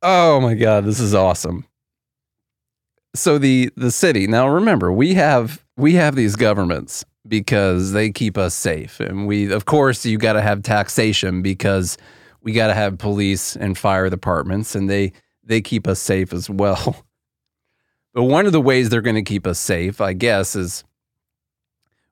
oh 0.03 0.39
my 0.39 0.53
god, 0.53 0.86
this 0.86 0.99
is 0.99 1.16
awesome. 1.16 1.66
So 3.16 3.39
the 3.39 3.72
the 3.76 3.89
city. 3.89 4.28
Now 4.28 4.47
remember, 4.47 4.91
we 4.91 5.16
have 5.16 5.66
we 5.76 5.95
have 5.95 6.16
these 6.16 6.36
governments 6.36 7.03
because 7.28 7.91
they 7.91 8.11
keep 8.11 8.38
us 8.38 8.53
safe. 8.53 8.99
And 8.99 9.28
we 9.28 9.51
of 9.51 9.65
course 9.65 10.05
you 10.05 10.17
got 10.17 10.34
to 10.34 10.41
have 10.41 10.63
taxation 10.63 11.41
because 11.41 11.97
we 12.41 12.51
got 12.53 12.67
to 12.67 12.74
have 12.74 12.97
police 12.97 13.55
and 13.55 13.78
fire 13.78 14.09
departments 14.09 14.76
and 14.76 14.89
they 14.89 15.13
they 15.43 15.61
keep 15.61 15.88
us 15.88 15.99
safe 15.99 16.34
as 16.34 16.49
well. 16.49 17.05
But 18.13 18.24
one 18.24 18.45
of 18.45 18.51
the 18.51 18.61
ways 18.61 18.89
they're 18.89 19.01
going 19.01 19.15
to 19.15 19.22
keep 19.22 19.47
us 19.47 19.59
safe, 19.59 20.01
I 20.01 20.13
guess, 20.13 20.55
is 20.55 20.84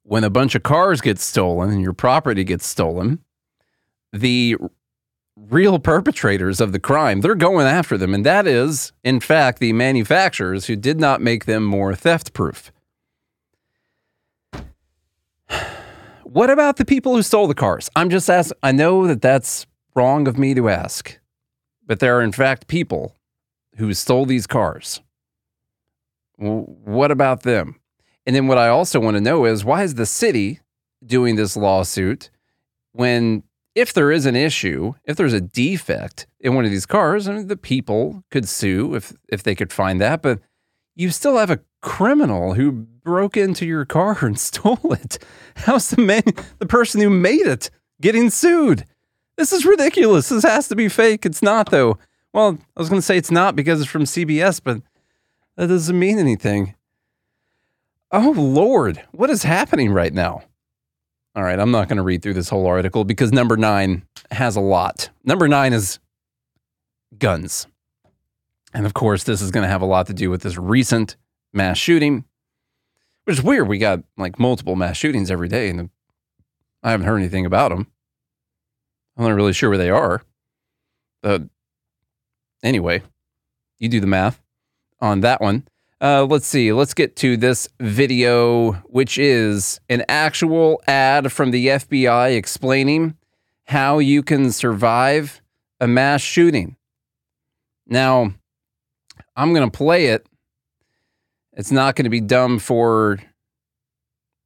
when 0.04 0.24
a 0.24 0.30
bunch 0.30 0.56
of 0.56 0.64
cars 0.64 1.02
get 1.02 1.20
stolen 1.20 1.70
and 1.72 1.82
your 1.82 1.94
property 1.94 2.44
gets 2.44 2.66
stolen, 2.66 3.20
the 4.14 4.56
real 5.36 5.80
perpetrators 5.80 6.62
of 6.62 6.72
the 6.72 6.80
crime, 6.80 7.22
they're 7.22 7.36
going 7.36 7.68
after 7.68 7.98
them. 7.98 8.14
And 8.14 8.26
that 8.26 8.48
is, 8.48 8.92
in 9.04 9.20
fact, 9.20 9.60
the 9.60 9.74
manufacturers 9.74 10.66
who 10.66 10.76
did 10.76 11.00
not 11.00 11.22
make 11.22 11.46
them 11.46 11.64
more 11.64 11.94
theft 11.96 12.34
proof. 12.34 12.72
What 16.24 16.52
about 16.52 16.78
the 16.78 16.86
people 16.86 17.16
who 17.16 17.24
stole 17.24 17.48
the 17.48 17.56
cars? 17.56 17.90
I'm 17.96 18.12
just 18.12 18.30
asking. 18.30 18.56
I 18.62 18.72
know 18.72 19.08
that 19.08 19.20
that's 19.20 19.66
wrong 19.96 20.28
of 20.28 20.38
me 20.38 20.54
to 20.54 20.70
ask, 20.70 21.20
but 21.88 22.00
there 22.00 22.16
are, 22.18 22.22
in 22.22 22.32
fact, 22.32 22.68
people 22.68 23.16
who 23.78 23.96
stole 23.96 24.28
these 24.28 24.46
cars. 24.46 25.02
What 26.38 27.10
about 27.10 27.42
them? 27.42 27.80
And 28.28 28.36
then 28.36 28.46
what 28.46 28.60
I 28.60 28.68
also 28.68 29.00
want 29.00 29.18
to 29.18 29.22
know 29.22 29.46
is 29.46 29.66
why 29.66 29.82
is 29.82 29.96
the 29.96 30.06
city 30.06 30.60
doing 31.04 31.36
this 31.36 31.58
lawsuit 31.58 32.30
when 32.92 33.42
if 33.76 33.94
there 33.94 34.12
is 34.12 34.26
an 34.26 34.36
issue, 34.36 34.94
if 35.06 35.16
there's 35.16 35.34
a 35.34 35.42
defect 35.42 36.28
in 36.40 36.54
one 36.54 36.66
of 36.66 36.72
these 36.72 36.86
cars, 36.86 37.28
I 37.28 37.34
mean, 37.34 37.48
the 37.48 37.58
people 37.58 38.24
could 38.30 38.48
sue 38.48 38.94
if 38.96 39.14
if 39.30 39.44
they 39.44 39.56
could 39.56 39.74
find 39.74 40.00
that, 40.02 40.22
but 40.22 40.40
you 40.96 41.10
still 41.10 41.38
have 41.38 41.50
a 41.50 41.60
criminal 41.82 42.54
who 42.54 42.72
broke 42.72 43.38
into 43.38 43.66
your 43.66 43.86
car 43.86 44.18
and 44.22 44.40
stole 44.40 44.94
it. 44.94 45.20
How's 45.56 45.90
the 45.90 46.02
man, 46.02 46.24
the 46.60 46.66
person 46.66 47.02
who 47.02 47.10
made 47.10 47.48
it, 47.48 47.70
getting 48.02 48.30
sued? 48.30 48.86
This 49.38 49.54
is 49.54 49.66
ridiculous. 49.66 50.30
This 50.30 50.44
has 50.44 50.68
to 50.68 50.76
be 50.76 50.90
fake. 50.90 51.26
It's 51.26 51.42
not 51.42 51.72
though. 51.72 51.98
Well, 52.34 52.58
I 52.76 52.80
was 52.80 52.90
going 52.90 53.00
to 53.00 53.06
say 53.06 53.18
it's 53.18 53.32
not 53.32 53.56
because 53.56 53.82
it's 53.82 53.90
from 53.90 54.04
CBS, 54.04 54.62
but 54.64 54.82
that 55.56 55.68
doesn't 55.68 55.98
mean 55.98 56.20
anything. 56.20 56.76
Oh 58.12 58.34
Lord, 58.36 59.04
what 59.12 59.30
is 59.30 59.44
happening 59.44 59.92
right 59.92 60.14
now? 60.14 60.44
All 61.36 61.44
right, 61.44 61.60
I'm 61.60 61.72
not 61.72 61.88
going 61.88 61.98
to 61.98 62.04
read 62.04 62.22
through 62.22 62.34
this 62.34 62.50
whole 62.50 62.66
article 62.66 63.04
because 63.04 63.32
number 63.32 63.56
nine 63.56 64.04
has 64.32 64.56
a 64.56 64.62
lot. 64.62 65.10
Number 65.24 65.48
nine 65.48 65.74
is 65.74 66.00
guns. 67.18 67.68
And 68.74 68.86
of 68.86 68.94
course, 68.94 69.24
this 69.24 69.42
is 69.42 69.52
going 69.52 69.64
to 69.64 69.70
have 69.70 69.82
a 69.82 69.86
lot 69.86 70.08
to 70.08 70.14
do 70.14 70.30
with 70.30 70.42
this 70.42 70.58
recent 70.58 71.16
mass 71.54 71.78
shooting, 71.78 72.26
which 73.26 73.38
is 73.38 73.44
weird. 73.44 73.68
We 73.68 73.78
got 73.78 74.04
like 74.18 74.40
multiple 74.40 74.76
mass 74.76 74.98
shootings 74.98 75.32
every 75.32 75.48
day, 75.48 75.70
and 75.70 75.90
I 76.84 76.92
haven't 76.92 77.08
heard 77.08 77.18
anything 77.18 77.46
about 77.46 77.70
them. 77.70 77.88
I'm 79.18 79.26
not 79.26 79.36
really 79.36 79.54
sure 79.54 79.70
where 79.70 79.78
they 79.78 79.90
are. 79.90 80.24
But 81.22 81.44
anyway, 82.64 83.04
you 83.78 83.90
do 83.90 84.00
the 84.00 84.08
math 84.08 84.42
on 85.02 85.22
that 85.22 85.42
one. 85.42 85.68
Uh, 86.02 86.24
let's 86.24 86.48
see. 86.48 86.72
Let's 86.72 86.94
get 86.94 87.18
to 87.18 87.36
this 87.36 87.68
video, 87.80 88.74
which 88.86 89.18
is 89.18 89.82
an 89.90 90.06
actual 90.08 90.82
ad 90.88 91.32
from 91.32 91.52
the 91.52 91.68
FBI 91.68 92.38
explaining 92.38 93.18
how 93.66 94.00
you 94.00 94.24
can 94.24 94.52
survive 94.52 95.42
a 95.82 95.88
mass 95.88 96.22
shooting. 96.22 96.78
Now, 97.86 98.34
I'm 99.36 99.54
going 99.54 99.70
to 99.70 99.78
play 99.78 100.08
it. 100.08 100.26
It's 101.60 101.72
not 101.74 101.98
going 101.98 102.06
to 102.06 102.10
be 102.10 102.22
dumb 102.22 102.58
for 102.58 103.20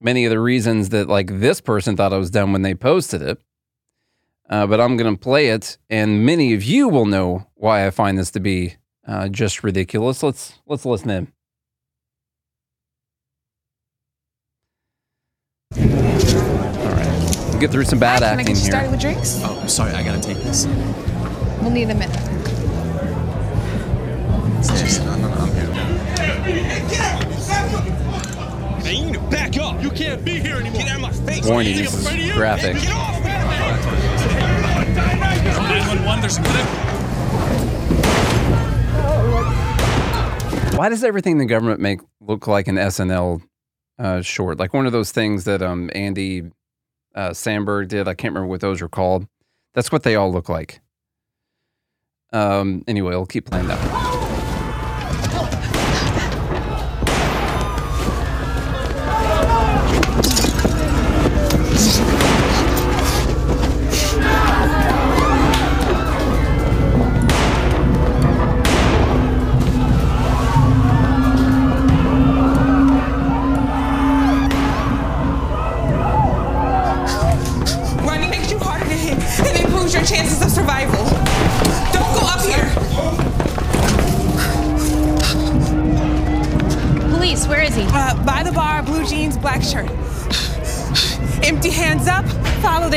many 0.02 0.26
of 0.26 0.32
the 0.32 0.40
reasons 0.40 0.90
that, 0.90 1.08
like, 1.08 1.40
this 1.40 1.62
person 1.62 1.96
thought 1.96 2.12
I 2.12 2.18
was 2.18 2.32
dumb 2.32 2.52
when 2.52 2.64
they 2.64 2.74
posted 2.74 3.22
it. 3.22 3.40
Uh, 4.50 4.66
but 4.66 4.82
I'm 4.82 4.98
going 4.98 5.14
to 5.14 5.20
play 5.20 5.50
it, 5.50 5.78
and 5.92 6.26
many 6.26 6.56
of 6.56 6.64
you 6.64 6.90
will 6.90 7.06
know 7.06 7.46
why 7.54 7.86
I 7.86 7.92
find 7.92 8.18
this 8.18 8.32
to 8.32 8.40
be 8.40 8.78
uh, 9.08 9.28
just 9.28 9.64
ridiculous. 9.64 10.24
Let's 10.24 10.60
let's 10.66 10.86
listen 10.86 11.12
in. 11.12 11.34
All 15.78 15.84
right, 15.84 17.48
we'll 17.50 17.60
get 17.60 17.70
through 17.70 17.86
some 17.86 18.00
bad 18.00 18.24
Hi, 18.24 18.30
can 18.30 18.40
I 18.40 18.42
acting 18.42 18.56
get 18.56 18.58
you 18.58 18.64
here. 18.64 18.72
started 18.72 18.92
with 18.92 19.02
drinks? 19.02 19.40
Oh, 19.44 19.68
sorry, 19.68 19.92
I 19.92 20.04
gotta 20.04 20.20
take 20.20 20.38
this. 20.38 20.66
We'll 21.62 21.70
need 21.70 21.92
a 21.92 21.96
minute. 21.96 22.33
Jason, 24.70 25.06
no, 25.06 25.16
no, 25.16 25.28
no, 25.28 25.36
I'm 25.36 25.52
here. 25.54 25.68
You 28.86 29.06
need 29.06 29.14
to 29.14 29.20
back 29.30 29.58
up. 29.58 29.82
You 29.82 29.90
can't 29.90 30.24
be 30.24 30.40
here 30.40 30.58
anymore. 30.58 30.82
Get 30.82 30.90
out 30.90 30.96
of 30.96 31.02
my 31.02 31.12
face. 31.12 31.46
Warning, 31.46 31.78
this 31.78 31.94
is 31.94 32.32
graphic. 32.34 32.76
Get 32.76 32.92
off, 32.92 33.24
man. 33.24 33.44
911, 34.96 36.22
there's 36.22 36.38
a. 36.38 36.42
Why 40.78 40.90
does 40.90 41.04
everything 41.04 41.38
the 41.38 41.46
government 41.46 41.80
make 41.80 42.02
look 42.20 42.48
like 42.48 42.68
an 42.68 42.76
SNL 42.76 43.42
uh, 44.00 44.22
short? 44.22 44.58
Like 44.58 44.74
one 44.74 44.86
of 44.86 44.92
those 44.92 45.12
things 45.12 45.44
that 45.46 45.62
um, 45.62 45.90
Andy 45.94 46.52
uh, 47.16 47.30
Samberg 47.30 47.88
did. 47.90 48.08
I 48.08 48.14
can't 48.16 48.34
remember 48.34 48.50
what 48.50 48.62
those 48.62 48.82
are 48.82 48.90
called. 48.90 49.28
That's 49.74 49.92
what 49.92 50.04
they 50.04 50.16
all 50.16 50.32
look 50.32 50.50
like. 50.50 50.82
Um, 52.32 52.84
anyway, 52.88 53.14
I'll 53.14 53.26
keep 53.26 53.46
playing 53.46 53.68
that. 53.68 54.33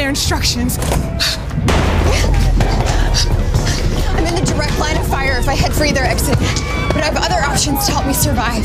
Their 0.06 0.10
instructions. 0.10 0.78
I'm 4.14 4.24
in 4.24 4.34
the 4.36 4.42
direct 4.46 4.78
line 4.78 4.96
of 4.96 5.04
fire 5.08 5.36
if 5.36 5.48
I 5.48 5.54
head 5.54 5.72
for 5.72 5.84
either 5.84 6.04
exit, 6.04 6.38
but 6.94 6.98
I 6.98 7.06
have 7.06 7.16
other 7.16 7.42
options 7.42 7.84
to 7.86 7.92
help 7.92 8.06
me 8.06 8.12
survive. 8.12 8.64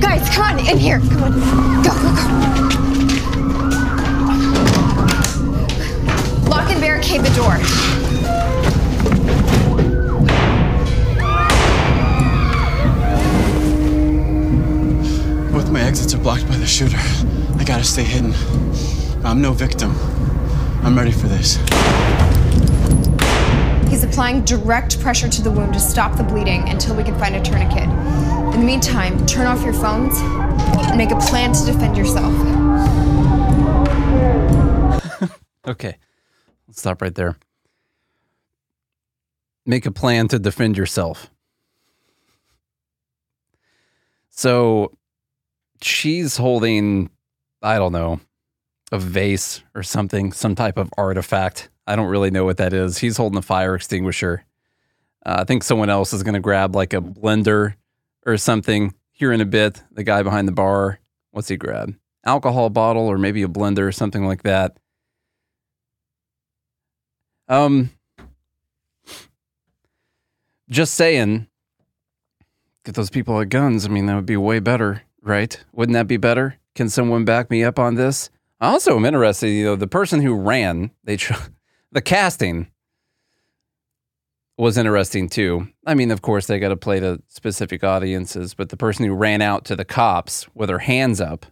Guys, 0.00 0.28
come 0.32 0.56
on, 0.56 0.60
in 0.60 0.78
here. 0.78 1.00
Come 1.00 1.24
on. 1.24 1.32
Go, 1.82 1.90
go, 1.90 2.14
go. 2.14 2.22
Lock 6.48 6.70
and 6.70 6.80
barricade 6.80 7.22
the 7.22 7.34
door. 7.34 7.58
Exits 15.88 16.12
are 16.12 16.18
blocked 16.18 16.46
by 16.46 16.56
the 16.58 16.66
shooter. 16.66 16.98
I 17.58 17.64
gotta 17.64 17.82
stay 17.82 18.04
hidden. 18.04 18.34
I'm 19.24 19.40
no 19.40 19.52
victim. 19.52 19.96
I'm 20.82 20.94
ready 20.94 21.10
for 21.10 21.28
this. 21.28 21.56
He's 23.88 24.04
applying 24.04 24.44
direct 24.44 25.00
pressure 25.00 25.30
to 25.30 25.40
the 25.40 25.50
wound 25.50 25.72
to 25.72 25.80
stop 25.80 26.18
the 26.18 26.24
bleeding 26.24 26.68
until 26.68 26.94
we 26.94 27.02
can 27.04 27.18
find 27.18 27.34
a 27.36 27.42
tourniquet. 27.42 27.88
In 28.54 28.60
the 28.60 28.66
meantime, 28.66 29.24
turn 29.24 29.46
off 29.46 29.64
your 29.64 29.72
phones 29.72 30.18
and 30.18 30.98
make 30.98 31.10
a 31.10 31.18
plan 31.20 31.54
to 31.54 31.64
defend 31.64 31.96
yourself. 31.96 32.34
Okay, 35.66 35.98
let's 36.66 36.80
stop 36.80 37.02
right 37.02 37.14
there. 37.14 37.36
Make 39.66 39.84
a 39.84 39.90
plan 39.90 40.28
to 40.28 40.38
defend 40.38 40.78
yourself. 40.78 41.30
So 44.30 44.97
she's 45.82 46.36
holding, 46.36 47.10
I 47.62 47.78
don't 47.78 47.92
know, 47.92 48.20
a 48.90 48.98
vase 48.98 49.62
or 49.74 49.82
something, 49.82 50.32
some 50.32 50.54
type 50.54 50.78
of 50.78 50.90
artifact. 50.96 51.68
I 51.86 51.96
don't 51.96 52.08
really 52.08 52.30
know 52.30 52.44
what 52.44 52.58
that 52.58 52.72
is. 52.72 52.98
He's 52.98 53.16
holding 53.16 53.38
a 53.38 53.42
fire 53.42 53.74
extinguisher. 53.74 54.44
Uh, 55.24 55.38
I 55.40 55.44
think 55.44 55.62
someone 55.62 55.90
else 55.90 56.12
is 56.12 56.22
going 56.22 56.34
to 56.34 56.40
grab 56.40 56.74
like 56.74 56.92
a 56.92 57.00
blender 57.00 57.74
or 58.26 58.36
something 58.36 58.94
here 59.10 59.32
in 59.32 59.40
a 59.40 59.46
bit. 59.46 59.82
The 59.92 60.04
guy 60.04 60.22
behind 60.22 60.48
the 60.48 60.52
bar, 60.52 61.00
what's 61.30 61.48
he 61.48 61.56
grab? 61.56 61.94
Alcohol 62.24 62.70
bottle 62.70 63.06
or 63.06 63.18
maybe 63.18 63.42
a 63.42 63.48
blender 63.48 63.86
or 63.86 63.92
something 63.92 64.24
like 64.24 64.42
that. 64.42 64.76
Um, 67.48 67.90
just 70.68 70.94
saying, 70.94 71.46
get 72.84 72.94
those 72.94 73.10
people 73.10 73.36
with 73.36 73.48
guns. 73.48 73.86
I 73.86 73.88
mean, 73.88 74.06
that 74.06 74.14
would 74.14 74.26
be 74.26 74.36
way 74.36 74.60
better, 74.60 75.02
right? 75.28 75.62
Wouldn't 75.72 75.94
that 75.94 76.06
be 76.06 76.16
better? 76.16 76.56
Can 76.74 76.88
someone 76.88 77.24
back 77.24 77.50
me 77.50 77.62
up 77.62 77.78
on 77.78 77.94
this? 77.94 78.30
I 78.60 78.68
also 78.68 78.96
am 78.96 79.04
interested, 79.04 79.48
you 79.48 79.64
know, 79.64 79.76
the 79.76 79.86
person 79.86 80.20
who 80.20 80.34
ran, 80.34 80.90
they 81.04 81.18
the 81.92 82.02
casting 82.02 82.68
was 84.56 84.76
interesting 84.76 85.28
too. 85.28 85.68
I 85.86 85.94
mean, 85.94 86.10
of 86.10 86.22
course, 86.22 86.46
they 86.46 86.58
got 86.58 86.70
to 86.70 86.76
play 86.76 86.98
to 86.98 87.22
specific 87.28 87.84
audiences, 87.84 88.54
but 88.54 88.70
the 88.70 88.76
person 88.76 89.04
who 89.04 89.14
ran 89.14 89.40
out 89.40 89.64
to 89.66 89.76
the 89.76 89.84
cops 89.84 90.46
with 90.54 90.68
her 90.68 90.80
hands 90.80 91.20
up 91.20 91.46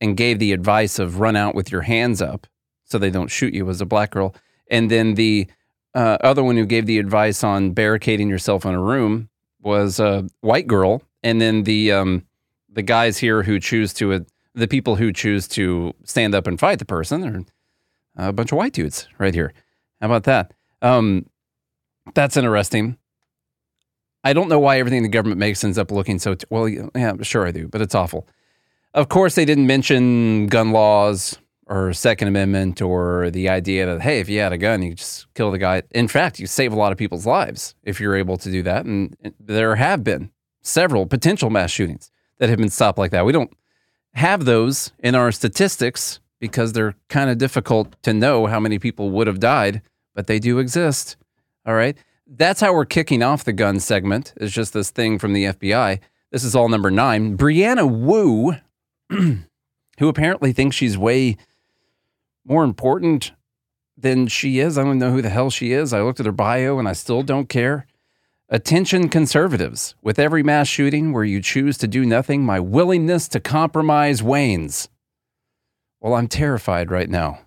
and 0.00 0.16
gave 0.16 0.38
the 0.38 0.52
advice 0.52 0.98
of 0.98 1.20
run 1.20 1.36
out 1.36 1.54
with 1.54 1.70
your 1.70 1.82
hands 1.82 2.20
up 2.20 2.48
so 2.84 2.98
they 2.98 3.10
don't 3.10 3.30
shoot 3.30 3.54
you 3.54 3.64
was 3.64 3.80
a 3.80 3.86
black 3.86 4.10
girl. 4.10 4.34
And 4.68 4.90
then 4.90 5.14
the 5.14 5.46
uh, 5.94 6.18
other 6.22 6.42
one 6.42 6.56
who 6.56 6.66
gave 6.66 6.86
the 6.86 6.98
advice 6.98 7.44
on 7.44 7.72
barricading 7.72 8.28
yourself 8.28 8.64
in 8.64 8.74
a 8.74 8.82
room 8.82 9.28
was 9.60 10.00
a 10.00 10.26
white 10.40 10.66
girl. 10.66 11.02
And 11.22 11.40
then 11.40 11.64
the 11.64 11.92
um, 11.92 12.26
the 12.72 12.82
guys 12.82 13.18
here 13.18 13.42
who 13.42 13.58
choose 13.58 13.92
to, 13.94 14.12
uh, 14.12 14.20
the 14.54 14.68
people 14.68 14.96
who 14.96 15.12
choose 15.12 15.48
to 15.48 15.92
stand 16.04 16.34
up 16.34 16.46
and 16.46 16.58
fight 16.58 16.78
the 16.78 16.84
person 16.84 17.46
are 18.16 18.28
a 18.28 18.32
bunch 18.32 18.52
of 18.52 18.58
white 18.58 18.72
dudes 18.72 19.08
right 19.18 19.34
here. 19.34 19.52
How 20.00 20.06
about 20.06 20.24
that? 20.24 20.52
Um, 20.82 21.26
that's 22.14 22.36
interesting. 22.36 22.96
I 24.22 24.32
don't 24.32 24.48
know 24.48 24.58
why 24.58 24.78
everything 24.78 25.02
the 25.02 25.08
government 25.08 25.38
makes 25.38 25.64
ends 25.64 25.78
up 25.78 25.90
looking 25.90 26.18
so. 26.18 26.34
T- 26.34 26.46
well, 26.50 26.68
yeah, 26.68 27.14
sure 27.22 27.46
I 27.46 27.52
do, 27.52 27.68
but 27.68 27.80
it's 27.80 27.94
awful. 27.94 28.28
Of 28.92 29.08
course, 29.08 29.34
they 29.34 29.44
didn't 29.44 29.66
mention 29.66 30.48
gun 30.48 30.72
laws 30.72 31.38
or 31.66 31.92
Second 31.92 32.28
Amendment 32.28 32.82
or 32.82 33.30
the 33.30 33.48
idea 33.48 33.86
that 33.86 34.02
hey, 34.02 34.20
if 34.20 34.28
you 34.28 34.40
had 34.40 34.52
a 34.52 34.58
gun, 34.58 34.82
you 34.82 34.94
just 34.94 35.32
kill 35.34 35.50
the 35.50 35.58
guy. 35.58 35.82
In 35.92 36.08
fact, 36.08 36.38
you 36.38 36.46
save 36.46 36.72
a 36.72 36.76
lot 36.76 36.92
of 36.92 36.98
people's 36.98 37.26
lives 37.26 37.74
if 37.84 38.00
you're 38.00 38.16
able 38.16 38.36
to 38.38 38.50
do 38.50 38.62
that. 38.64 38.84
And 38.84 39.16
there 39.38 39.76
have 39.76 40.02
been 40.02 40.30
several 40.60 41.06
potential 41.06 41.48
mass 41.48 41.70
shootings 41.70 42.10
that 42.40 42.48
have 42.48 42.58
been 42.58 42.70
stopped 42.70 42.98
like 42.98 43.12
that. 43.12 43.24
We 43.24 43.32
don't 43.32 43.52
have 44.14 44.44
those 44.44 44.92
in 44.98 45.14
our 45.14 45.30
statistics 45.30 46.18
because 46.40 46.72
they're 46.72 46.96
kind 47.08 47.30
of 47.30 47.38
difficult 47.38 47.94
to 48.02 48.12
know 48.12 48.46
how 48.46 48.58
many 48.58 48.78
people 48.78 49.10
would 49.10 49.28
have 49.28 49.38
died, 49.38 49.82
but 50.14 50.26
they 50.26 50.40
do 50.40 50.58
exist. 50.58 51.16
All 51.64 51.74
right. 51.74 51.96
That's 52.26 52.60
how 52.60 52.72
we're 52.72 52.86
kicking 52.86 53.22
off 53.22 53.44
the 53.44 53.52
gun 53.52 53.78
segment. 53.78 54.32
It's 54.38 54.52
just 54.52 54.72
this 54.72 54.90
thing 54.90 55.18
from 55.18 55.34
the 55.34 55.44
FBI. 55.44 56.00
This 56.32 56.44
is 56.44 56.56
all 56.56 56.68
number 56.68 56.90
nine. 56.90 57.36
Brianna 57.36 57.88
Wu, 57.88 58.54
who 59.10 60.08
apparently 60.08 60.52
thinks 60.52 60.76
she's 60.76 60.96
way 60.96 61.36
more 62.44 62.64
important 62.64 63.32
than 63.98 64.28
she 64.28 64.60
is. 64.60 64.78
I 64.78 64.84
don't 64.84 64.98
know 64.98 65.12
who 65.12 65.22
the 65.22 65.28
hell 65.28 65.50
she 65.50 65.72
is. 65.72 65.92
I 65.92 66.00
looked 66.00 66.20
at 66.20 66.26
her 66.26 66.32
bio 66.32 66.78
and 66.78 66.88
I 66.88 66.94
still 66.94 67.22
don't 67.22 67.48
care. 67.48 67.86
Attention 68.52 69.08
conservatives. 69.08 69.94
With 70.02 70.18
every 70.18 70.42
mass 70.42 70.66
shooting 70.66 71.12
where 71.12 71.22
you 71.22 71.40
choose 71.40 71.78
to 71.78 71.86
do 71.86 72.04
nothing, 72.04 72.44
my 72.44 72.58
willingness 72.58 73.28
to 73.28 73.38
compromise 73.38 74.24
wanes. 74.24 74.88
Well, 76.00 76.14
I'm 76.14 76.26
terrified 76.26 76.90
right 76.90 77.08
now. 77.08 77.42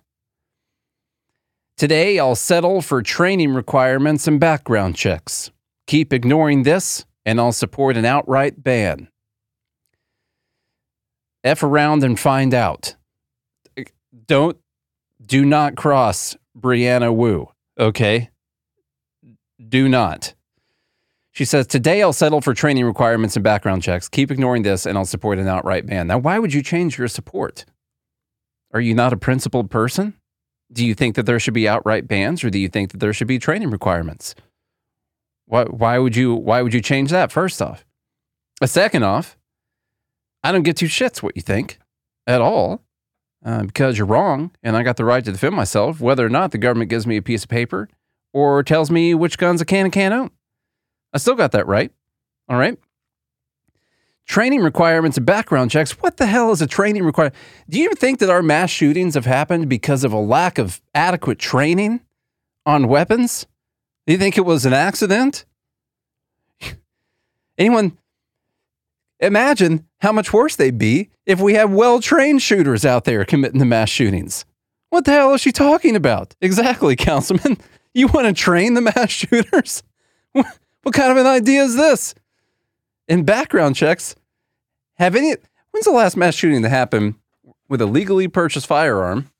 Today, 1.76 2.18
I'll 2.18 2.34
settle 2.34 2.80
for 2.80 3.02
training 3.02 3.52
requirements 3.52 4.26
and 4.26 4.40
background 4.40 4.96
checks. 4.96 5.50
Keep 5.86 6.14
ignoring 6.14 6.62
this, 6.62 7.04
and 7.26 7.38
I'll 7.38 7.52
support 7.52 7.98
an 7.98 8.06
outright 8.06 8.64
ban. 8.64 9.08
F 11.42 11.62
around 11.62 12.02
and 12.02 12.18
find 12.18 12.54
out. 12.54 12.96
Don't, 14.26 14.56
do 15.20 15.44
not 15.44 15.76
cross 15.76 16.34
Brianna 16.58 17.14
Wu, 17.14 17.50
okay? 17.78 18.30
Do 19.68 19.86
not. 19.86 20.32
She 21.34 21.44
says, 21.44 21.66
Today 21.66 22.00
I'll 22.00 22.12
settle 22.12 22.40
for 22.40 22.54
training 22.54 22.84
requirements 22.84 23.36
and 23.36 23.42
background 23.42 23.82
checks. 23.82 24.08
Keep 24.08 24.30
ignoring 24.30 24.62
this, 24.62 24.86
and 24.86 24.96
I'll 24.96 25.04
support 25.04 25.38
an 25.38 25.48
outright 25.48 25.84
ban. 25.84 26.06
Now, 26.06 26.18
why 26.18 26.38
would 26.38 26.54
you 26.54 26.62
change 26.62 26.96
your 26.96 27.08
support? 27.08 27.64
Are 28.72 28.80
you 28.80 28.94
not 28.94 29.12
a 29.12 29.16
principled 29.16 29.68
person? 29.68 30.14
Do 30.72 30.86
you 30.86 30.94
think 30.94 31.16
that 31.16 31.26
there 31.26 31.40
should 31.40 31.52
be 31.54 31.68
outright 31.68 32.06
bans, 32.06 32.44
or 32.44 32.50
do 32.50 32.58
you 32.58 32.68
think 32.68 32.92
that 32.92 32.98
there 32.98 33.12
should 33.12 33.26
be 33.26 33.40
training 33.40 33.70
requirements? 33.70 34.36
Why, 35.46 35.64
why 35.64 35.98
would 35.98 36.14
you 36.14 36.34
why 36.34 36.62
would 36.62 36.72
you 36.72 36.80
change 36.80 37.10
that? 37.10 37.32
First 37.32 37.60
off, 37.60 37.84
a 38.62 38.68
second 38.68 39.02
off, 39.02 39.36
I 40.44 40.52
don't 40.52 40.62
get 40.62 40.76
two 40.76 40.86
shits 40.86 41.20
what 41.20 41.34
you 41.34 41.42
think 41.42 41.78
at 42.28 42.40
all, 42.40 42.80
uh, 43.44 43.64
because 43.64 43.98
you're 43.98 44.06
wrong, 44.06 44.52
and 44.62 44.76
I 44.76 44.84
got 44.84 44.96
the 44.96 45.04
right 45.04 45.24
to 45.24 45.32
defend 45.32 45.56
myself, 45.56 46.00
whether 46.00 46.24
or 46.24 46.30
not 46.30 46.52
the 46.52 46.58
government 46.58 46.90
gives 46.90 47.08
me 47.08 47.16
a 47.16 47.22
piece 47.22 47.42
of 47.42 47.50
paper 47.50 47.88
or 48.32 48.62
tells 48.62 48.88
me 48.88 49.14
which 49.14 49.36
guns 49.36 49.60
I 49.60 49.64
can 49.64 49.86
and 49.86 49.92
can't 49.92 50.14
own. 50.14 50.30
I 51.14 51.18
still 51.18 51.36
got 51.36 51.52
that 51.52 51.66
right. 51.66 51.90
All 52.48 52.58
right 52.58 52.78
training 54.26 54.60
requirements 54.60 55.16
and 55.16 55.26
background 55.26 55.70
checks. 55.70 55.92
What 55.92 56.16
the 56.16 56.26
hell 56.26 56.50
is 56.50 56.62
a 56.62 56.66
training 56.66 57.04
requirement? 57.04 57.34
Do 57.68 57.78
you 57.78 57.92
think 57.94 58.18
that 58.20 58.30
our 58.30 58.42
mass 58.42 58.70
shootings 58.70 59.14
have 59.14 59.26
happened 59.26 59.68
because 59.68 60.04
of 60.04 60.12
a 60.12 60.18
lack 60.18 60.58
of 60.58 60.80
adequate 60.94 61.38
training 61.38 62.00
on 62.66 62.88
weapons? 62.88 63.46
Do 64.06 64.12
you 64.12 64.18
think 64.18 64.36
it 64.36 64.44
was 64.44 64.66
an 64.66 64.72
accident? 64.72 65.44
Anyone 67.58 67.98
imagine 69.20 69.86
how 70.00 70.12
much 70.12 70.32
worse 70.32 70.56
they'd 70.56 70.78
be 70.78 71.10
if 71.24 71.40
we 71.40 71.54
had 71.54 71.72
well 71.72 72.00
trained 72.00 72.42
shooters 72.42 72.84
out 72.84 73.04
there 73.04 73.24
committing 73.24 73.58
the 73.58 73.64
mass 73.64 73.88
shootings? 73.88 74.44
What 74.90 75.04
the 75.04 75.12
hell 75.12 75.34
is 75.34 75.40
she 75.40 75.52
talking 75.52 75.96
about? 75.96 76.34
Exactly, 76.40 76.96
Councilman. 76.96 77.58
You 77.96 78.08
want 78.08 78.26
to 78.26 78.32
train 78.32 78.74
the 78.74 78.80
mass 78.80 79.08
shooters? 79.08 79.84
What 80.84 80.94
kind 80.94 81.10
of 81.10 81.18
an 81.18 81.26
idea 81.26 81.64
is 81.64 81.76
this? 81.76 82.14
in 83.08 83.24
background 83.24 83.76
checks, 83.76 84.14
have 84.94 85.16
any? 85.16 85.34
When's 85.70 85.84
the 85.84 85.92
last 85.92 86.16
mass 86.16 86.34
shooting 86.34 86.62
that 86.62 86.70
happened 86.70 87.14
with 87.68 87.80
a 87.80 87.86
legally 87.86 88.28
purchased 88.28 88.66
firearm? 88.66 89.30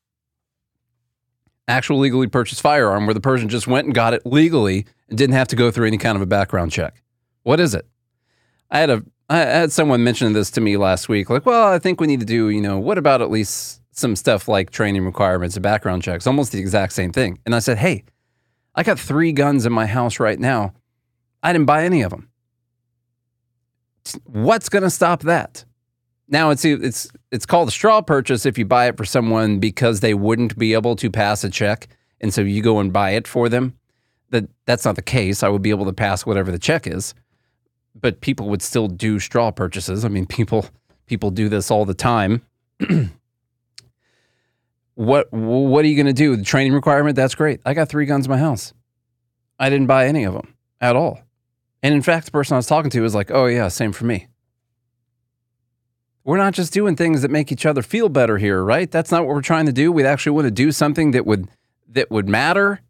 Actual 1.66 1.98
legally 1.98 2.26
purchased 2.26 2.60
firearm 2.60 3.06
where 3.06 3.14
the 3.14 3.20
person 3.20 3.48
just 3.48 3.66
went 3.66 3.86
and 3.86 3.94
got 3.94 4.12
it 4.12 4.26
legally 4.26 4.84
and 5.08 5.16
didn't 5.16 5.34
have 5.34 5.48
to 5.48 5.56
go 5.56 5.70
through 5.70 5.86
any 5.86 5.96
kind 5.96 6.16
of 6.16 6.22
a 6.22 6.26
background 6.26 6.72
check. 6.72 7.02
What 7.42 7.60
is 7.60 7.74
it? 7.74 7.86
I 8.70 8.80
had 8.80 8.90
a 8.90 9.02
I 9.30 9.38
had 9.38 9.72
someone 9.72 10.04
mention 10.04 10.34
this 10.34 10.50
to 10.52 10.60
me 10.60 10.76
last 10.76 11.08
week. 11.08 11.30
Like, 11.30 11.46
well, 11.46 11.72
I 11.72 11.78
think 11.78 12.00
we 12.00 12.06
need 12.06 12.20
to 12.20 12.26
do, 12.26 12.50
you 12.50 12.60
know, 12.60 12.78
what 12.78 12.98
about 12.98 13.22
at 13.22 13.30
least 13.30 13.80
some 13.92 14.16
stuff 14.16 14.48
like 14.48 14.68
training 14.70 15.06
requirements 15.06 15.56
and 15.56 15.62
background 15.62 16.02
checks? 16.02 16.26
Almost 16.26 16.52
the 16.52 16.58
exact 16.58 16.92
same 16.92 17.10
thing. 17.10 17.38
And 17.46 17.54
I 17.54 17.60
said, 17.60 17.78
hey, 17.78 18.04
I 18.74 18.82
got 18.82 18.98
three 18.98 19.32
guns 19.32 19.64
in 19.64 19.72
my 19.72 19.86
house 19.86 20.20
right 20.20 20.38
now. 20.38 20.74
I 21.44 21.52
didn't 21.52 21.66
buy 21.66 21.84
any 21.84 22.02
of 22.02 22.10
them 22.10 22.30
what's 24.26 24.68
going 24.68 24.82
to 24.82 24.90
stop 24.90 25.22
that? 25.22 25.64
Now 26.28 26.50
it's 26.50 26.64
it's 26.64 27.10
it's 27.30 27.46
called 27.46 27.68
a 27.68 27.70
straw 27.70 28.00
purchase 28.00 28.46
if 28.46 28.56
you 28.56 28.64
buy 28.64 28.88
it 28.88 28.96
for 28.96 29.04
someone 29.04 29.58
because 29.58 30.00
they 30.00 30.14
wouldn't 30.14 30.58
be 30.58 30.72
able 30.72 30.96
to 30.96 31.10
pass 31.10 31.44
a 31.44 31.50
check, 31.50 31.88
and 32.20 32.32
so 32.32 32.40
you 32.40 32.62
go 32.62 32.78
and 32.78 32.92
buy 32.92 33.10
it 33.10 33.28
for 33.28 33.48
them. 33.48 33.74
That 34.30 34.48
that's 34.64 34.86
not 34.86 34.96
the 34.96 35.02
case. 35.02 35.42
I 35.42 35.48
would 35.48 35.60
be 35.60 35.70
able 35.70 35.84
to 35.84 35.92
pass 35.92 36.24
whatever 36.24 36.50
the 36.50 36.58
check 36.58 36.86
is, 36.86 37.14
but 37.94 38.22
people 38.22 38.48
would 38.48 38.62
still 38.62 38.88
do 38.88 39.18
straw 39.18 39.50
purchases. 39.50 40.02
I 40.04 40.08
mean, 40.08 40.24
people 40.24 40.66
people 41.06 41.30
do 41.30 41.50
this 41.50 41.70
all 41.70 41.84
the 41.84 41.94
time. 41.94 42.40
what 44.94 45.30
what 45.30 45.84
are 45.84 45.88
you 45.88 45.96
going 45.96 46.06
to 46.06 46.14
do? 46.14 46.36
The 46.36 46.44
training 46.44 46.72
requirement? 46.72 47.16
That's 47.16 47.34
great. 47.34 47.60
I 47.66 47.74
got 47.74 47.90
three 47.90 48.06
guns 48.06 48.24
in 48.24 48.30
my 48.30 48.38
house. 48.38 48.72
I 49.58 49.68
didn't 49.68 49.88
buy 49.88 50.06
any 50.06 50.24
of 50.24 50.32
them 50.32 50.54
at 50.80 50.96
all. 50.96 51.20
And 51.84 51.94
in 51.94 52.00
fact, 52.00 52.24
the 52.24 52.32
person 52.32 52.54
I 52.54 52.56
was 52.56 52.66
talking 52.66 52.90
to 52.92 53.02
was 53.02 53.14
like, 53.14 53.30
oh, 53.30 53.44
yeah, 53.44 53.68
same 53.68 53.92
for 53.92 54.06
me. 54.06 54.26
We're 56.24 56.38
not 56.38 56.54
just 56.54 56.72
doing 56.72 56.96
things 56.96 57.20
that 57.20 57.30
make 57.30 57.52
each 57.52 57.66
other 57.66 57.82
feel 57.82 58.08
better 58.08 58.38
here, 58.38 58.64
right? 58.64 58.90
That's 58.90 59.10
not 59.10 59.26
what 59.26 59.34
we're 59.34 59.42
trying 59.42 59.66
to 59.66 59.72
do. 59.72 59.92
We 59.92 60.02
actually 60.02 60.32
want 60.32 60.46
to 60.46 60.50
do 60.50 60.72
something 60.72 61.10
that 61.10 61.26
would 61.26 61.46
that 61.90 62.10
would 62.10 62.26
matter, 62.26 62.80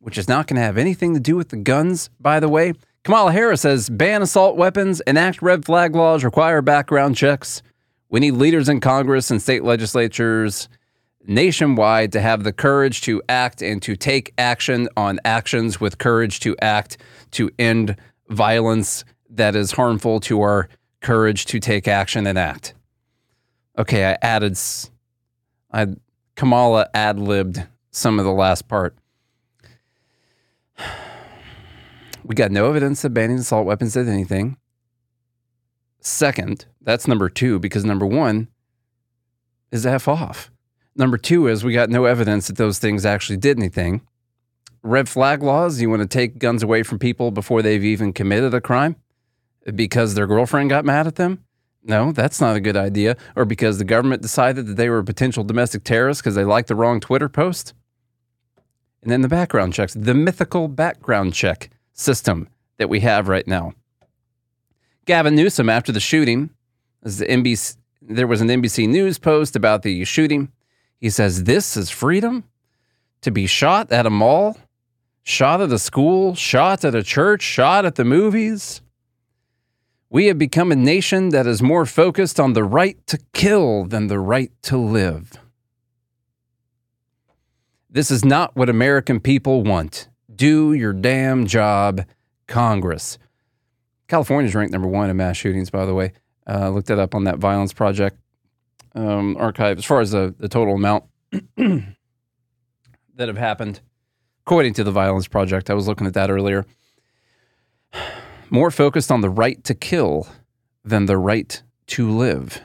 which 0.00 0.18
is 0.18 0.26
not 0.26 0.48
going 0.48 0.56
to 0.56 0.62
have 0.62 0.76
anything 0.76 1.14
to 1.14 1.20
do 1.20 1.36
with 1.36 1.50
the 1.50 1.56
guns, 1.56 2.10
by 2.18 2.40
the 2.40 2.48
way. 2.48 2.72
Kamala 3.04 3.30
Harris 3.30 3.60
says 3.60 3.88
ban 3.88 4.22
assault 4.22 4.56
weapons, 4.56 5.00
enact 5.06 5.40
red 5.40 5.64
flag 5.64 5.94
laws, 5.94 6.24
require 6.24 6.60
background 6.60 7.16
checks. 7.16 7.62
We 8.08 8.18
need 8.18 8.32
leaders 8.32 8.68
in 8.68 8.80
Congress 8.80 9.30
and 9.30 9.40
state 9.40 9.62
legislatures 9.62 10.68
nationwide 11.28 12.10
to 12.12 12.20
have 12.20 12.42
the 12.42 12.52
courage 12.52 13.02
to 13.02 13.22
act 13.28 13.62
and 13.62 13.80
to 13.82 13.94
take 13.94 14.32
action 14.38 14.88
on 14.96 15.20
actions 15.24 15.80
with 15.80 15.98
courage 15.98 16.40
to 16.40 16.56
act 16.60 16.96
to 17.30 17.50
end 17.58 17.94
violence 18.28 19.04
that 19.30 19.54
is 19.54 19.72
harmful 19.72 20.20
to 20.20 20.40
our 20.40 20.68
courage 21.00 21.44
to 21.46 21.60
take 21.60 21.86
action 21.86 22.26
and 22.26 22.38
act. 22.38 22.74
Okay, 23.78 24.04
I 24.06 24.16
added, 24.22 24.58
I 25.70 25.86
Kamala 26.34 26.88
ad 26.94 27.18
libbed 27.20 27.64
some 27.90 28.18
of 28.18 28.24
the 28.24 28.32
last 28.32 28.66
part. 28.66 28.96
We 32.24 32.34
got 32.34 32.50
no 32.50 32.68
evidence 32.68 33.02
that 33.02 33.10
banning 33.10 33.38
assault 33.38 33.66
weapons 33.66 33.94
did 33.94 34.08
anything. 34.08 34.56
Second, 36.00 36.66
that's 36.80 37.08
number 37.08 37.28
two, 37.28 37.58
because 37.58 37.84
number 37.84 38.06
one 38.06 38.48
is 39.70 39.84
F 39.84 40.08
off. 40.08 40.50
Number 40.98 41.16
two 41.16 41.46
is 41.46 41.64
we 41.64 41.72
got 41.72 41.90
no 41.90 42.06
evidence 42.06 42.48
that 42.48 42.56
those 42.56 42.80
things 42.80 43.06
actually 43.06 43.36
did 43.36 43.56
anything. 43.56 44.02
Red 44.82 45.08
flag 45.08 45.44
laws, 45.44 45.80
you 45.80 45.88
want 45.88 46.02
to 46.02 46.08
take 46.08 46.38
guns 46.38 46.64
away 46.64 46.82
from 46.82 46.98
people 46.98 47.30
before 47.30 47.62
they've 47.62 47.84
even 47.84 48.12
committed 48.12 48.52
a 48.52 48.60
crime 48.60 48.96
because 49.74 50.14
their 50.14 50.26
girlfriend 50.26 50.70
got 50.70 50.84
mad 50.84 51.06
at 51.06 51.14
them? 51.14 51.44
No, 51.84 52.10
that's 52.10 52.40
not 52.40 52.56
a 52.56 52.60
good 52.60 52.76
idea. 52.76 53.16
Or 53.36 53.44
because 53.44 53.78
the 53.78 53.84
government 53.84 54.22
decided 54.22 54.66
that 54.66 54.76
they 54.76 54.88
were 54.88 54.98
a 54.98 55.04
potential 55.04 55.44
domestic 55.44 55.84
terrorist 55.84 56.20
because 56.20 56.34
they 56.34 56.44
liked 56.44 56.66
the 56.66 56.74
wrong 56.74 56.98
Twitter 56.98 57.28
post? 57.28 57.74
And 59.02 59.10
then 59.12 59.22
the 59.22 59.28
background 59.28 59.74
checks, 59.74 59.94
the 59.94 60.14
mythical 60.14 60.66
background 60.66 61.32
check 61.32 61.70
system 61.92 62.48
that 62.78 62.88
we 62.88 63.00
have 63.00 63.28
right 63.28 63.46
now. 63.46 63.72
Gavin 65.04 65.36
Newsom, 65.36 65.68
after 65.68 65.92
the 65.92 66.00
shooting, 66.00 66.50
the 67.02 67.24
NBC, 67.24 67.76
there 68.02 68.26
was 68.26 68.40
an 68.40 68.48
NBC 68.48 68.88
News 68.88 69.18
post 69.18 69.54
about 69.54 69.82
the 69.82 70.04
shooting. 70.04 70.50
He 70.98 71.10
says, 71.10 71.44
This 71.44 71.76
is 71.76 71.90
freedom 71.90 72.44
to 73.20 73.30
be 73.30 73.46
shot 73.46 73.92
at 73.92 74.06
a 74.06 74.10
mall, 74.10 74.56
shot 75.22 75.60
at 75.60 75.72
a 75.72 75.78
school, 75.78 76.34
shot 76.34 76.84
at 76.84 76.94
a 76.94 77.02
church, 77.02 77.42
shot 77.42 77.84
at 77.84 77.94
the 77.94 78.04
movies. 78.04 78.82
We 80.10 80.26
have 80.26 80.38
become 80.38 80.72
a 80.72 80.76
nation 80.76 81.28
that 81.30 81.46
is 81.46 81.62
more 81.62 81.84
focused 81.84 82.40
on 82.40 82.54
the 82.54 82.64
right 82.64 82.96
to 83.08 83.18
kill 83.34 83.84
than 83.84 84.06
the 84.06 84.18
right 84.18 84.50
to 84.62 84.76
live. 84.76 85.32
This 87.90 88.10
is 88.10 88.24
not 88.24 88.56
what 88.56 88.68
American 88.68 89.20
people 89.20 89.62
want. 89.62 90.08
Do 90.34 90.72
your 90.72 90.92
damn 90.92 91.46
job, 91.46 92.04
Congress. 92.46 93.18
California's 94.08 94.54
ranked 94.54 94.72
number 94.72 94.88
one 94.88 95.10
in 95.10 95.16
mass 95.16 95.36
shootings, 95.36 95.70
by 95.70 95.84
the 95.84 95.94
way. 95.94 96.12
Uh, 96.48 96.70
looked 96.70 96.88
that 96.88 96.98
up 96.98 97.14
on 97.14 97.24
that 97.24 97.38
Violence 97.38 97.74
Project 97.74 98.18
um, 98.94 99.36
archive 99.38 99.78
as 99.78 99.84
far 99.84 100.00
as 100.00 100.12
the, 100.12 100.34
the 100.38 100.48
total 100.48 100.74
amount 100.74 101.04
that 101.56 101.94
have 103.18 103.38
happened, 103.38 103.80
according 104.46 104.74
to 104.74 104.84
the 104.84 104.90
Violence 104.90 105.28
Project. 105.28 105.70
I 105.70 105.74
was 105.74 105.88
looking 105.88 106.06
at 106.06 106.14
that 106.14 106.30
earlier. 106.30 106.66
More 108.50 108.70
focused 108.70 109.12
on 109.12 109.20
the 109.20 109.30
right 109.30 109.62
to 109.64 109.74
kill 109.74 110.26
than 110.84 111.06
the 111.06 111.18
right 111.18 111.62
to 111.88 112.10
live. 112.10 112.62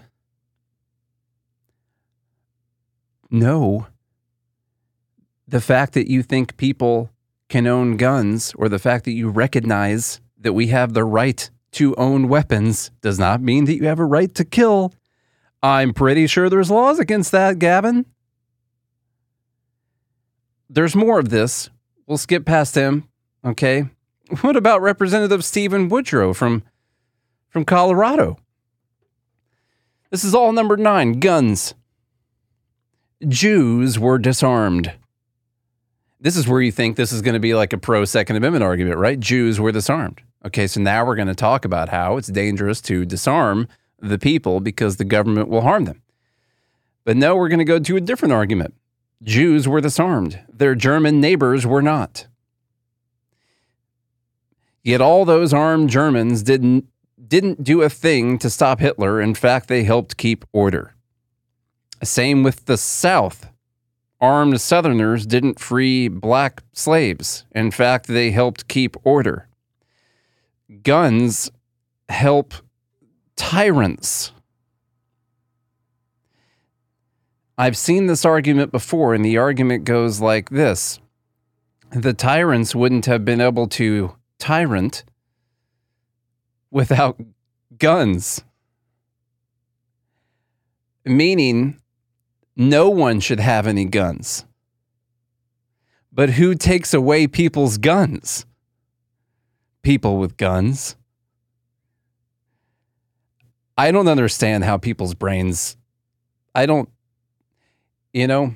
No. 3.30 3.88
The 5.48 5.60
fact 5.60 5.94
that 5.94 6.10
you 6.10 6.24
think 6.24 6.56
people 6.56 7.10
can 7.50 7.68
own 7.68 7.98
guns 7.98 8.54
or 8.58 8.70
the 8.70 8.80
fact 8.80 9.06
that 9.06 9.12
you 9.12 9.30
recognize 9.30 10.22
that 10.40 10.54
we 10.54 10.68
have 10.68 10.94
the 10.94 11.04
right 11.04 11.50
to 11.72 11.96
own 11.96 12.28
weapons 12.28 12.92
does 13.02 13.20
not 13.20 13.42
mean 13.42 13.66
that 13.66 13.76
you 13.76 13.86
have 13.86 14.00
a 14.00 14.06
right 14.06 14.34
to 14.36 14.46
kill. 14.46 14.94
I'm 15.64 15.94
pretty 15.94 16.28
sure 16.28 16.50
there's 16.50 16.70
laws 16.70 17.00
against 17.00 17.32
that, 17.32 17.58
Gavin. 17.58 18.06
There's 20.70 20.96
more 20.96 21.20
of 21.20 21.30
this. 21.30 21.70
We'll 22.06 22.18
skip 22.18 22.46
past 22.46 22.76
him. 22.76 23.08
Okay. 23.46 23.86
What 24.42 24.58
about 24.58 24.82
Representative 24.82 25.46
Steven 25.46 25.88
Woodrow 25.88 26.34
from, 26.34 26.64
from 27.50 27.64
Colorado? 27.64 28.38
This 30.10 30.26
is 30.26 30.36
all 30.36 30.52
number 30.52 30.76
nine 30.76 31.20
guns. 31.20 31.76
Jews 33.28 33.98
were 33.98 34.18
disarmed. 34.18 34.92
This 36.20 36.36
is 36.36 36.48
where 36.48 36.62
you 36.62 36.72
think 36.72 36.98
this 36.98 37.12
is 37.12 37.22
going 37.22 37.34
to 37.34 37.40
be 37.40 37.54
like 37.54 37.72
a 37.72 37.78
pro 37.78 38.04
Second 38.06 38.36
Amendment 38.36 38.64
argument, 38.64 38.98
right? 38.98 39.20
Jews 39.20 39.60
were 39.60 39.72
disarmed. 39.72 40.22
Okay, 40.46 40.68
so 40.68 40.82
now 40.82 41.06
we're 41.06 41.16
going 41.16 41.28
to 41.30 41.36
talk 41.36 41.64
about 41.64 41.90
how 41.90 42.18
it's 42.18 42.28
dangerous 42.28 42.82
to 42.82 43.06
disarm 43.06 43.68
the 44.04 44.20
people 44.20 44.60
because 44.60 44.98
the 44.98 45.06
government 45.06 45.50
will 45.50 45.62
harm 45.62 45.86
them. 45.86 46.02
But 47.06 47.18
no, 47.18 47.36
we're 47.36 47.50
going 47.50 47.60
to 47.60 47.66
go 47.66 47.80
to 47.80 47.98
a 47.98 48.02
different 48.02 48.34
argument. 48.34 48.76
Jews 49.24 49.68
were 49.68 49.82
disarmed, 49.82 50.40
their 50.52 50.76
German 50.76 51.22
neighbors 51.22 51.66
were 51.66 51.82
not. 51.82 52.28
Yet 54.84 55.00
all 55.00 55.24
those 55.24 55.54
armed 55.54 55.90
Germans 55.90 56.44
didn't, 56.44 56.86
didn't 57.26 57.64
do 57.64 57.82
a 57.82 57.90
thing 57.90 58.38
to 58.40 58.50
stop 58.50 58.80
Hitler. 58.80 59.22
In 59.22 59.34
fact, 59.34 59.70
they 59.70 59.84
helped 59.84 60.18
keep 60.18 60.44
order. 60.52 60.94
Same 62.04 62.44
with 62.44 62.66
the 62.66 62.78
South. 62.78 63.50
Armed 64.20 64.60
Southerners 64.60 65.26
didn't 65.26 65.60
free 65.60 66.10
black 66.10 66.64
slaves. 66.74 67.46
In 67.56 67.72
fact, 67.72 68.08
they 68.08 68.32
helped 68.32 68.68
keep 68.68 68.98
order 69.06 69.48
guns 70.82 71.52
help 72.10 72.54
tyrants. 73.36 74.32
I've 77.58 77.78
seen 77.78 78.08
this 78.08 78.26
argument 78.26 78.72
before, 78.72 79.14
and 79.14 79.24
the 79.24 79.38
argument 79.38 79.86
goes 79.86 80.20
like 80.20 80.50
this 80.50 81.00
The 81.92 82.14
tyrants 82.14 82.74
wouldn't 82.74 83.06
have 83.06 83.24
been 83.24 83.42
able 83.42 83.68
to 83.70 84.16
tyrant 84.40 85.04
without 86.72 87.20
guns. 87.78 88.44
Meaning, 91.06 91.80
no 92.56 92.90
one 92.90 93.20
should 93.20 93.40
have 93.40 93.68
any 93.68 93.86
guns. 93.86 94.46
But 96.12 96.32
who 96.32 96.56
takes 96.56 96.94
away 96.94 97.28
people's 97.28 97.78
guns? 97.78 98.46
people 99.84 100.18
with 100.18 100.38
guns. 100.38 100.96
I 103.78 103.92
don't 103.92 104.08
understand 104.08 104.64
how 104.64 104.78
people's 104.78 105.14
brains, 105.14 105.78
I 106.54 106.66
don't, 106.66 106.90
you 108.14 108.28
know, 108.28 108.56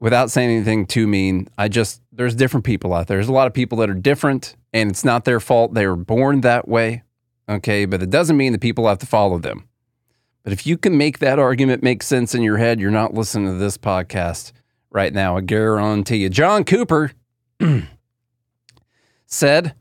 without 0.00 0.30
saying 0.30 0.50
anything 0.50 0.86
too 0.86 1.06
mean, 1.06 1.48
I 1.58 1.68
just, 1.68 2.00
there's 2.12 2.34
different 2.34 2.64
people 2.64 2.94
out 2.94 3.06
there. 3.06 3.18
There's 3.18 3.28
a 3.28 3.32
lot 3.32 3.46
of 3.46 3.52
people 3.52 3.78
that 3.78 3.90
are 3.90 3.94
different 3.94 4.56
and 4.72 4.90
it's 4.90 5.04
not 5.04 5.24
their 5.24 5.40
fault. 5.40 5.74
They 5.74 5.86
were 5.86 5.96
born 5.96 6.40
that 6.40 6.66
way. 6.66 7.02
Okay. 7.48 7.84
But 7.84 8.02
it 8.02 8.10
doesn't 8.10 8.36
mean 8.36 8.52
that 8.52 8.60
people 8.60 8.88
have 8.88 8.98
to 8.98 9.06
follow 9.06 9.38
them. 9.38 9.68
But 10.42 10.54
if 10.54 10.66
you 10.66 10.78
can 10.78 10.96
make 10.96 11.18
that 11.18 11.38
argument 11.38 11.82
make 11.82 12.02
sense 12.02 12.34
in 12.34 12.42
your 12.42 12.56
head, 12.56 12.80
you're 12.80 12.90
not 12.90 13.12
listening 13.12 13.52
to 13.52 13.58
this 13.58 13.76
podcast 13.76 14.52
right 14.90 15.12
now. 15.12 15.36
I 15.36 15.42
guarantee 15.42 16.16
you. 16.16 16.30
Jon 16.30 16.64
Cooper 16.64 17.12
said, 19.26 19.74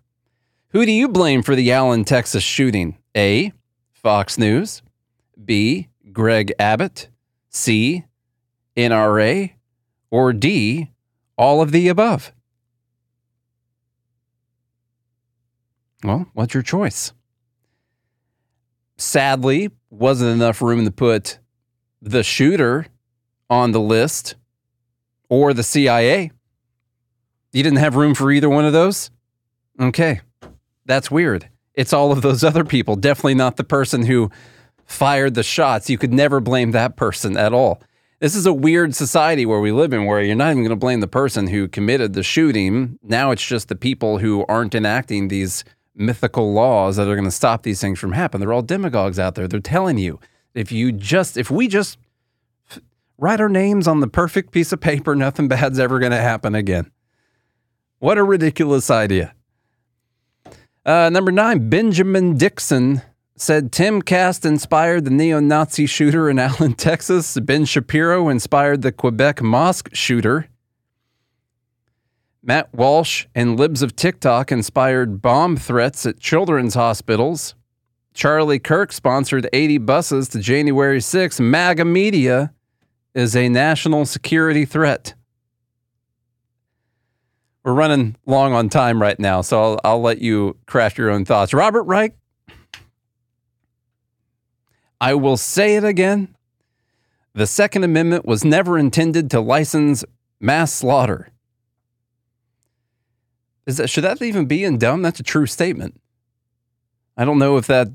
who 0.71 0.85
do 0.85 0.91
you 0.91 1.07
blame 1.07 1.41
for 1.41 1.55
the 1.55 1.71
Allen, 1.71 2.03
Texas 2.03 2.43
shooting? 2.43 2.97
A. 3.15 3.53
Fox 3.99 4.37
News. 4.37 4.81
B. 5.43 5.89
Greg 6.13 6.53
Abbott. 6.57 7.09
C. 7.49 8.05
NRA. 8.77 9.51
Or 10.09 10.31
D. 10.31 10.91
All 11.37 11.61
of 11.61 11.71
the 11.71 11.89
above? 11.89 12.31
Well, 16.03 16.27
what's 16.33 16.53
your 16.53 16.63
choice? 16.63 17.11
Sadly, 18.97 19.69
wasn't 19.89 20.31
enough 20.31 20.61
room 20.61 20.85
to 20.85 20.91
put 20.91 21.39
the 22.01 22.23
shooter 22.23 22.87
on 23.49 23.73
the 23.73 23.81
list 23.81 24.35
or 25.27 25.53
the 25.53 25.63
CIA. 25.63 26.31
You 27.51 27.63
didn't 27.63 27.79
have 27.79 27.95
room 27.95 28.15
for 28.15 28.31
either 28.31 28.49
one 28.49 28.65
of 28.65 28.73
those? 28.73 29.11
Okay. 29.79 30.21
That's 30.85 31.11
weird. 31.11 31.49
It's 31.79 31.93
all 31.93 32.11
of 32.11 32.21
those 32.21 32.43
other 32.43 32.65
people, 32.65 32.97
definitely 32.97 33.35
not 33.35 33.55
the 33.55 33.63
person 33.63 34.05
who 34.05 34.29
fired 34.85 35.33
the 35.33 35.43
shots. 35.43 35.89
You 35.89 35.97
could 35.97 36.11
never 36.11 36.41
blame 36.41 36.71
that 36.71 36.97
person 36.97 37.37
at 37.37 37.53
all. 37.53 37.81
This 38.19 38.35
is 38.35 38.45
a 38.45 38.51
weird 38.51 38.93
society 38.93 39.45
where 39.45 39.61
we 39.61 39.71
live 39.71 39.93
in 39.93 40.03
where 40.03 40.21
you're 40.21 40.35
not 40.35 40.51
even 40.51 40.63
going 40.63 40.71
to 40.71 40.75
blame 40.75 40.99
the 40.99 41.07
person 41.07 41.47
who 41.47 41.69
committed 41.69 42.11
the 42.11 42.21
shooting. 42.21 42.99
Now 43.01 43.31
it's 43.31 43.47
just 43.47 43.69
the 43.69 43.77
people 43.77 44.17
who 44.17 44.45
aren't 44.49 44.75
enacting 44.75 45.29
these 45.29 45.63
mythical 45.95 46.51
laws 46.51 46.97
that 46.97 47.07
are 47.07 47.15
going 47.15 47.23
to 47.23 47.31
stop 47.31 47.63
these 47.63 47.79
things 47.79 47.97
from 47.97 48.11
happening. 48.11 48.41
They're 48.41 48.51
all 48.51 48.61
demagogues 48.61 49.17
out 49.17 49.35
there. 49.35 49.47
They're 49.47 49.61
telling 49.61 49.97
you 49.97 50.19
if 50.53 50.73
you 50.73 50.91
just 50.91 51.37
if 51.37 51.49
we 51.49 51.69
just 51.69 51.97
write 53.17 53.39
our 53.39 53.47
names 53.47 53.87
on 53.87 54.01
the 54.01 54.09
perfect 54.09 54.51
piece 54.51 54.73
of 54.73 54.81
paper, 54.81 55.15
nothing 55.15 55.47
bad's 55.47 55.79
ever 55.79 55.97
going 55.97 56.11
to 56.11 56.17
happen 56.17 56.55
again. 56.55 56.91
What 57.99 58.17
a 58.17 58.23
ridiculous 58.25 58.91
idea. 58.91 59.33
Uh, 60.85 61.09
number 61.09 61.31
nine, 61.31 61.69
Benjamin 61.69 62.35
Dixon 62.35 63.01
said 63.35 63.71
Timcast 63.71 64.45
inspired 64.45 65.05
the 65.05 65.11
neo 65.11 65.39
Nazi 65.39 65.85
shooter 65.85 66.29
in 66.29 66.39
Allen, 66.39 66.73
Texas. 66.73 67.39
Ben 67.39 67.65
Shapiro 67.65 68.29
inspired 68.29 68.81
the 68.81 68.91
Quebec 68.91 69.41
mosque 69.41 69.89
shooter. 69.93 70.49
Matt 72.41 72.73
Walsh 72.73 73.27
and 73.35 73.59
Libs 73.59 73.81
of 73.81 73.95
TikTok 73.95 74.51
inspired 74.51 75.21
bomb 75.21 75.57
threats 75.57 76.05
at 76.05 76.19
children's 76.19 76.73
hospitals. 76.73 77.55
Charlie 78.13 78.59
Kirk 78.59 78.91
sponsored 78.91 79.47
80 79.53 79.77
buses 79.79 80.29
to 80.29 80.39
January 80.39 81.01
6. 81.01 81.39
MAGA 81.39 81.85
media 81.85 82.53
is 83.13 83.35
a 83.35 83.49
national 83.49 84.05
security 84.05 84.65
threat. 84.65 85.13
We're 87.69 87.75
running 87.75 88.15
long 88.25 88.51
on 88.53 88.67
time 88.67 88.99
right 88.99 89.19
now, 89.19 89.41
so 89.41 89.61
I'll, 89.61 89.79
I'll 89.83 90.01
let 90.01 90.19
you 90.19 90.57
craft 90.65 90.97
your 90.97 91.11
own 91.11 91.23
thoughts. 91.23 91.53
Robert 91.53 91.83
Reich, 91.83 92.15
I 94.99 95.13
will 95.13 95.37
say 95.37 95.75
it 95.75 95.83
again. 95.83 96.35
The 97.35 97.45
Second 97.45 97.83
Amendment 97.83 98.25
was 98.25 98.43
never 98.43 98.79
intended 98.79 99.29
to 99.31 99.39
license 99.39 100.03
mass 100.39 100.73
slaughter. 100.73 101.29
Is 103.67 103.77
that 103.77 103.87
should 103.87 104.03
that 104.03 104.19
even 104.19 104.47
be 104.47 104.63
in 104.63 104.79
dumb? 104.79 105.03
That's 105.03 105.19
a 105.19 105.23
true 105.23 105.45
statement. 105.45 106.01
I 107.17 107.23
don't 107.23 107.37
know 107.37 107.57
if 107.57 107.67
that 107.67 107.89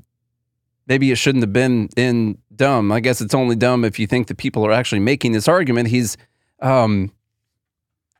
maybe 0.87 1.11
it 1.11 1.17
shouldn't 1.17 1.43
have 1.43 1.51
been 1.51 1.89
in 1.97 2.37
dumb. 2.55 2.93
I 2.93 3.01
guess 3.01 3.19
it's 3.19 3.35
only 3.35 3.57
dumb 3.57 3.83
if 3.83 3.99
you 3.99 4.07
think 4.07 4.27
that 4.27 4.37
people 4.37 4.65
are 4.65 4.71
actually 4.71 4.99
making 4.99 5.33
this 5.33 5.49
argument. 5.49 5.89
He's 5.89 6.15
um 6.61 7.11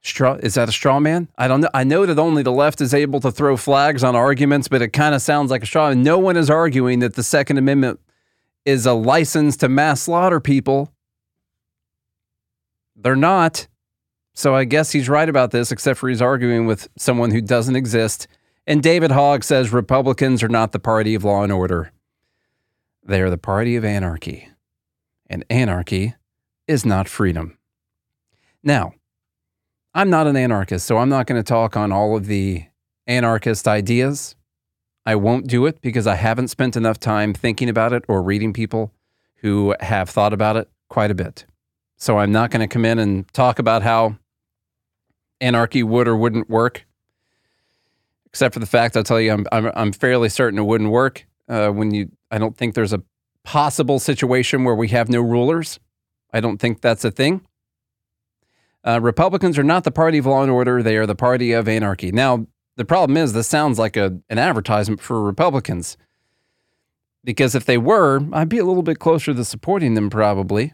straw 0.06 0.36
is 0.36 0.54
that 0.54 0.70
a 0.70 0.72
straw 0.72 1.00
man? 1.00 1.28
I 1.38 1.48
don't 1.48 1.62
know. 1.62 1.70
I 1.74 1.84
know 1.84 2.06
that 2.06 2.20
only 2.20 2.44
the 2.44 2.52
left 2.52 2.80
is 2.80 2.94
able 2.94 3.20
to 3.22 3.32
throw 3.32 3.58
flags 3.58 4.04
on 4.04 4.16
arguments, 4.16 4.68
but 4.68 4.82
it 4.82 4.90
kind 4.90 5.16
of 5.16 5.22
sounds 5.22 5.52
like 5.52 5.64
a 5.64 5.66
straw. 5.66 5.90
Man. 5.90 6.04
No 6.04 6.20
one 6.20 6.38
is 6.38 6.50
arguing 6.50 7.00
that 7.00 7.16
the 7.16 7.24
Second 7.24 7.58
Amendment 7.58 8.00
is 8.66 8.86
a 8.86 8.94
license 8.94 9.58
to 9.58 9.70
mass 9.70 10.02
slaughter 10.02 10.40
people. 10.40 10.92
They're 12.96 13.16
not. 13.16 13.68
So 14.34 14.54
I 14.56 14.66
guess 14.66 14.92
he's 14.92 15.10
right 15.10 15.28
about 15.28 15.52
this, 15.52 15.72
except 15.72 16.00
for 16.00 16.10
he's 16.10 16.22
arguing 16.22 16.66
with 16.66 16.88
someone 16.98 17.32
who 17.32 17.42
doesn't 17.42 17.76
exist. 17.76 18.28
And 18.68 18.82
David 18.84 19.12
Hogg 19.12 19.44
says 19.44 19.72
Republicans 19.72 20.44
are 20.44 20.50
not 20.50 20.72
the 20.72 20.80
party 20.80 21.16
of 21.16 21.24
law 21.24 21.44
and 21.44 21.52
order. 21.52 21.92
They 23.04 23.22
are 23.22 23.30
the 23.30 23.38
party 23.38 23.76
of 23.76 23.86
anarchy. 23.86 24.50
And 25.28 25.46
anarchy 25.50 26.16
is 26.68 26.86
not 26.86 27.08
freedom. 27.08 27.58
Now, 28.64 28.94
I'm 29.98 30.10
not 30.10 30.28
an 30.28 30.36
anarchist, 30.36 30.86
so 30.86 30.98
I'm 30.98 31.08
not 31.08 31.26
going 31.26 31.42
to 31.42 31.48
talk 31.48 31.78
on 31.78 31.94
all 31.94 32.18
of 32.18 32.26
the 32.26 32.66
anarchist 33.08 33.66
ideas. 33.66 34.36
I 35.06 35.16
won't 35.16 35.48
do 35.48 35.66
it 35.68 35.80
because 35.80 36.06
I 36.06 36.16
haven't 36.16 36.50
spent 36.50 36.76
enough 36.76 37.00
time 37.00 37.34
thinking 37.34 37.70
about 37.70 37.94
it 37.94 38.04
or 38.10 38.22
reading 38.22 38.52
people 38.52 38.92
who 39.38 39.74
have 39.80 40.10
thought 40.10 40.34
about 40.34 40.58
it 40.58 40.70
quite 40.90 41.12
a 41.12 41.16
bit. 41.16 41.46
So 41.96 42.20
I'm 42.20 42.34
not 42.34 42.52
going 42.52 42.60
to 42.60 42.68
come 42.68 42.84
in 42.84 43.00
and 43.00 43.32
talk 43.32 43.58
about 43.58 43.84
how 43.84 44.18
anarchy 45.40 45.82
would 45.82 46.10
or 46.10 46.18
wouldn't 46.18 46.50
work. 46.50 46.86
Except 48.26 48.54
for 48.54 48.60
the 48.60 48.66
fact 48.66 48.98
I'll 48.98 49.04
tell 49.04 49.22
you, 49.22 49.32
I'm 49.32 49.46
I'm, 49.54 49.72
I'm 49.76 49.92
fairly 49.94 50.28
certain 50.28 50.60
it 50.60 50.64
wouldn't 50.64 50.92
work. 50.92 51.26
Uh, 51.48 51.70
when 51.70 51.94
you, 51.94 52.12
I 52.30 52.38
don't 52.38 52.58
think 52.58 52.76
there's 52.76 52.92
a 52.92 53.02
possible 53.46 54.00
situation 54.00 54.66
where 54.66 54.76
we 54.76 54.90
have 54.90 55.08
no 55.08 55.22
rulers. 55.22 55.80
I 56.34 56.42
don't 56.42 56.58
think 56.58 56.82
that's 56.82 57.06
a 57.06 57.12
thing. 57.12 57.46
Uh, 58.86 59.00
Republicans 59.02 59.58
are 59.58 59.64
not 59.64 59.84
the 59.84 59.92
party 59.92 60.20
of 60.20 60.26
law 60.26 60.44
and 60.44 60.52
order; 60.52 60.84
they 60.84 60.98
are 60.98 61.06
the 61.06 61.16
party 61.16 61.52
of 61.52 61.68
anarchy. 61.68 62.12
Now, 62.12 62.46
the 62.76 62.86
problem 62.86 63.18
is, 63.18 63.34
this 63.34 63.48
sounds 63.48 63.80
like 63.80 63.98
a 63.98 64.20
an 64.30 64.38
advertisement 64.38 65.02
for 65.02 65.22
Republicans. 65.22 65.98
Because 67.24 67.56
if 67.56 67.66
they 67.66 67.80
were, 67.80 68.22
I'd 68.34 68.50
be 68.50 68.60
a 68.60 68.66
little 68.66 68.84
bit 68.84 69.00
closer 69.00 69.34
to 69.34 69.44
supporting 69.44 69.96
them, 69.96 70.12
probably. 70.12 70.74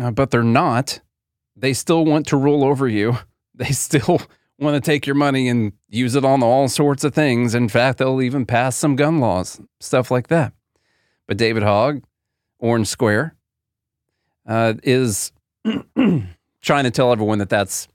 Uh, 0.00 0.10
but 0.10 0.32
they're 0.32 0.42
not 0.42 1.00
they 1.60 1.72
still 1.72 2.04
want 2.04 2.26
to 2.28 2.36
rule 2.36 2.64
over 2.64 2.88
you. 2.88 3.18
They 3.52 3.72
still 3.72 4.22
want 4.58 4.74
to 4.74 4.80
take 4.80 5.06
your 5.06 5.16
money 5.16 5.46
and 5.46 5.72
use 5.86 6.14
it 6.14 6.24
on 6.24 6.42
all 6.42 6.66
sorts 6.66 7.04
of 7.04 7.12
things. 7.12 7.54
In 7.54 7.68
fact, 7.68 7.98
they'll 7.98 8.22
even 8.22 8.46
pass 8.46 8.74
some 8.74 8.96
gun 8.96 9.18
laws, 9.18 9.60
stuff 9.80 10.10
like 10.10 10.28
that. 10.28 10.54
But 11.26 11.36
David 11.36 11.62
Hogg, 11.62 12.02
Orange 12.58 12.86
Square, 12.86 13.36
uh, 14.46 14.74
is 14.82 15.32
trying 16.62 16.84
to 16.84 16.90
tell 16.90 17.12
everyone 17.12 17.38
that 17.38 17.48
that's 17.48 17.88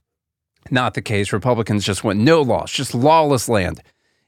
not 0.72 0.94
the 0.94 1.02
case. 1.02 1.32
Republicans 1.32 1.86
just 1.86 2.04
want 2.04 2.20
no 2.20 2.42
laws, 2.42 2.72
just 2.72 2.94
lawless 2.94 3.50
land. 3.50 3.82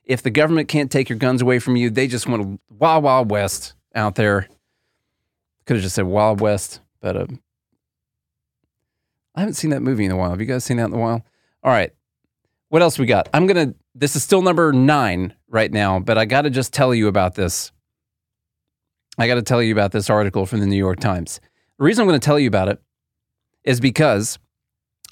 If 0.04 0.24
the 0.24 0.30
government 0.30 0.70
can't 0.70 0.92
take 0.92 1.10
your 1.10 1.18
guns 1.18 1.42
away 1.42 1.60
from 1.60 1.76
you, 1.76 1.90
they 1.90 2.08
just 2.08 2.28
want 2.28 2.42
a 2.42 2.74
wild, 2.74 3.04
wild 3.04 3.32
west 3.32 3.74
out 3.94 4.16
there. 4.16 4.48
Could 5.66 5.76
have 5.76 5.84
just 5.84 5.96
said 5.96 6.06
Wild 6.06 6.40
West, 6.40 6.80
but 7.02 7.18
uh, 7.18 7.28
I 9.36 9.42
haven't 9.42 9.56
seen 9.56 9.72
that 9.72 9.82
movie 9.82 10.06
in 10.06 10.12
a 10.12 10.16
while. 10.16 10.30
Have 10.30 10.40
you 10.40 10.46
guys 10.48 10.64
seen 10.64 10.78
that 10.78 10.86
in 10.86 10.94
a 10.94 10.98
while? 10.98 11.26
All 11.62 11.72
right. 11.72 11.94
What 12.70 12.82
else 12.82 12.98
we 12.98 13.06
got? 13.06 13.28
I'm 13.34 13.48
going 13.48 13.72
to, 13.72 13.76
this 13.94 14.16
is 14.16 14.24
still 14.24 14.42
number 14.42 14.72
nine 14.72 15.34
right 15.50 15.72
now, 15.72 16.00
but 16.00 16.18
I 16.18 16.24
got 16.24 16.44
to 16.44 16.50
just 16.50 16.74
tell 16.74 16.96
you 16.96 17.08
about 17.08 17.36
this. 17.36 17.74
I 19.18 19.28
got 19.28 19.36
to 19.36 19.42
tell 19.42 19.62
you 19.62 19.74
about 19.74 19.92
this 19.92 20.10
article 20.10 20.46
from 20.46 20.62
the 20.62 20.66
New 20.68 20.78
York 20.78 21.00
Times. 21.00 21.42
The 21.78 21.84
reason 21.84 22.02
I'm 22.02 22.08
going 22.08 22.20
to 22.20 22.26
tell 22.26 22.40
you 22.40 22.48
about 22.48 22.70
it 22.70 22.82
is 23.68 23.82
because 23.82 24.39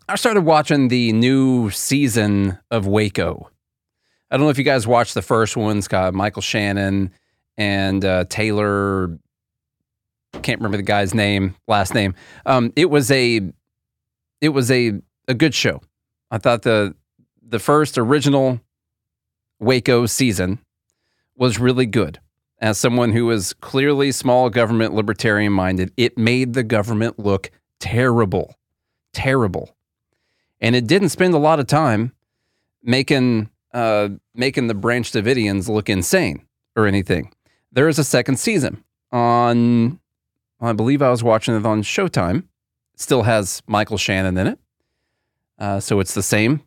I 0.07 0.15
started 0.15 0.41
watching 0.41 0.87
the 0.87 1.11
new 1.11 1.69
season 1.71 2.57
of 2.71 2.87
Waco. 2.87 3.51
I 4.31 4.37
don't 4.37 4.45
know 4.45 4.49
if 4.49 4.57
you 4.57 4.63
guys 4.63 4.87
watched 4.87 5.13
the 5.13 5.21
first 5.21 5.57
one. 5.57 5.77
It's 5.77 5.89
got 5.89 6.13
Michael 6.13 6.41
Shannon 6.41 7.11
and 7.57 8.03
uh, 8.05 8.23
Taylor. 8.29 9.19
Can't 10.41 10.59
remember 10.59 10.77
the 10.77 10.83
guy's 10.83 11.13
name, 11.13 11.55
last 11.67 11.93
name. 11.93 12.15
Um, 12.45 12.71
it 12.77 12.89
was 12.89 13.11
a 13.11 13.41
it 14.39 14.49
was 14.49 14.71
a 14.71 14.93
a 15.27 15.33
good 15.33 15.53
show. 15.53 15.81
I 16.31 16.37
thought 16.37 16.61
the 16.61 16.95
the 17.45 17.59
first 17.59 17.97
original 17.97 18.61
Waco 19.59 20.05
season 20.05 20.59
was 21.35 21.59
really 21.59 21.85
good. 21.85 22.19
As 22.59 22.77
someone 22.77 23.11
who 23.11 23.29
is 23.31 23.51
clearly 23.51 24.13
small 24.13 24.49
government 24.49 24.93
libertarian 24.93 25.51
minded, 25.51 25.91
it 25.97 26.17
made 26.17 26.53
the 26.53 26.63
government 26.63 27.19
look 27.19 27.51
terrible, 27.79 28.55
terrible, 29.13 29.75
and 30.61 30.75
it 30.75 30.87
didn't 30.87 31.09
spend 31.09 31.33
a 31.33 31.39
lot 31.39 31.59
of 31.59 31.67
time 31.67 32.13
making 32.83 33.49
uh, 33.73 34.09
making 34.33 34.67
the 34.67 34.73
Branch 34.73 35.09
Davidians 35.11 35.67
look 35.67 35.89
insane 35.89 36.45
or 36.75 36.87
anything. 36.87 37.31
There 37.71 37.87
is 37.87 37.99
a 37.99 38.03
second 38.03 38.37
season 38.37 38.83
on. 39.11 39.99
I 40.61 40.71
believe 40.71 41.01
I 41.01 41.09
was 41.09 41.21
watching 41.21 41.55
it 41.55 41.65
on 41.65 41.83
Showtime 41.83 42.45
still 42.95 43.23
has 43.23 43.61
Michael 43.67 43.97
Shannon 43.97 44.37
in 44.37 44.47
it. 44.47 44.59
Uh, 45.57 45.79
so 45.79 45.99
it's 45.99 46.13
the 46.13 46.23
same, 46.23 46.61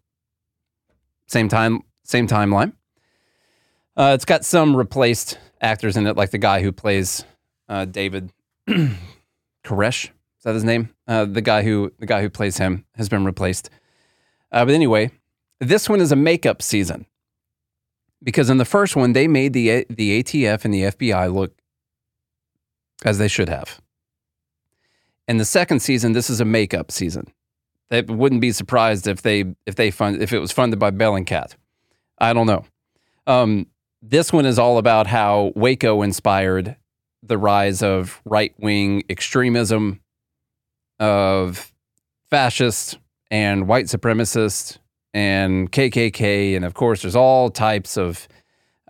same 1.26 1.48
time, 1.48 1.82
same 2.04 2.26
timeline. 2.26 2.72
Uh, 3.96 4.12
it's 4.14 4.24
got 4.24 4.44
some 4.44 4.76
replaced 4.76 5.38
actors 5.60 5.96
in 5.96 6.06
it, 6.06 6.16
like 6.16 6.30
the 6.30 6.38
guy 6.38 6.62
who 6.62 6.72
plays 6.72 7.24
uh, 7.68 7.84
David 7.84 8.30
Koresh. 9.64 10.04
Is 10.04 10.44
that 10.44 10.54
his 10.54 10.64
name? 10.64 10.90
Uh, 11.08 11.24
the 11.24 11.40
guy 11.40 11.62
who 11.62 11.90
the 11.98 12.06
guy 12.06 12.20
who 12.20 12.28
plays 12.28 12.58
him 12.58 12.84
has 12.94 13.08
been 13.08 13.24
replaced. 13.24 13.70
Uh, 14.52 14.64
but 14.64 14.74
anyway, 14.74 15.10
this 15.58 15.88
one 15.88 16.00
is 16.00 16.12
a 16.12 16.16
makeup 16.16 16.62
season 16.62 17.06
because 18.22 18.50
in 18.50 18.58
the 18.58 18.64
first 18.64 18.94
one 18.94 19.14
they 19.14 19.26
made 19.26 19.54
the 19.54 19.86
the 19.88 20.22
ATF 20.22 20.64
and 20.64 20.74
the 20.74 20.82
FBI 20.82 21.32
look 21.32 21.54
as 23.04 23.18
they 23.18 23.28
should 23.28 23.48
have. 23.48 23.80
In 25.26 25.36
the 25.36 25.44
second 25.44 25.80
season, 25.80 26.12
this 26.12 26.30
is 26.30 26.40
a 26.40 26.44
makeup 26.44 26.90
season. 26.90 27.32
They 27.90 28.02
wouldn't 28.02 28.40
be 28.40 28.52
surprised 28.52 29.06
if 29.06 29.22
they 29.22 29.44
if 29.66 29.76
they 29.76 29.90
fund 29.90 30.22
if 30.22 30.32
it 30.32 30.38
was 30.38 30.52
funded 30.52 30.78
by 30.78 30.90
Bellingcat. 30.90 31.54
I 32.18 32.32
don't 32.32 32.46
know. 32.46 32.64
Um, 33.26 33.66
this 34.02 34.32
one 34.32 34.46
is 34.46 34.58
all 34.58 34.78
about 34.78 35.06
how 35.06 35.52
Waco 35.54 36.02
inspired 36.02 36.76
the 37.22 37.38
rise 37.38 37.82
of 37.82 38.20
right 38.24 38.54
wing 38.58 39.02
extremism, 39.08 40.00
of 40.98 41.72
fascist 42.30 42.98
and 43.30 43.68
white 43.68 43.86
supremacist 43.86 44.78
and 45.14 45.70
KKK, 45.72 46.54
and 46.56 46.64
of 46.64 46.74
course, 46.74 47.02
there's 47.02 47.16
all 47.16 47.50
types 47.50 47.96
of 47.96 48.28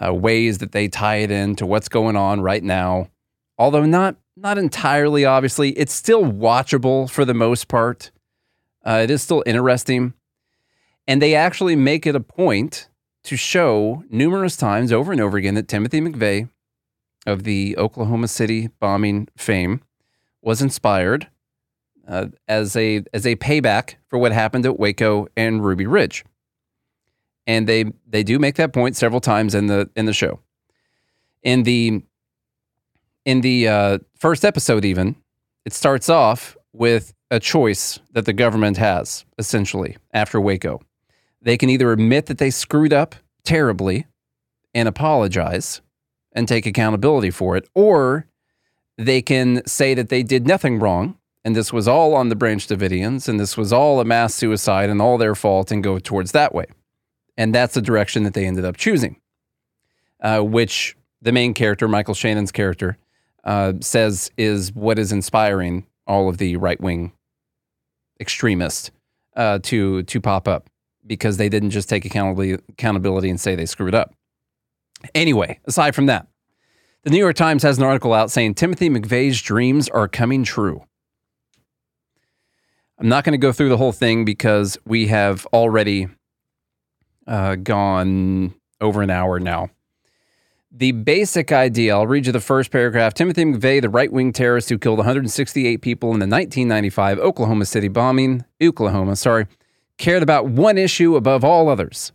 uh, 0.05 0.13
ways 0.13 0.59
that 0.59 0.73
they 0.73 0.89
tie 0.89 1.17
it 1.17 1.31
into 1.31 1.67
what's 1.67 1.89
going 1.89 2.17
on 2.17 2.41
right 2.41 2.63
now. 2.63 3.09
Although 3.57 3.85
not 3.85 4.17
not 4.37 4.59
entirely, 4.59 5.25
obviously. 5.25 5.71
It's 5.71 5.93
still 5.93 6.23
watchable 6.23 7.11
for 7.11 7.25
the 7.25 7.35
most 7.35 7.69
part. 7.69 8.11
Uh, 8.85 9.01
it 9.03 9.11
is 9.11 9.23
still 9.23 9.43
interesting. 9.47 10.15
And 11.07 11.21
they 11.21 11.35
actually 11.35 11.77
make 11.77 12.07
it 12.07 12.15
a 12.15 12.21
point 12.21 12.89
to 13.25 13.37
show 13.37 14.05
numerous 14.11 14.57
times 14.57 14.93
over 14.93 15.13
and 15.13 15.21
over 15.21 15.37
again 15.37 15.55
that 15.55 15.69
Timothy 15.69 16.01
McVeigh 16.01 16.49
of 17.27 17.45
the 17.45 17.77
Oklahoma 17.77 18.29
City 18.29 18.69
bombing 18.81 19.29
fame 19.37 19.83
was 20.41 20.63
inspired 20.63 21.29
uh, 22.09 22.27
as 22.49 22.75
a 22.75 23.05
as 23.13 23.27
a 23.27 23.37
payback 23.37 23.97
for 24.09 24.19
what 24.19 24.33
happened 24.33 24.67
at 24.67 24.79
Waco 24.79 25.29
and 25.37 25.65
Ruby 25.65 25.87
Ridge. 25.87 26.25
And 27.47 27.69
they 27.69 27.85
they 28.07 28.23
do 28.23 28.39
make 28.39 28.57
that 28.57 28.73
point 28.73 28.97
several 28.97 29.21
times 29.21 29.55
in 29.55 29.67
the 29.67 29.89
in 29.95 30.07
the 30.07 30.13
show. 30.13 30.41
In 31.43 31.63
the 31.63 32.03
in 33.25 33.43
the 33.43 33.69
uh, 33.69 33.99
first 34.17 34.45
episode, 34.45 34.85
even, 34.85 35.15
it 35.67 35.75
starts 35.75 36.09
off 36.09 36.57
with 36.73 37.13
a 37.31 37.39
choice 37.39 37.99
that 38.13 38.25
the 38.25 38.33
government 38.33 38.79
has, 38.79 39.27
essentially, 39.37 39.99
after 40.15 40.41
Waco. 40.41 40.81
They 41.43 41.59
can 41.59 41.69
either 41.69 41.93
admit 41.93 42.27
that 42.27 42.39
they 42.39 42.51
screwed 42.51 42.93
up 42.93 43.15
terribly 43.45 44.07
and 44.75 44.89
apologize 44.89 45.83
and 46.33 46.49
take 46.49 46.65
accountability 46.65 47.31
for 47.31 47.57
it, 47.57 47.69
or 47.75 48.27
they 48.97 49.21
can 49.21 49.65
say 49.67 49.93
that 49.93 50.09
they 50.09 50.23
did 50.23 50.47
nothing 50.47 50.79
wrong 50.79 51.18
and 51.45 51.55
this 51.55 51.73
was 51.73 51.89
all 51.89 52.15
on 52.15 52.29
the 52.29 52.37
Branch 52.37 52.67
Davidians, 52.67 53.29
and 53.29 53.39
this 53.39 53.57
was 53.57 53.73
all 53.73 54.01
a 54.01 54.05
mass 54.05 54.35
suicide 54.35 54.91
and 54.91 55.01
all 55.01 55.19
their 55.19 55.35
fault, 55.35 55.71
and 55.71 55.83
go 55.83 55.99
towards 55.99 56.33
that 56.33 56.55
way. 56.55 56.67
And 57.37 57.55
that's 57.55 57.75
the 57.75 57.83
direction 57.83 58.25
that 58.25 58.35
they 58.35 58.47
ended 58.47 58.65
up 58.65 58.77
choosing, 58.77 59.21
uh, 60.21 60.41
which 60.41 60.97
the 61.23 61.33
main 61.33 61.55
character, 61.55 61.89
Michael 61.89 62.15
Shannon's 62.15 62.53
character, 62.53 62.99
uh, 63.45 63.75
says 63.81 64.31
is 64.37 64.73
what 64.73 64.99
is 64.99 65.13
inspiring 65.13 65.87
all 66.07 66.29
of 66.29 66.39
the 66.39 66.57
right 66.57 66.81
wing 66.81 67.13
extremists 68.21 68.91
uh, 69.37 69.61
to 69.63 70.03
to 70.03 70.21
pop 70.21 70.49
up 70.49 70.69
because 71.07 71.37
they 71.37 71.49
didn't 71.49 71.71
just 71.71 71.89
take 71.89 72.05
accountability 72.05 72.63
accountability 72.69 73.31
and 73.31 73.41
say 73.41 73.55
they 73.55 73.67
screwed 73.67 73.95
up. 73.95 74.15
Anyway, 75.15 75.61
aside 75.65 75.95
from 75.95 76.07
that, 76.07 76.27
the 77.05 77.11
New 77.11 77.19
York 77.19 77.37
Times 77.37 77.63
has 77.63 77.79
an 77.79 77.85
article 77.85 78.13
out 78.13 78.31
saying 78.31 78.55
Timothy 78.55 78.91
McVeigh's 78.91 79.41
dreams 79.41 79.89
are 79.89 80.09
coming 80.09 80.43
true. 80.43 80.83
I'm 82.99 83.09
not 83.09 83.25
going 83.25 83.33
to 83.33 83.39
go 83.39 83.53
through 83.53 83.69
the 83.69 83.77
whole 83.77 83.93
thing 83.93 84.25
because 84.25 84.77
we 84.85 85.07
have 85.07 85.47
already 85.53 86.09
uh, 87.27 87.55
gone 87.57 88.55
over 88.81 89.03
an 89.03 89.11
hour 89.11 89.39
now. 89.39 89.71
The 90.71 90.93
basic 90.93 91.51
idea, 91.51 91.95
I'll 91.95 92.07
read 92.07 92.27
you 92.27 92.33
the 92.33 92.41
first 92.41 92.71
paragraph. 92.71 93.15
Timothy 93.15 93.45
McVeigh, 93.45 93.81
the 93.81 93.89
right 93.89 94.13
wing 94.13 94.33
terrorist 94.33 94.69
who 94.69 94.79
killed 94.79 94.99
168 94.99 95.81
people 95.81 96.09
in 96.09 96.19
the 96.19 96.27
1995 96.27 97.19
Oklahoma 97.21 97.65
City 97.65 97.89
bombing, 97.89 98.45
Oklahoma, 98.63 99.17
sorry, 99.17 99.47
cared 99.97 100.23
about 100.23 100.47
one 100.47 100.77
issue 100.77 101.17
above 101.17 101.45
all 101.45 101.69
others 101.69 102.13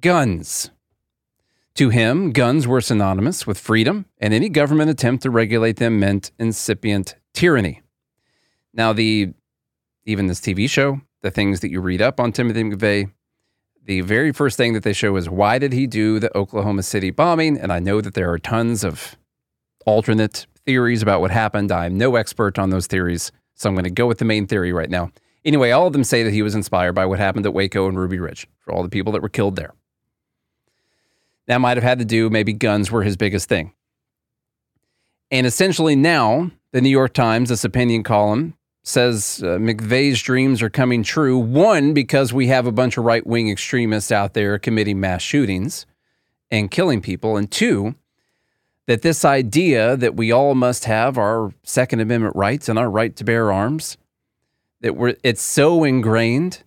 guns. 0.00 0.70
To 1.74 1.90
him, 1.90 2.32
guns 2.32 2.66
were 2.66 2.80
synonymous 2.80 3.46
with 3.46 3.58
freedom, 3.58 4.06
and 4.18 4.34
any 4.34 4.48
government 4.48 4.90
attempt 4.90 5.22
to 5.22 5.30
regulate 5.30 5.76
them 5.76 6.00
meant 6.00 6.32
incipient 6.38 7.14
tyranny. 7.32 7.82
Now, 8.78 8.92
the 8.92 9.34
even 10.04 10.28
this 10.28 10.40
TV 10.40 10.70
show, 10.70 11.00
the 11.20 11.32
things 11.32 11.60
that 11.60 11.70
you 11.70 11.80
read 11.80 12.00
up 12.00 12.20
on 12.20 12.30
Timothy 12.30 12.62
McVeigh, 12.62 13.10
the 13.84 14.02
very 14.02 14.32
first 14.32 14.56
thing 14.56 14.72
that 14.74 14.84
they 14.84 14.92
show 14.92 15.16
is 15.16 15.28
why 15.28 15.58
did 15.58 15.72
he 15.72 15.88
do 15.88 16.20
the 16.20 16.34
Oklahoma 16.36 16.84
City 16.84 17.10
bombing? 17.10 17.58
And 17.58 17.72
I 17.72 17.80
know 17.80 18.00
that 18.00 18.14
there 18.14 18.30
are 18.30 18.38
tons 18.38 18.84
of 18.84 19.16
alternate 19.84 20.46
theories 20.64 21.02
about 21.02 21.20
what 21.20 21.32
happened. 21.32 21.72
I'm 21.72 21.98
no 21.98 22.14
expert 22.14 22.56
on 22.56 22.70
those 22.70 22.86
theories, 22.86 23.32
so 23.54 23.68
I'm 23.68 23.74
going 23.74 23.82
to 23.84 23.90
go 23.90 24.06
with 24.06 24.18
the 24.18 24.24
main 24.24 24.46
theory 24.46 24.72
right 24.72 24.88
now. 24.88 25.10
Anyway, 25.44 25.72
all 25.72 25.88
of 25.88 25.92
them 25.92 26.04
say 26.04 26.22
that 26.22 26.32
he 26.32 26.42
was 26.42 26.54
inspired 26.54 26.92
by 26.92 27.04
what 27.04 27.18
happened 27.18 27.46
at 27.46 27.54
Waco 27.54 27.88
and 27.88 27.98
Ruby 27.98 28.20
Ridge 28.20 28.46
for 28.60 28.72
all 28.72 28.84
the 28.84 28.88
people 28.88 29.12
that 29.12 29.22
were 29.22 29.28
killed 29.28 29.56
there. 29.56 29.74
That 31.46 31.60
might 31.60 31.76
have 31.76 31.84
had 31.84 31.98
to 31.98 32.04
do, 32.04 32.30
maybe 32.30 32.52
guns 32.52 32.92
were 32.92 33.02
his 33.02 33.16
biggest 33.16 33.48
thing. 33.48 33.72
And 35.30 35.46
essentially 35.46 35.96
now, 35.96 36.52
the 36.72 36.80
New 36.80 36.90
York 36.90 37.14
Times, 37.14 37.48
this 37.48 37.64
opinion 37.64 38.02
column, 38.02 38.54
says 38.88 39.42
uh, 39.42 39.58
McVeigh's 39.58 40.22
dreams 40.22 40.62
are 40.62 40.70
coming 40.70 41.02
true. 41.02 41.38
One, 41.38 41.92
because 41.92 42.32
we 42.32 42.46
have 42.48 42.66
a 42.66 42.72
bunch 42.72 42.96
of 42.96 43.04
right 43.04 43.26
wing 43.26 43.50
extremists 43.50 44.10
out 44.10 44.34
there 44.34 44.58
committing 44.58 44.98
mass 44.98 45.22
shootings 45.22 45.86
and 46.50 46.70
killing 46.70 47.02
people. 47.02 47.36
And 47.36 47.50
two, 47.50 47.94
that 48.86 49.02
this 49.02 49.24
idea 49.24 49.96
that 49.96 50.16
we 50.16 50.32
all 50.32 50.54
must 50.54 50.86
have 50.86 51.18
our 51.18 51.52
Second 51.62 52.00
Amendment 52.00 52.34
rights 52.34 52.68
and 52.68 52.78
our 52.78 52.90
right 52.90 53.14
to 53.16 53.24
bear 53.24 53.52
arms, 53.52 53.98
that 54.80 54.96
we're, 54.96 55.16
it's 55.22 55.42
so 55.42 55.84
ingrained 55.84 56.62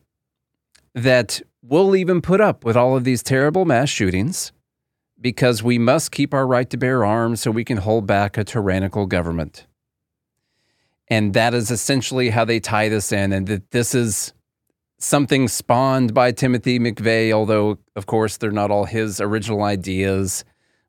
that 0.93 1.41
we'll 1.63 1.95
even 1.95 2.21
put 2.21 2.39
up 2.39 2.63
with 2.63 2.77
all 2.77 2.95
of 2.95 3.03
these 3.03 3.23
terrible 3.23 3.65
mass 3.65 3.89
shootings 3.89 4.51
because 5.19 5.63
we 5.63 5.79
must 5.79 6.11
keep 6.11 6.33
our 6.33 6.45
right 6.45 6.69
to 6.69 6.77
bear 6.77 7.03
arms 7.03 7.41
so 7.41 7.49
we 7.49 7.63
can 7.63 7.77
hold 7.77 8.05
back 8.05 8.37
a 8.37 8.43
tyrannical 8.43 9.07
government. 9.07 9.65
And 11.11 11.33
that 11.33 11.53
is 11.53 11.69
essentially 11.69 12.29
how 12.29 12.45
they 12.45 12.59
tie 12.59 12.89
this 12.89 13.11
in, 13.11 13.33
and 13.33 13.45
that 13.47 13.71
this 13.71 13.93
is 13.93 14.33
something 14.97 15.47
spawned 15.47 16.13
by 16.13 16.31
Timothy 16.31 16.79
McVeigh, 16.79 17.31
although, 17.31 17.77
of 17.95 18.05
course, 18.05 18.37
they're 18.37 18.49
not 18.49 18.71
all 18.71 18.85
his 18.85 19.21
original 19.21 19.63
ideas, 19.63 20.43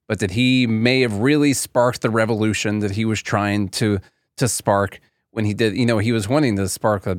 but 0.06 0.20
that 0.20 0.30
he 0.30 0.66
may 0.66 1.00
have 1.00 1.18
really 1.18 1.52
sparked 1.52 2.02
the 2.02 2.10
revolution 2.10 2.78
that 2.78 2.92
he 2.92 3.04
was 3.04 3.20
trying 3.20 3.68
to 3.70 3.98
to 4.38 4.48
spark 4.48 5.00
when 5.32 5.44
he 5.44 5.52
did. 5.52 5.76
You 5.76 5.84
know, 5.84 5.98
he 5.98 6.12
was 6.12 6.28
wanting 6.28 6.56
to 6.56 6.68
spark 6.68 7.06
a, 7.06 7.18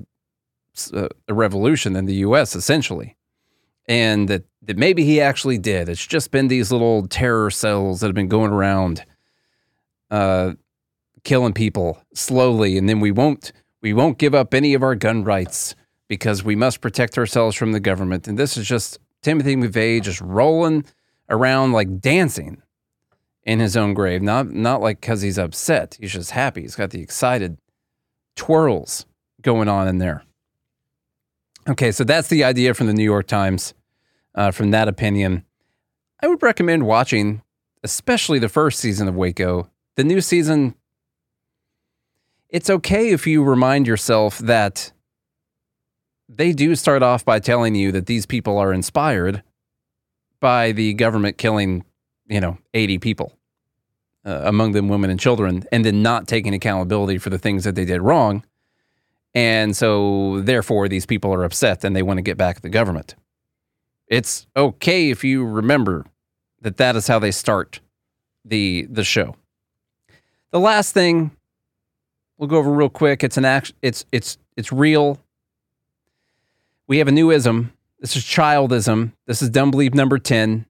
a 0.93 1.33
revolution 1.33 1.95
in 1.95 2.05
the 2.05 2.15
U.S. 2.15 2.55
essentially 2.55 3.15
and 3.87 4.27
that, 4.29 4.43
that 4.61 4.77
maybe 4.77 5.03
he 5.03 5.19
actually 5.19 5.57
did. 5.57 5.89
It's 5.89 6.05
just 6.05 6.31
been 6.31 6.47
these 6.47 6.71
little 6.71 7.07
terror 7.07 7.51
cells 7.51 7.99
that 7.99 8.07
have 8.07 8.15
been 8.15 8.29
going 8.29 8.51
around, 8.51 9.03
uh, 10.09 10.53
killing 11.24 11.53
people 11.53 12.01
slowly, 12.13 12.78
and 12.78 12.88
then 12.88 12.99
we 12.99 13.11
won't 13.11 13.51
we 13.82 13.93
won't 13.93 14.17
give 14.17 14.34
up 14.34 14.53
any 14.53 14.74
of 14.74 14.84
our 14.84 14.95
gun 14.95 15.24
rights 15.24 15.76
because 16.07 16.43
we 16.43 16.55
must 16.55 16.82
protect 16.82 17.17
ourselves 17.17 17.55
from 17.55 17.71
the 17.71 17.80
government. 17.80 18.28
And 18.28 18.38
this 18.38 18.55
is 18.57 18.67
just 18.67 18.99
Timothy 19.21 19.55
McVeigh 19.55 20.01
just 20.01 20.21
rolling 20.21 20.86
around 21.30 21.71
like 21.71 21.99
dancing 21.99 22.61
in 23.43 23.59
his 23.59 23.76
own 23.76 23.93
grave. 23.93 24.21
Not 24.21 24.51
not 24.51 24.82
like 24.82 25.01
because 25.01 25.21
he's 25.21 25.38
upset. 25.38 25.97
He's 25.99 26.13
just 26.13 26.32
happy. 26.32 26.61
He's 26.61 26.76
got 26.76 26.91
the 26.91 27.01
excited 27.01 27.57
twirls 28.36 29.05
going 29.41 29.67
on 29.67 29.88
in 29.88 29.97
there. 29.97 30.24
Okay, 31.67 31.91
so 31.91 32.03
that's 32.03 32.28
the 32.28 32.43
idea 32.43 32.74
from 32.74 32.88
the 32.88 32.93
New 32.93 33.03
York 33.03 33.28
Times, 33.28 33.74
uh, 34.36 34.51
from 34.51 34.71
that 34.71 34.89
opinion. 34.89 35.45
I 36.21 36.28
would 36.28 36.43
recommend 36.43 36.86
watching, 36.86 37.41
especially 37.84 38.39
the 38.39 38.49
first 38.49 38.80
season 38.80 39.07
of 39.07 39.15
Waco. 39.15 39.69
The 39.95 40.03
new 40.03 40.19
season, 40.19 40.76
it's 42.53 42.69
okay 42.69 43.09
if 43.09 43.27
you 43.27 43.43
remind 43.43 43.85
yourself 43.85 44.37
that 44.37 44.93
they 46.29 46.53
do 46.53 46.73
start 46.75 47.03
off 47.03 47.25
by 47.25 47.39
telling 47.39 47.75
you 47.75 47.91
that 47.91 48.05
these 48.05 48.25
people 48.25 48.57
are 48.57 48.71
inspired 48.71 49.43
by 50.39 50.71
the 50.71 50.93
government 50.93 51.37
killing, 51.37 51.83
you 52.27 52.39
know, 52.39 52.57
80 52.73 52.99
people, 52.99 53.37
uh, 54.25 54.43
among 54.45 54.71
them 54.71 54.87
women 54.87 55.09
and 55.09 55.19
children, 55.19 55.65
and 55.73 55.83
then 55.83 56.01
not 56.01 56.29
taking 56.29 56.53
accountability 56.53 57.17
for 57.17 57.29
the 57.29 57.37
things 57.37 57.65
that 57.65 57.75
they 57.75 57.83
did 57.83 58.01
wrong 58.01 58.45
and 59.35 59.75
so, 59.75 60.41
therefore, 60.41 60.87
these 60.87 61.05
people 61.05 61.33
are 61.33 61.43
upset 61.43 61.83
and 61.83 61.95
they 61.95 62.03
want 62.03 62.19
to 62.19 62.21
get 62.21 62.37
back 62.37 62.57
at 62.57 62.61
the 62.61 62.69
government. 62.69 63.15
It's 64.07 64.45
okay 64.55 65.09
if 65.09 65.23
you 65.23 65.43
remember 65.43 66.05
that 66.61 66.77
that 66.77 66.95
is 66.95 67.07
how 67.07 67.19
they 67.19 67.31
start 67.31 67.79
the 68.45 68.87
the 68.89 69.03
show. 69.03 69.35
The 70.51 70.59
last 70.59 70.93
thing 70.93 71.31
we'll 72.38 72.49
go 72.49 72.57
over 72.57 72.71
real 72.71 72.89
quick. 72.89 73.23
It's 73.23 73.38
an 73.38 73.45
act. 73.45 73.73
It's 73.81 74.05
it's 74.11 74.38
it's 74.57 74.71
real. 74.71 75.19
We 76.88 76.97
have 76.97 77.07
a 77.07 77.11
new 77.11 77.31
ism. 77.31 77.73
This 77.99 78.15
is 78.15 78.23
childism. 78.23 79.13
This 79.25 79.41
is 79.41 79.49
dumb 79.49 79.71
bleep 79.71 79.93
number 79.93 80.19
ten. 80.19 80.65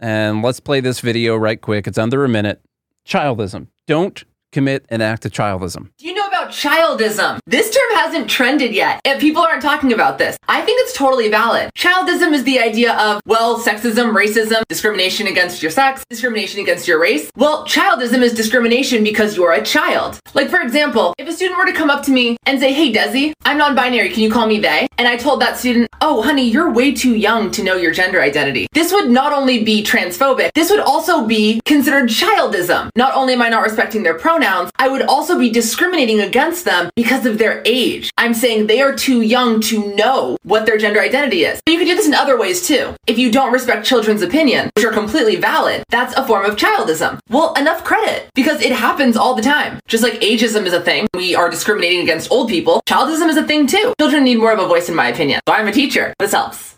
And 0.00 0.42
let's 0.42 0.60
play 0.60 0.80
this 0.80 1.00
video 1.00 1.36
right 1.36 1.60
quick. 1.60 1.86
It's 1.86 1.98
under 1.98 2.24
a 2.24 2.28
minute. 2.28 2.60
Childism. 3.06 3.68
Don't 3.86 4.24
commit 4.50 4.84
an 4.88 5.00
act 5.00 5.24
of 5.24 5.32
childism. 5.32 5.90
Do 5.98 6.06
you 6.06 6.14
know 6.14 6.21
about 6.42 6.52
childism? 6.52 7.38
This 7.46 7.70
term 7.70 7.98
hasn't 7.98 8.28
trended 8.28 8.74
yet, 8.74 9.00
and 9.04 9.20
people 9.20 9.42
aren't 9.42 9.62
talking 9.62 9.92
about 9.92 10.18
this. 10.18 10.36
I 10.48 10.62
think 10.62 10.80
it's 10.82 10.96
totally 10.96 11.28
valid. 11.28 11.70
Childism 11.76 12.32
is 12.32 12.44
the 12.44 12.58
idea 12.58 12.94
of, 12.94 13.20
well, 13.26 13.60
sexism, 13.60 14.12
racism, 14.12 14.62
discrimination 14.68 15.26
against 15.26 15.62
your 15.62 15.70
sex, 15.70 16.04
discrimination 16.08 16.60
against 16.60 16.88
your 16.88 17.00
race. 17.00 17.30
Well, 17.36 17.64
childism 17.66 18.22
is 18.22 18.34
discrimination 18.34 19.04
because 19.04 19.36
you're 19.36 19.52
a 19.52 19.62
child. 19.62 20.18
Like, 20.34 20.48
for 20.48 20.60
example, 20.60 21.14
if 21.18 21.28
a 21.28 21.32
student 21.32 21.58
were 21.58 21.66
to 21.66 21.72
come 21.72 21.90
up 21.90 22.02
to 22.04 22.10
me 22.10 22.36
and 22.46 22.58
say, 22.58 22.72
hey, 22.72 22.92
Desi, 22.92 23.32
I'm 23.44 23.58
non 23.58 23.74
binary, 23.74 24.10
can 24.10 24.22
you 24.22 24.30
call 24.30 24.46
me 24.46 24.58
they? 24.58 24.86
And 24.98 25.06
I 25.06 25.16
told 25.16 25.40
that 25.42 25.58
student, 25.58 25.88
oh, 26.00 26.22
honey, 26.22 26.48
you're 26.48 26.72
way 26.72 26.92
too 26.92 27.14
young 27.14 27.50
to 27.52 27.62
know 27.62 27.76
your 27.76 27.92
gender 27.92 28.20
identity. 28.20 28.66
This 28.72 28.92
would 28.92 29.10
not 29.10 29.32
only 29.32 29.62
be 29.62 29.82
transphobic, 29.82 30.50
this 30.54 30.70
would 30.70 30.80
also 30.80 31.26
be 31.26 31.60
considered 31.64 32.08
childism. 32.08 32.90
Not 32.96 33.14
only 33.14 33.34
am 33.34 33.42
I 33.42 33.48
not 33.48 33.62
respecting 33.62 34.02
their 34.02 34.18
pronouns, 34.18 34.70
I 34.76 34.88
would 34.88 35.02
also 35.02 35.38
be 35.38 35.50
discriminating 35.50 36.20
against 36.32 36.64
them 36.64 36.88
because 36.96 37.26
of 37.26 37.36
their 37.36 37.62
age. 37.66 38.10
I'm 38.16 38.32
saying 38.32 38.66
they 38.66 38.80
are 38.80 38.94
too 38.94 39.20
young 39.20 39.60
to 39.68 39.94
know 39.94 40.38
what 40.44 40.64
their 40.64 40.78
gender 40.78 40.98
identity 40.98 41.44
is. 41.44 41.60
But 41.66 41.72
you 41.72 41.78
can 41.78 41.88
do 41.88 41.94
this 41.94 42.06
in 42.06 42.14
other 42.14 42.38
ways 42.38 42.66
too. 42.66 42.94
If 43.06 43.18
you 43.18 43.30
don't 43.30 43.52
respect 43.52 43.84
children's 43.84 44.22
opinion, 44.22 44.70
which 44.74 44.86
are 44.86 44.92
completely 44.92 45.36
valid, 45.36 45.84
that's 45.90 46.14
a 46.14 46.26
form 46.26 46.46
of 46.46 46.56
childism. 46.56 47.18
Well, 47.28 47.52
enough 47.54 47.84
credit 47.84 48.30
because 48.34 48.62
it 48.62 48.72
happens 48.72 49.14
all 49.14 49.34
the 49.34 49.42
time. 49.42 49.78
Just 49.88 50.02
like 50.02 50.22
ageism 50.22 50.64
is 50.64 50.72
a 50.72 50.80
thing, 50.80 51.06
we 51.12 51.34
are 51.34 51.50
discriminating 51.50 52.00
against 52.00 52.30
old 52.30 52.48
people. 52.48 52.80
Childism 52.88 53.28
is 53.28 53.36
a 53.36 53.46
thing 53.46 53.66
too. 53.66 53.92
Children 54.00 54.24
need 54.24 54.38
more 54.38 54.52
of 54.52 54.58
a 54.58 54.66
voice 54.66 54.88
in 54.88 54.94
my 54.94 55.08
opinion. 55.08 55.40
So 55.46 55.52
I'm 55.52 55.68
a 55.68 55.72
teacher. 55.72 56.14
This 56.18 56.32
helps. 56.32 56.71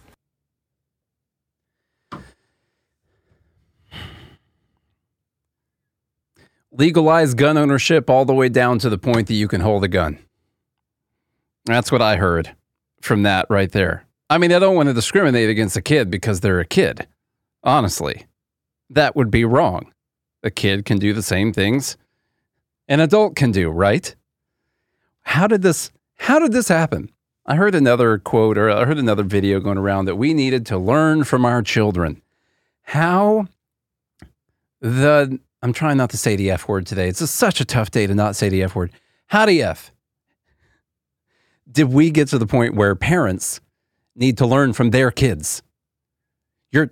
Legalize 6.76 7.34
gun 7.34 7.56
ownership 7.56 8.10
all 8.10 8.24
the 8.24 8.34
way 8.34 8.48
down 8.48 8.78
to 8.80 8.90
the 8.90 8.98
point 8.98 9.28
that 9.28 9.34
you 9.34 9.48
can 9.48 9.60
hold 9.60 9.84
a 9.84 9.88
gun. 9.88 10.18
That's 11.66 11.90
what 11.90 12.02
I 12.02 12.16
heard 12.16 12.54
from 13.00 13.22
that 13.22 13.46
right 13.48 13.70
there. 13.70 14.04
I 14.28 14.38
mean, 14.38 14.52
I 14.52 14.58
don't 14.58 14.76
want 14.76 14.88
to 14.88 14.94
discriminate 14.94 15.48
against 15.48 15.76
a 15.76 15.82
kid 15.82 16.10
because 16.10 16.40
they're 16.40 16.60
a 16.60 16.66
kid. 16.66 17.06
Honestly, 17.62 18.26
that 18.90 19.16
would 19.16 19.30
be 19.30 19.44
wrong. 19.44 19.92
A 20.42 20.50
kid 20.50 20.84
can 20.84 20.98
do 20.98 21.12
the 21.12 21.22
same 21.22 21.52
things 21.52 21.96
an 22.88 23.00
adult 23.00 23.36
can 23.36 23.50
do, 23.50 23.70
right? 23.70 24.14
How 25.22 25.46
did 25.46 25.62
this 25.62 25.90
how 26.16 26.38
did 26.38 26.52
this 26.52 26.68
happen? 26.68 27.10
I 27.46 27.56
heard 27.56 27.74
another 27.74 28.18
quote 28.18 28.56
or 28.56 28.70
I 28.70 28.84
heard 28.84 28.98
another 28.98 29.22
video 29.22 29.60
going 29.60 29.78
around 29.78 30.06
that 30.06 30.16
we 30.16 30.32
needed 30.32 30.64
to 30.66 30.78
learn 30.78 31.24
from 31.24 31.44
our 31.44 31.62
children. 31.62 32.22
How 32.82 33.46
the 34.80 35.38
I'm 35.64 35.72
trying 35.72 35.96
not 35.96 36.10
to 36.10 36.18
say 36.18 36.36
the 36.36 36.50
F 36.50 36.68
word 36.68 36.86
today. 36.86 37.08
It's 37.08 37.20
just 37.20 37.36
such 37.36 37.58
a 37.58 37.64
tough 37.64 37.90
day 37.90 38.06
to 38.06 38.14
not 38.14 38.36
say 38.36 38.50
the 38.50 38.62
F 38.62 38.76
word. 38.76 38.92
How 39.28 39.46
the 39.46 39.62
F 39.62 39.92
did 41.72 41.90
we 41.90 42.10
get 42.10 42.28
to 42.28 42.38
the 42.38 42.46
point 42.46 42.74
where 42.74 42.94
parents 42.94 43.62
need 44.14 44.36
to 44.38 44.46
learn 44.46 44.74
from 44.74 44.90
their 44.90 45.10
kids? 45.10 45.62
You're 46.70 46.90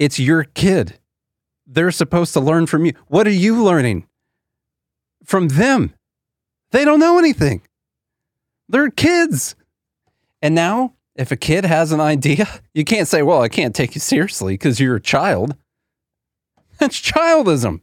it's 0.00 0.18
your 0.18 0.42
kid. 0.42 0.98
They're 1.68 1.92
supposed 1.92 2.32
to 2.32 2.40
learn 2.40 2.66
from 2.66 2.84
you. 2.84 2.94
What 3.06 3.28
are 3.28 3.30
you 3.30 3.62
learning 3.62 4.08
from 5.24 5.46
them? 5.46 5.94
They 6.72 6.84
don't 6.84 6.98
know 6.98 7.16
anything. 7.16 7.62
They're 8.68 8.90
kids. 8.90 9.54
And 10.42 10.56
now, 10.56 10.94
if 11.14 11.30
a 11.30 11.36
kid 11.36 11.64
has 11.64 11.92
an 11.92 12.00
idea, 12.00 12.48
you 12.74 12.84
can't 12.84 13.06
say, 13.06 13.22
well, 13.22 13.40
I 13.40 13.48
can't 13.48 13.74
take 13.74 13.94
you 13.94 14.00
seriously 14.00 14.54
because 14.54 14.80
you're 14.80 14.96
a 14.96 15.00
child. 15.00 15.54
That's 16.78 17.00
childism. 17.00 17.80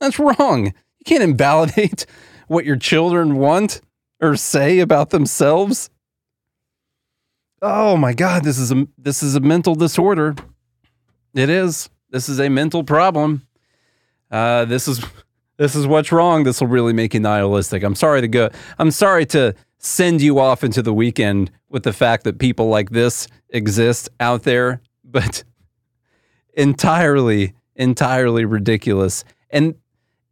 That's 0.00 0.18
wrong. 0.18 0.66
You 0.66 1.04
can't 1.04 1.22
invalidate 1.22 2.06
what 2.48 2.64
your 2.64 2.76
children 2.76 3.36
want 3.36 3.80
or 4.20 4.36
say 4.36 4.78
about 4.80 5.10
themselves. 5.10 5.90
Oh 7.60 7.96
my 7.96 8.12
God, 8.12 8.42
this 8.42 8.58
is 8.58 8.72
a 8.72 8.86
this 8.98 9.22
is 9.22 9.36
a 9.36 9.40
mental 9.40 9.74
disorder. 9.74 10.34
It 11.34 11.48
is. 11.48 11.88
This 12.10 12.28
is 12.28 12.40
a 12.40 12.48
mental 12.48 12.84
problem. 12.84 13.46
Uh, 14.30 14.64
this 14.64 14.88
is 14.88 15.04
this 15.58 15.76
is 15.76 15.86
what's 15.86 16.10
wrong. 16.10 16.44
This 16.44 16.60
will 16.60 16.68
really 16.68 16.92
make 16.92 17.14
you 17.14 17.20
nihilistic. 17.20 17.82
I'm 17.84 17.94
sorry 17.94 18.20
to 18.20 18.28
go. 18.28 18.50
I'm 18.78 18.90
sorry 18.90 19.26
to 19.26 19.54
send 19.78 20.20
you 20.20 20.38
off 20.38 20.64
into 20.64 20.82
the 20.82 20.92
weekend 20.92 21.50
with 21.68 21.84
the 21.84 21.92
fact 21.92 22.24
that 22.24 22.38
people 22.38 22.68
like 22.68 22.90
this 22.90 23.28
exist 23.50 24.08
out 24.20 24.42
there, 24.42 24.80
but 25.04 25.44
entirely, 26.54 27.54
entirely 27.76 28.44
ridiculous. 28.44 29.24
And 29.50 29.74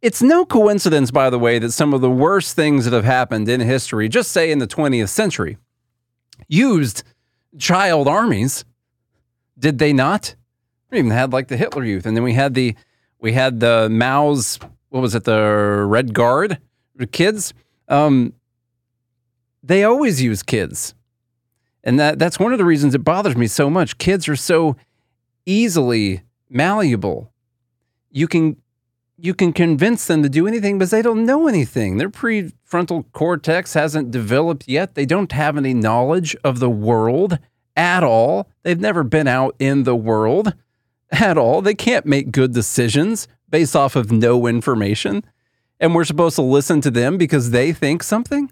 it's 0.01 0.21
no 0.21 0.45
coincidence, 0.45 1.11
by 1.11 1.29
the 1.29 1.39
way, 1.39 1.59
that 1.59 1.71
some 1.71 1.93
of 1.93 2.01
the 2.01 2.09
worst 2.09 2.55
things 2.55 2.85
that 2.85 2.93
have 2.93 3.05
happened 3.05 3.47
in 3.47 3.61
history, 3.61 4.09
just 4.09 4.31
say 4.31 4.51
in 4.51 4.59
the 4.59 4.67
20th 4.67 5.09
century, 5.09 5.57
used 6.47 7.03
child 7.57 8.07
armies. 8.07 8.65
Did 9.57 9.77
they 9.77 9.93
not? 9.93 10.35
We 10.89 10.99
even 10.99 11.11
had 11.11 11.31
like 11.31 11.47
the 11.47 11.57
Hitler 11.57 11.83
Youth, 11.83 12.05
and 12.05 12.17
then 12.17 12.23
we 12.23 12.33
had 12.33 12.53
the 12.53 12.75
we 13.19 13.33
had 13.33 13.59
the 13.59 13.87
Mao's 13.89 14.59
what 14.89 15.01
was 15.01 15.15
it 15.15 15.23
the 15.23 15.85
Red 15.87 16.13
Guard 16.13 16.57
the 16.95 17.07
kids. 17.07 17.53
Um, 17.87 18.33
they 19.63 19.83
always 19.83 20.21
use 20.21 20.43
kids, 20.43 20.93
and 21.83 21.99
that 21.99 22.19
that's 22.19 22.39
one 22.39 22.51
of 22.51 22.57
the 22.57 22.65
reasons 22.65 22.95
it 22.95 23.03
bothers 23.03 23.35
me 23.35 23.47
so 23.47 23.69
much. 23.69 23.97
Kids 23.97 24.27
are 24.27 24.35
so 24.35 24.75
easily 25.45 26.21
malleable. 26.49 27.30
You 28.11 28.27
can 28.27 28.57
you 29.17 29.33
can 29.35 29.53
convince 29.53 30.07
them 30.07 30.23
to 30.23 30.29
do 30.29 30.47
anything 30.47 30.77
because 30.77 30.89
they 30.89 31.03
don't 31.03 31.25
know 31.25 31.47
anything. 31.47 31.97
Their 31.97 32.09
prefrontal 32.09 33.05
cortex 33.13 33.75
hasn't 33.75 34.09
developed 34.09 34.67
yet. 34.67 34.95
They 34.95 35.05
don't 35.05 35.31
have 35.31 35.57
any 35.57 35.75
knowledge 35.75 36.35
of 36.43 36.59
the 36.59 36.69
world 36.69 37.37
at 37.75 38.03
all. 38.03 38.49
They've 38.63 38.79
never 38.79 39.03
been 39.03 39.27
out 39.27 39.55
in 39.59 39.83
the 39.83 39.95
world 39.95 40.53
at 41.11 41.37
all. 41.37 41.61
They 41.61 41.75
can't 41.75 42.05
make 42.05 42.31
good 42.31 42.53
decisions 42.53 43.27
based 43.49 43.75
off 43.75 43.95
of 43.95 44.11
no 44.11 44.47
information. 44.47 45.23
And 45.79 45.93
we're 45.93 46.05
supposed 46.05 46.35
to 46.37 46.41
listen 46.41 46.81
to 46.81 46.91
them 46.91 47.17
because 47.17 47.51
they 47.51 47.73
think 47.73 48.01
something. 48.01 48.51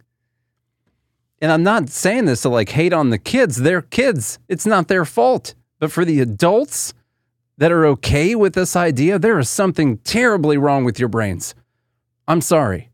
And 1.42 1.52
I'm 1.52 1.64
not 1.64 1.90
saying 1.90 2.26
this 2.26 2.42
to 2.42 2.50
like 2.50 2.70
hate 2.70 2.94
on 2.94 3.10
the 3.10 3.18
kids. 3.18 3.58
They're 3.58 3.82
kids. 3.82 4.40
It's 4.48 4.66
not 4.66 4.88
their 4.88 5.06
fault. 5.06 5.56
But 5.80 5.92
for 5.92 6.04
the 6.04 6.20
adults 6.20 6.94
that 7.60 7.74
are 7.74 7.86
okay 7.86 8.36
with 8.36 8.54
this 8.54 8.78
idea, 8.78 9.20
there 9.20 9.38
is 9.38 9.50
something 9.50 9.98
terribly 10.00 10.58
wrong 10.58 10.86
with 10.86 10.98
your 10.98 11.10
brains. 11.10 11.54
I'm 12.26 12.40
sorry. 12.40 12.90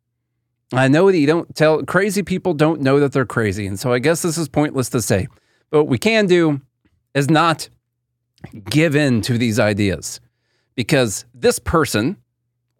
I 0.74 0.88
know 0.88 1.11
that 1.11 1.18
you 1.18 1.28
don't 1.28 1.55
tell 1.55 1.84
crazy 1.84 2.24
people 2.24 2.55
don't 2.55 2.82
know 2.82 2.99
that 2.99 3.13
they're 3.13 3.28
crazy. 3.28 3.68
And 3.68 3.80
so 3.80 3.93
I 3.93 3.99
guess 3.99 4.24
this 4.24 4.39
is 4.39 4.49
pointless 4.49 4.89
to 4.89 5.03
say. 5.03 5.28
But 5.70 5.84
what 5.84 5.88
we 5.88 5.99
can 5.99 6.26
do 6.26 6.61
is 7.13 7.30
not 7.30 7.70
give 8.68 8.95
in 8.95 9.22
to 9.22 9.38
these 9.38 9.59
ideas 9.59 10.20
because 10.74 11.26
this 11.36 11.59
person, 11.59 12.18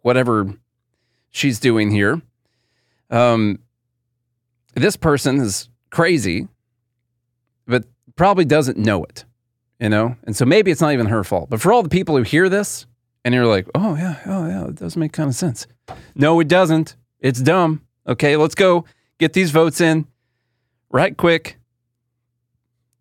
whatever 0.02 0.52
she's 1.30 1.60
doing 1.60 1.92
here, 1.92 2.20
um, 3.10 3.60
this 4.74 4.96
person 4.96 5.36
is 5.36 5.68
crazy, 5.90 6.48
but 7.64 7.84
probably 8.16 8.44
doesn't 8.44 8.76
know 8.76 9.04
it, 9.04 9.24
you 9.80 9.88
know? 9.88 10.16
And 10.24 10.36
so 10.36 10.44
maybe 10.44 10.70
it's 10.70 10.80
not 10.80 10.92
even 10.92 11.06
her 11.06 11.24
fault. 11.24 11.50
But 11.50 11.60
for 11.60 11.72
all 11.72 11.82
the 11.82 11.88
people 11.88 12.16
who 12.16 12.22
hear 12.22 12.48
this 12.48 12.86
and 13.24 13.34
you're 13.34 13.46
like, 13.46 13.66
oh, 13.74 13.96
yeah, 13.96 14.20
oh, 14.26 14.46
yeah, 14.46 14.66
it 14.68 14.76
does 14.76 14.96
make 14.96 15.12
kind 15.12 15.28
of 15.28 15.34
sense. 15.34 15.66
No, 16.14 16.38
it 16.40 16.48
doesn't. 16.48 16.96
It's 17.20 17.40
dumb. 17.40 17.82
Okay, 18.06 18.36
let's 18.36 18.54
go 18.54 18.84
get 19.18 19.32
these 19.32 19.50
votes 19.50 19.80
in 19.80 20.06
right 20.90 21.16
quick. 21.16 21.58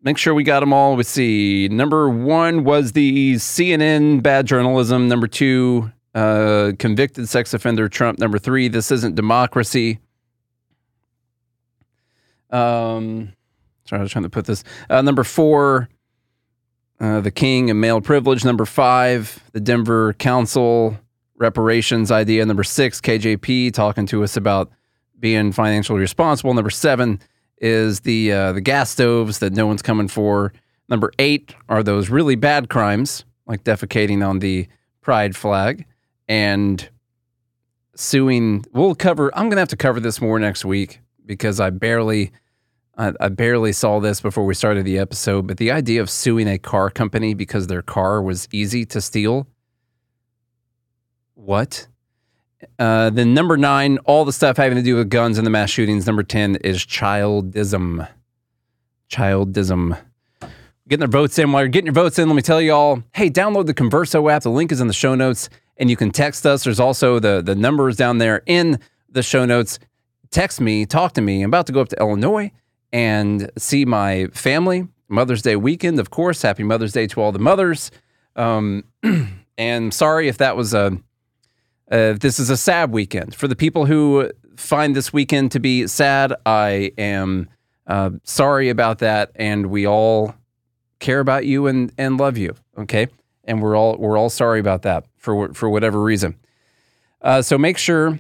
Make 0.02 0.18
sure 0.18 0.34
we 0.34 0.44
got 0.44 0.60
them 0.60 0.72
all. 0.72 0.96
Let's 0.96 1.10
see. 1.10 1.68
Number 1.68 2.10
one 2.10 2.64
was 2.64 2.92
the 2.92 3.36
CNN 3.36 4.22
bad 4.22 4.46
journalism. 4.46 5.08
Number 5.08 5.28
two, 5.28 5.92
uh, 6.14 6.74
convicted 6.78 7.28
sex 7.28 7.54
offender 7.54 7.90
Trump. 7.90 8.20
Number 8.20 8.38
three, 8.38 8.68
this 8.68 8.92
isn't 8.92 9.16
democracy. 9.16 10.00
Um, 12.52 13.34
sorry, 13.86 14.00
I 14.00 14.04
was 14.04 14.12
trying 14.12 14.24
to 14.24 14.30
put 14.30 14.46
this. 14.46 14.64
Uh, 14.90 15.02
number 15.02 15.24
four, 15.24 15.90
uh, 17.00 17.22
the 17.22 17.32
king 17.32 17.70
and 17.70 17.80
male 17.82 18.02
privilege. 18.02 18.46
Number 18.46 18.66
five, 18.66 19.44
the 19.52 19.60
Denver 19.60 20.14
Council 20.14 20.98
reparations 21.38 22.12
idea. 22.12 22.46
Number 22.46 22.64
six, 22.64 23.02
KJP 23.02 23.74
talking 23.74 24.06
to 24.08 24.24
us 24.24 24.38
about 24.38 24.72
being 25.20 25.52
financially 25.52 26.00
responsible. 26.00 26.54
Number 26.54 26.70
seven 26.70 27.20
is 27.58 28.02
the 28.02 28.32
uh, 28.32 28.52
the 28.54 28.62
gas 28.62 28.90
stoves 28.92 29.40
that 29.40 29.54
no 29.54 29.68
one's 29.68 29.82
coming 29.82 30.08
for. 30.08 30.54
Number 30.88 31.12
eight 31.20 31.56
are 31.68 31.84
those 31.84 32.10
really 32.10 32.36
bad 32.36 32.70
crimes 32.70 33.26
like 33.48 33.64
defecating 33.64 34.28
on 34.28 34.40
the 34.40 34.68
pride 35.02 35.36
flag 35.36 35.86
and 36.28 36.90
suing. 37.96 38.66
We'll 38.72 38.96
cover. 38.96 39.36
I'm 39.38 39.50
gonna 39.50 39.62
have 39.62 39.70
to 39.70 39.78
cover 39.78 40.00
this 40.00 40.22
more 40.22 40.40
next 40.40 40.66
week 40.66 41.00
because 41.26 41.60
I 41.60 41.70
barely. 41.70 42.32
I, 42.98 43.14
I 43.20 43.30
barely 43.30 43.74
saw 43.74 44.00
this 44.00 44.22
before 44.22 44.46
we 44.46 44.54
started 44.54 44.86
the 44.86 44.98
episode, 44.98 45.48
but 45.48 45.58
the 45.58 45.72
idea 45.72 46.02
of 46.02 46.10
suing 46.10 46.48
a 46.48 46.58
car 46.58 46.90
company 46.90 47.34
because 47.34 47.68
their 47.68 47.82
car 47.82 48.22
was 48.22 48.48
easy 48.52 48.86
to 48.86 49.02
steal. 49.02 49.48
What? 51.34 51.88
Uh, 52.80 53.10
then 53.10 53.34
number 53.34 53.58
nine, 53.58 53.98
all 54.06 54.24
the 54.24 54.34
stuff 54.34 54.58
having 54.58 54.78
to 54.78 54.84
do 54.84 54.96
with 54.96 55.10
guns 55.10 55.38
and 55.38 55.46
the 55.46 55.52
mass 55.52 55.70
shootings. 55.70 56.08
Number 56.08 56.24
10 56.24 56.58
is 56.58 56.86
childism. 56.86 58.08
Childism. 59.10 59.98
Getting 60.88 61.00
their 61.00 61.08
votes 61.08 61.38
in. 61.38 61.52
While 61.52 61.64
you're 61.64 61.70
getting 61.70 61.88
your 61.88 61.94
votes 61.94 62.18
in, 62.18 62.30
let 62.30 62.36
me 62.36 62.42
tell 62.42 62.62
you 62.62 62.72
all, 62.72 63.04
hey, 63.14 63.30
download 63.30 63.66
the 63.66 63.74
Converso 63.74 64.32
app. 64.32 64.44
The 64.44 64.50
link 64.50 64.72
is 64.72 64.80
in 64.80 64.88
the 64.88 64.94
show 64.94 65.16
notes, 65.16 65.50
and 65.78 65.90
you 65.90 65.98
can 65.98 66.12
text 66.12 66.46
us. 66.46 66.64
There's 66.64 66.80
also 66.80 67.20
the, 67.20 67.42
the 67.42 67.56
numbers 67.56 67.98
down 67.98 68.20
there 68.20 68.42
in 68.46 68.80
the 69.10 69.22
show 69.22 69.46
notes. 69.46 69.80
Text 70.32 70.62
me, 70.62 70.86
talk 70.86 71.14
to 71.14 71.22
me. 71.22 71.42
I'm 71.42 71.50
about 71.50 71.68
to 71.68 71.74
go 71.74 71.82
up 71.82 71.90
to 71.90 72.00
Illinois 72.00 72.52
and 72.96 73.52
see 73.58 73.84
my 73.84 74.28
family. 74.28 74.88
Mother's 75.10 75.42
Day 75.42 75.58
weekend, 75.58 76.00
of 76.00 76.12
course. 76.12 76.42
Happy 76.42 76.64
Mother's 76.64 76.94
Day 76.94 77.08
to 77.08 77.20
all 77.20 77.34
the 77.34 77.40
mothers. 77.40 77.92
Um, 78.38 78.86
and 79.58 79.94
sorry 79.94 80.30
if 80.30 80.38
that 80.38 80.56
was 80.56 80.74
a 80.74 80.98
uh, 81.92 82.14
this 82.14 82.40
is 82.40 82.50
a 82.50 82.56
sad 82.56 82.92
weekend. 82.92 83.36
For 83.36 83.50
the 83.50 83.56
people 83.56 83.86
who 83.86 84.32
find 84.56 84.96
this 84.96 85.12
weekend 85.12 85.52
to 85.52 85.60
be 85.60 85.88
sad, 85.88 86.34
I 86.46 86.94
am 86.98 87.50
uh, 87.86 88.12
sorry 88.24 88.70
about 88.70 89.00
that, 89.00 89.32
and 89.36 89.66
we 89.66 89.86
all 89.86 90.34
care 91.00 91.20
about 91.20 91.46
you 91.46 91.68
and 91.68 91.92
and 91.98 92.18
love 92.18 92.38
you. 92.38 92.56
Okay, 92.78 93.08
and 93.44 93.62
we're 93.62 93.76
all 93.76 93.98
we're 93.98 94.18
all 94.18 94.30
sorry 94.30 94.62
about 94.62 94.84
that 94.84 95.06
for 95.18 95.54
for 95.54 95.70
whatever 95.70 96.02
reason. 96.02 96.38
Uh, 97.22 97.42
so 97.42 97.58
make 97.58 97.78
sure 97.78 98.20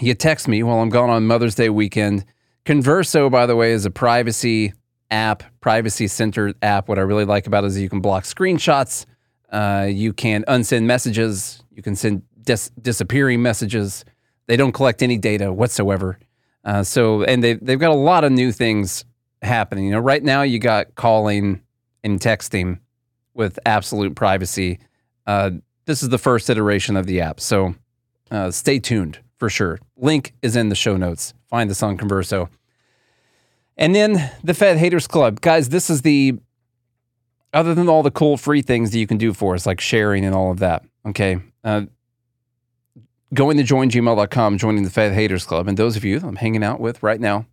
you 0.00 0.14
text 0.14 0.46
me 0.46 0.62
while 0.62 0.78
I'm 0.78 0.88
gone 0.88 1.10
on 1.10 1.26
Mother's 1.26 1.56
Day 1.56 1.68
weekend. 1.68 2.24
Converso, 2.68 3.30
by 3.30 3.46
the 3.46 3.56
way, 3.56 3.72
is 3.72 3.86
a 3.86 3.90
privacy 3.90 4.74
app, 5.10 5.42
privacy 5.62 6.06
centered 6.06 6.54
app. 6.60 6.86
What 6.86 6.98
I 6.98 7.00
really 7.00 7.24
like 7.24 7.46
about 7.46 7.64
it 7.64 7.68
is 7.68 7.78
you 7.78 7.88
can 7.88 8.00
block 8.00 8.24
screenshots, 8.24 9.06
uh, 9.50 9.88
you 9.90 10.12
can 10.12 10.44
unsend 10.46 10.82
messages, 10.82 11.62
you 11.70 11.82
can 11.82 11.96
send 11.96 12.24
dis- 12.42 12.70
disappearing 12.82 13.40
messages. 13.40 14.04
They 14.48 14.58
don't 14.58 14.72
collect 14.72 15.02
any 15.02 15.16
data 15.16 15.50
whatsoever. 15.50 16.18
Uh, 16.62 16.82
so, 16.82 17.22
and 17.22 17.42
they 17.42 17.54
they've 17.54 17.78
got 17.78 17.90
a 17.90 17.94
lot 17.94 18.22
of 18.22 18.32
new 18.32 18.52
things 18.52 19.06
happening. 19.40 19.86
You 19.86 19.92
know, 19.92 20.00
right 20.00 20.22
now 20.22 20.42
you 20.42 20.58
got 20.58 20.94
calling 20.94 21.62
and 22.04 22.20
texting 22.20 22.80
with 23.32 23.58
absolute 23.64 24.14
privacy. 24.14 24.78
Uh, 25.26 25.52
this 25.86 26.02
is 26.02 26.10
the 26.10 26.18
first 26.18 26.50
iteration 26.50 26.98
of 26.98 27.06
the 27.06 27.22
app, 27.22 27.40
so 27.40 27.76
uh, 28.30 28.50
stay 28.50 28.78
tuned 28.78 29.20
for 29.38 29.48
sure. 29.48 29.78
Link 29.96 30.34
is 30.42 30.54
in 30.54 30.68
the 30.68 30.74
show 30.74 30.98
notes. 30.98 31.32
Find 31.48 31.70
us 31.70 31.82
on 31.82 31.96
Converso. 31.96 32.50
And 33.78 33.94
then 33.94 34.30
the 34.42 34.54
Fed 34.54 34.76
Haters 34.76 35.06
Club. 35.06 35.40
Guys, 35.40 35.68
this 35.68 35.88
is 35.88 36.02
the, 36.02 36.34
other 37.54 37.74
than 37.74 37.88
all 37.88 38.02
the 38.02 38.10
cool 38.10 38.36
free 38.36 38.60
things 38.60 38.90
that 38.90 38.98
you 38.98 39.06
can 39.06 39.18
do 39.18 39.32
for 39.32 39.54
us, 39.54 39.64
like 39.66 39.80
sharing 39.80 40.24
and 40.24 40.34
all 40.34 40.50
of 40.50 40.58
that, 40.58 40.84
okay? 41.06 41.38
Uh, 41.62 41.82
going 43.32 43.56
to 43.56 43.62
joingml.com, 43.62 44.58
joining 44.58 44.82
the 44.82 44.90
Fed 44.90 45.12
Haters 45.12 45.44
Club. 45.44 45.68
And 45.68 45.76
those 45.76 45.96
of 45.96 46.04
you 46.04 46.18
I'm 46.18 46.36
hanging 46.36 46.64
out 46.64 46.80
with 46.80 47.02
right 47.04 47.20
now, 47.20 47.46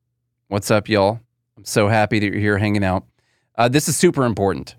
what's 0.48 0.72
up, 0.72 0.90
y'all? 0.90 1.20
I'm 1.58 1.66
so 1.66 1.88
happy 1.88 2.18
that 2.20 2.26
you're 2.26 2.40
here 2.40 2.58
hanging 2.58 2.84
out. 2.84 3.06
Uh, 3.56 3.70
this 3.70 3.88
is 3.88 3.96
super 3.96 4.26
important. 4.26 4.76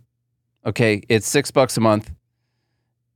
Okay, 0.66 1.02
it's 1.08 1.28
six 1.28 1.52
bucks 1.52 1.76
a 1.76 1.80
month. 1.80 2.10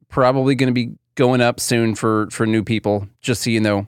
Probably 0.09 0.55
going 0.55 0.69
to 0.69 0.75
be 0.75 0.95
going 1.17 1.41
up 1.41 1.61
soon 1.61 1.95
for 1.95 2.29
for 2.31 2.47
new 2.47 2.63
people. 2.63 3.09
Just 3.21 3.43
so 3.43 3.51
you 3.51 3.61
know, 3.61 3.87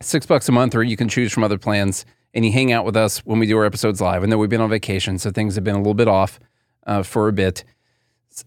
six 0.00 0.26
bucks 0.26 0.48
a 0.48 0.52
month, 0.52 0.74
or 0.74 0.82
you 0.82 0.96
can 0.96 1.08
choose 1.08 1.32
from 1.32 1.44
other 1.44 1.58
plans. 1.58 2.04
And 2.34 2.44
you 2.44 2.52
hang 2.52 2.72
out 2.72 2.84
with 2.84 2.96
us 2.96 3.18
when 3.20 3.38
we 3.38 3.46
do 3.46 3.56
our 3.58 3.64
episodes 3.64 4.00
live. 4.00 4.22
I 4.22 4.26
know 4.26 4.38
we've 4.38 4.48
been 4.48 4.60
on 4.60 4.70
vacation, 4.70 5.18
so 5.18 5.30
things 5.30 5.54
have 5.54 5.64
been 5.64 5.74
a 5.74 5.78
little 5.78 5.94
bit 5.94 6.08
off 6.08 6.40
uh, 6.86 7.02
for 7.02 7.28
a 7.28 7.32
bit. 7.32 7.64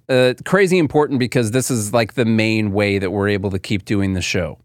Uh, 0.09 0.33
crazy 0.43 0.79
important 0.79 1.19
because 1.19 1.51
this 1.51 1.69
is 1.69 1.93
like 1.93 2.15
the 2.15 2.25
main 2.25 2.71
way 2.71 2.97
that 2.97 3.11
we're 3.11 3.27
able 3.27 3.51
to 3.51 3.59
keep 3.59 3.85
doing 3.85 4.13
the 4.13 4.21
show. 4.21 4.57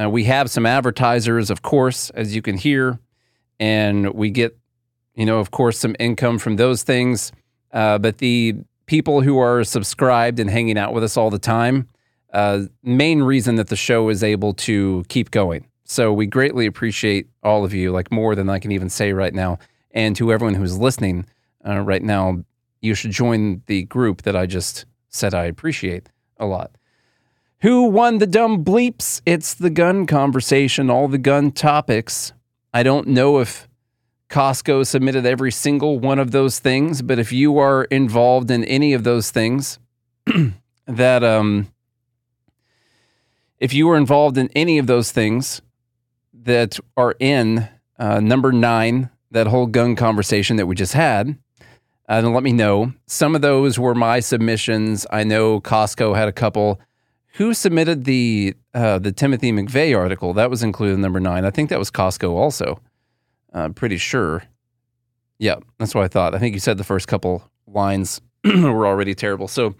Uh, 0.00 0.10
we 0.10 0.24
have 0.24 0.50
some 0.50 0.66
advertisers, 0.66 1.50
of 1.50 1.62
course, 1.62 2.10
as 2.10 2.34
you 2.34 2.42
can 2.42 2.56
hear, 2.56 2.98
and 3.60 4.12
we 4.14 4.30
get, 4.30 4.56
you 5.14 5.26
know, 5.26 5.38
of 5.38 5.50
course, 5.50 5.78
some 5.78 5.94
income 5.98 6.38
from 6.38 6.56
those 6.56 6.82
things. 6.82 7.32
Uh, 7.72 7.98
but 7.98 8.18
the 8.18 8.56
people 8.86 9.20
who 9.20 9.38
are 9.38 9.64
subscribed 9.64 10.40
and 10.40 10.50
hanging 10.50 10.78
out 10.78 10.92
with 10.92 11.04
us 11.04 11.16
all 11.16 11.30
the 11.30 11.38
time, 11.38 11.88
uh, 12.32 12.62
main 12.82 13.22
reason 13.22 13.56
that 13.56 13.68
the 13.68 13.76
show 13.76 14.08
is 14.08 14.22
able 14.22 14.54
to 14.54 15.04
keep 15.08 15.30
going. 15.30 15.66
So 15.90 16.12
we 16.12 16.26
greatly 16.26 16.66
appreciate 16.66 17.28
all 17.42 17.64
of 17.64 17.72
you, 17.72 17.92
like 17.92 18.12
more 18.12 18.34
than 18.34 18.50
I 18.50 18.58
can 18.58 18.72
even 18.72 18.90
say 18.90 19.14
right 19.14 19.32
now. 19.32 19.58
And 19.90 20.14
to 20.16 20.30
everyone 20.30 20.54
who's 20.54 20.76
listening 20.76 21.24
uh, 21.66 21.80
right 21.80 22.02
now, 22.02 22.44
you 22.82 22.94
should 22.94 23.10
join 23.10 23.62
the 23.66 23.84
group 23.84 24.22
that 24.22 24.36
I 24.36 24.44
just 24.44 24.84
said 25.08 25.32
I 25.32 25.44
appreciate 25.44 26.10
a 26.36 26.44
lot. 26.44 26.72
Who 27.62 27.84
won 27.84 28.18
the 28.18 28.26
dumb 28.26 28.62
bleeps? 28.64 29.22
It's 29.24 29.54
the 29.54 29.70
gun 29.70 30.06
conversation, 30.06 30.90
all 30.90 31.08
the 31.08 31.16
gun 31.16 31.52
topics. 31.52 32.34
I 32.74 32.82
don't 32.82 33.08
know 33.08 33.38
if 33.38 33.66
Costco 34.28 34.86
submitted 34.86 35.24
every 35.24 35.50
single 35.50 35.98
one 35.98 36.18
of 36.18 36.32
those 36.32 36.58
things, 36.58 37.00
but 37.00 37.18
if 37.18 37.32
you 37.32 37.56
are 37.56 37.84
involved 37.84 38.50
in 38.50 38.62
any 38.64 38.92
of 38.92 39.04
those 39.04 39.30
things, 39.30 39.78
that 40.86 41.24
um, 41.24 41.72
if 43.58 43.72
you 43.72 43.86
were 43.86 43.96
involved 43.96 44.36
in 44.36 44.50
any 44.54 44.76
of 44.76 44.86
those 44.86 45.10
things 45.10 45.62
that 46.42 46.78
are 46.96 47.14
in 47.18 47.68
uh, 47.98 48.20
number 48.20 48.52
nine, 48.52 49.10
that 49.30 49.46
whole 49.46 49.66
gun 49.66 49.96
conversation 49.96 50.56
that 50.56 50.66
we 50.66 50.74
just 50.74 50.94
had, 50.94 51.38
uh, 52.08 52.20
then 52.20 52.32
let 52.32 52.42
me 52.42 52.52
know. 52.52 52.92
Some 53.06 53.34
of 53.34 53.42
those 53.42 53.78
were 53.78 53.94
my 53.94 54.20
submissions. 54.20 55.06
I 55.10 55.24
know 55.24 55.60
Costco 55.60 56.16
had 56.16 56.28
a 56.28 56.32
couple. 56.32 56.80
Who 57.34 57.52
submitted 57.54 58.04
the 58.04 58.54
uh, 58.74 58.98
the 58.98 59.12
Timothy 59.12 59.52
McVeigh 59.52 59.96
article? 59.96 60.32
That 60.32 60.50
was 60.50 60.62
included 60.62 60.94
in 60.94 61.02
number 61.02 61.20
nine. 61.20 61.44
I 61.44 61.50
think 61.50 61.68
that 61.70 61.78
was 61.78 61.90
Costco 61.90 62.30
also. 62.30 62.80
I'm 63.52 63.74
pretty 63.74 63.98
sure. 63.98 64.42
Yeah, 65.38 65.56
that's 65.78 65.94
what 65.94 66.04
I 66.04 66.08
thought. 66.08 66.34
I 66.34 66.38
think 66.38 66.54
you 66.54 66.60
said 66.60 66.78
the 66.78 66.84
first 66.84 67.06
couple 67.06 67.48
lines 67.66 68.20
were 68.44 68.86
already 68.86 69.14
terrible. 69.14 69.46
So 69.46 69.74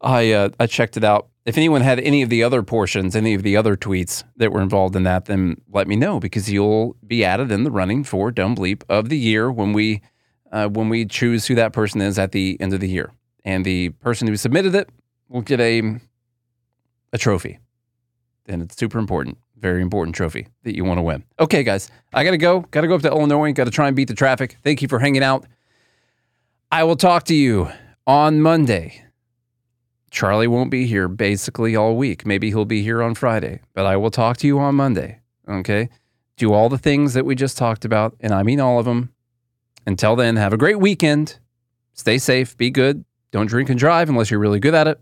I 0.00 0.32
uh, 0.32 0.48
I 0.58 0.66
checked 0.66 0.96
it 0.96 1.04
out. 1.04 1.28
If 1.48 1.56
anyone 1.56 1.80
had 1.80 1.98
any 2.00 2.20
of 2.20 2.28
the 2.28 2.42
other 2.42 2.62
portions, 2.62 3.16
any 3.16 3.32
of 3.32 3.42
the 3.42 3.56
other 3.56 3.74
tweets 3.74 4.22
that 4.36 4.52
were 4.52 4.60
involved 4.60 4.94
in 4.94 5.04
that, 5.04 5.24
then 5.24 5.58
let 5.72 5.88
me 5.88 5.96
know 5.96 6.20
because 6.20 6.50
you'll 6.52 6.94
be 7.06 7.24
added 7.24 7.50
in 7.50 7.64
the 7.64 7.70
running 7.70 8.04
for 8.04 8.30
Dumb 8.30 8.54
Bleep 8.54 8.82
of 8.90 9.08
the 9.08 9.16
year 9.16 9.50
when 9.50 9.72
we 9.72 10.02
uh, 10.52 10.68
when 10.68 10.90
we 10.90 11.06
choose 11.06 11.46
who 11.46 11.54
that 11.54 11.72
person 11.72 12.02
is 12.02 12.18
at 12.18 12.32
the 12.32 12.58
end 12.60 12.74
of 12.74 12.80
the 12.80 12.88
year. 12.88 13.12
And 13.46 13.64
the 13.64 13.88
person 13.88 14.28
who 14.28 14.36
submitted 14.36 14.74
it 14.74 14.90
will 15.30 15.40
get 15.40 15.58
a 15.58 15.98
a 17.14 17.18
trophy. 17.18 17.60
And 18.44 18.60
it's 18.60 18.76
super 18.76 18.98
important, 18.98 19.38
very 19.56 19.80
important 19.80 20.14
trophy 20.16 20.48
that 20.64 20.76
you 20.76 20.84
want 20.84 20.98
to 20.98 21.02
win. 21.02 21.24
Okay, 21.40 21.62
guys, 21.62 21.90
I 22.12 22.24
got 22.24 22.32
to 22.32 22.36
go. 22.36 22.60
Got 22.72 22.82
to 22.82 22.88
go 22.88 22.94
up 22.94 23.02
to 23.02 23.08
Illinois. 23.08 23.54
Got 23.54 23.64
to 23.64 23.70
try 23.70 23.86
and 23.86 23.96
beat 23.96 24.08
the 24.08 24.14
traffic. 24.14 24.58
Thank 24.62 24.82
you 24.82 24.88
for 24.88 24.98
hanging 24.98 25.22
out. 25.22 25.46
I 26.70 26.84
will 26.84 26.96
talk 26.96 27.24
to 27.24 27.34
you 27.34 27.70
on 28.06 28.42
Monday. 28.42 29.07
Charlie 30.10 30.46
won't 30.46 30.70
be 30.70 30.86
here 30.86 31.08
basically 31.08 31.76
all 31.76 31.96
week. 31.96 32.24
Maybe 32.24 32.48
he'll 32.48 32.64
be 32.64 32.82
here 32.82 33.02
on 33.02 33.14
Friday, 33.14 33.60
but 33.74 33.86
I 33.86 33.96
will 33.96 34.10
talk 34.10 34.36
to 34.38 34.46
you 34.46 34.58
on 34.58 34.74
Monday. 34.74 35.20
Okay? 35.48 35.88
Do 36.36 36.52
all 36.52 36.68
the 36.68 36.78
things 36.78 37.14
that 37.14 37.24
we 37.24 37.34
just 37.34 37.58
talked 37.58 37.84
about, 37.84 38.16
and 38.20 38.32
I 38.32 38.42
mean 38.42 38.60
all 38.60 38.78
of 38.78 38.84
them. 38.84 39.12
Until 39.86 40.16
then, 40.16 40.36
have 40.36 40.52
a 40.52 40.58
great 40.58 40.78
weekend. 40.78 41.38
Stay 41.92 42.18
safe, 42.18 42.56
be 42.56 42.70
good. 42.70 43.04
Don't 43.32 43.46
drink 43.46 43.68
and 43.68 43.78
drive 43.78 44.08
unless 44.08 44.30
you're 44.30 44.40
really 44.40 44.60
good 44.60 44.74
at 44.74 44.88
it. 44.88 45.00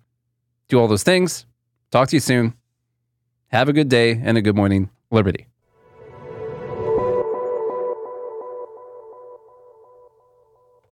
Do 0.68 0.80
all 0.80 0.88
those 0.88 1.02
things. 1.02 1.46
Talk 1.90 2.08
to 2.08 2.16
you 2.16 2.20
soon. 2.20 2.54
Have 3.48 3.68
a 3.68 3.72
good 3.72 3.88
day 3.88 4.20
and 4.22 4.36
a 4.36 4.42
good 4.42 4.56
morning, 4.56 4.90
Liberty. 5.10 5.46